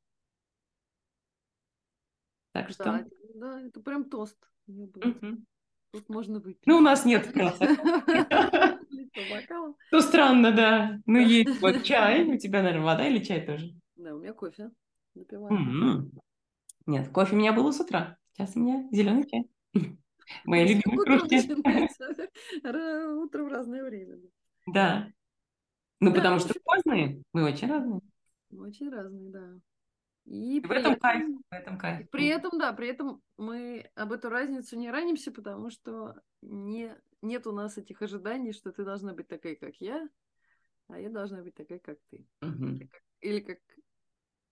Так 2.53 2.69
что... 2.69 2.85
Да, 2.85 3.05
да 3.35 3.61
это 3.61 3.81
прям 3.81 4.09
тост. 4.09 4.38
Угу. 4.67 5.43
Тут 5.91 6.07
можно 6.07 6.39
выпить. 6.39 6.65
Ну, 6.65 6.77
у 6.77 6.81
нас 6.81 7.03
нет. 7.03 7.29
Ну, 9.91 9.99
странно, 9.99 10.53
да. 10.53 11.01
Ну, 11.05 11.19
есть 11.19 11.59
вот 11.59 11.83
чай, 11.83 12.23
у 12.23 12.38
тебя, 12.38 12.61
наверное, 12.63 12.85
вода 12.85 13.05
или 13.05 13.21
чай 13.21 13.45
тоже? 13.45 13.75
Да, 13.97 14.15
у 14.15 14.19
меня 14.19 14.31
кофе. 14.31 14.71
Допиваю. 15.13 16.09
Нет, 16.85 17.09
кофе 17.09 17.35
у 17.35 17.38
меня 17.38 17.51
было 17.51 17.71
с 17.73 17.81
утра. 17.81 18.17
Сейчас 18.38 18.55
у 18.55 18.59
меня 18.59 18.88
зеленый 18.91 19.27
чай. 19.27 19.49
Мои 20.45 20.67
любимые 20.67 21.05
кружки. 21.05 21.51
Утро 23.23 23.43
в 23.43 23.47
разное 23.47 23.83
время. 23.83 24.19
Да. 24.67 25.11
Ну, 25.99 26.13
потому 26.13 26.38
что 26.38 26.53
поздние, 26.63 27.23
мы 27.33 27.45
очень 27.45 27.67
разные. 27.67 28.01
Очень 28.51 28.89
разные, 28.91 29.31
да. 29.31 29.59
И, 30.25 30.59
в 30.59 30.69
этом 30.69 30.99
кайф, 30.99 31.25
в 31.49 31.53
этом 31.53 31.77
кайф. 31.79 32.07
При 32.11 32.27
этом, 32.27 32.59
да, 32.59 32.73
при 32.73 32.89
этом 32.89 33.23
мы 33.38 33.89
об 33.95 34.11
эту 34.11 34.29
разницу 34.29 34.77
не 34.77 34.91
ранимся, 34.91 35.31
потому 35.31 35.71
что 35.71 36.21
не, 36.41 36.95
нет 37.23 37.47
у 37.47 37.53
нас 37.53 37.77
этих 37.77 38.01
ожиданий, 38.03 38.51
что 38.51 38.71
ты 38.71 38.83
должна 38.83 39.13
быть 39.13 39.27
такая, 39.27 39.55
как 39.55 39.75
я, 39.79 40.07
а 40.89 40.99
я 40.99 41.09
должна 41.09 41.41
быть 41.41 41.55
такая, 41.55 41.79
как 41.79 41.97
ты. 42.11 42.27
Угу. 42.41 42.65
Или, 42.65 42.85
как, 42.85 43.01
или 43.21 43.39
как, 43.39 43.59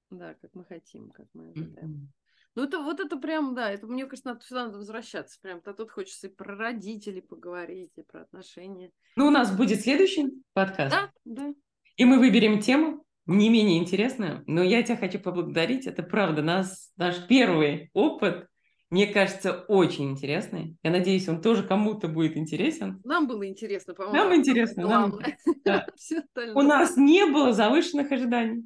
да, 0.10 0.34
как 0.36 0.56
мы 0.56 0.64
хотим, 0.64 1.12
как 1.12 1.28
мы 1.34 1.52
ожидаем. 1.52 1.94
Угу. 1.94 2.08
Ну, 2.56 2.64
это 2.64 2.80
вот 2.80 3.02
это 3.02 3.18
прям, 3.18 3.54
да, 3.54 3.70
это 3.70 3.86
мне 3.86 4.06
кажется, 4.06 4.30
надо 4.30 4.46
сюда 4.46 4.66
надо 4.66 4.78
возвращаться. 4.78 5.38
Прям 5.42 5.62
то 5.62 5.74
тут 5.74 5.92
хочется 5.92 6.28
и 6.28 6.34
про 6.34 6.56
родителей 6.56 7.22
поговорить, 7.22 7.92
и 7.98 8.02
про 8.02 8.22
отношения. 8.22 8.92
Ну, 9.18 9.28
у 9.28 9.30
нас 9.30 9.56
будет 9.56 9.82
следующий 9.82 10.42
подкаст. 10.54 10.96
Да, 10.96 11.12
да. 11.26 11.54
И 11.98 12.06
мы 12.06 12.18
выберем 12.18 12.62
тему, 12.62 13.06
не 13.26 13.50
менее 13.50 13.80
интересную. 13.80 14.44
Но 14.48 14.64
я 14.64 14.84
тебя 14.84 14.96
хочу 14.96 15.20
поблагодарить. 15.20 15.86
Это 15.86 16.02
правда, 16.02 16.42
нас, 16.42 16.92
наш 16.96 17.28
первый 17.28 17.90
опыт, 17.94 18.48
мне 18.90 19.08
кажется, 19.08 19.66
очень 19.68 20.12
интересный. 20.12 20.78
Я 20.82 20.92
надеюсь, 20.92 21.28
он 21.28 21.42
тоже 21.42 21.64
кому-то 21.64 22.08
будет 22.08 22.38
интересен. 22.38 23.02
Нам 23.04 23.28
было 23.28 23.48
интересно, 23.48 23.94
по-моему. 23.94 24.18
Нам 24.18 24.36
интересно. 24.36 24.88
Нам... 24.88 25.20
Да. 25.66 25.88
У 26.54 26.62
нас 26.62 26.96
не 26.96 27.26
было 27.26 27.52
завышенных 27.52 28.12
ожиданий. 28.12 28.64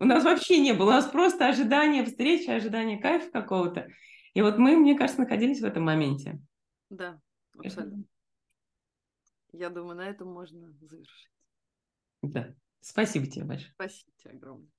У 0.00 0.06
нас 0.06 0.24
вообще 0.24 0.58
не 0.58 0.72
было. 0.72 0.88
У 0.88 0.92
нас 0.92 1.06
просто 1.06 1.46
ожидание 1.46 2.04
встречи, 2.04 2.48
ожидание 2.48 2.98
кайфа 2.98 3.30
какого-то. 3.30 3.86
И 4.32 4.40
вот 4.40 4.58
мы, 4.58 4.76
мне 4.76 4.96
кажется, 4.96 5.20
находились 5.20 5.60
в 5.60 5.64
этом 5.64 5.84
моменте. 5.84 6.40
Да, 6.88 7.20
абсолютно. 7.56 8.04
Я 9.52 9.68
думаю, 9.68 9.96
на 9.96 10.08
этом 10.08 10.32
можно 10.32 10.72
завершить. 10.80 11.30
Да. 12.22 12.54
Спасибо 12.80 13.26
тебе 13.26 13.44
большое. 13.44 13.72
Спасибо 13.74 14.12
тебе 14.16 14.30
огромное. 14.32 14.70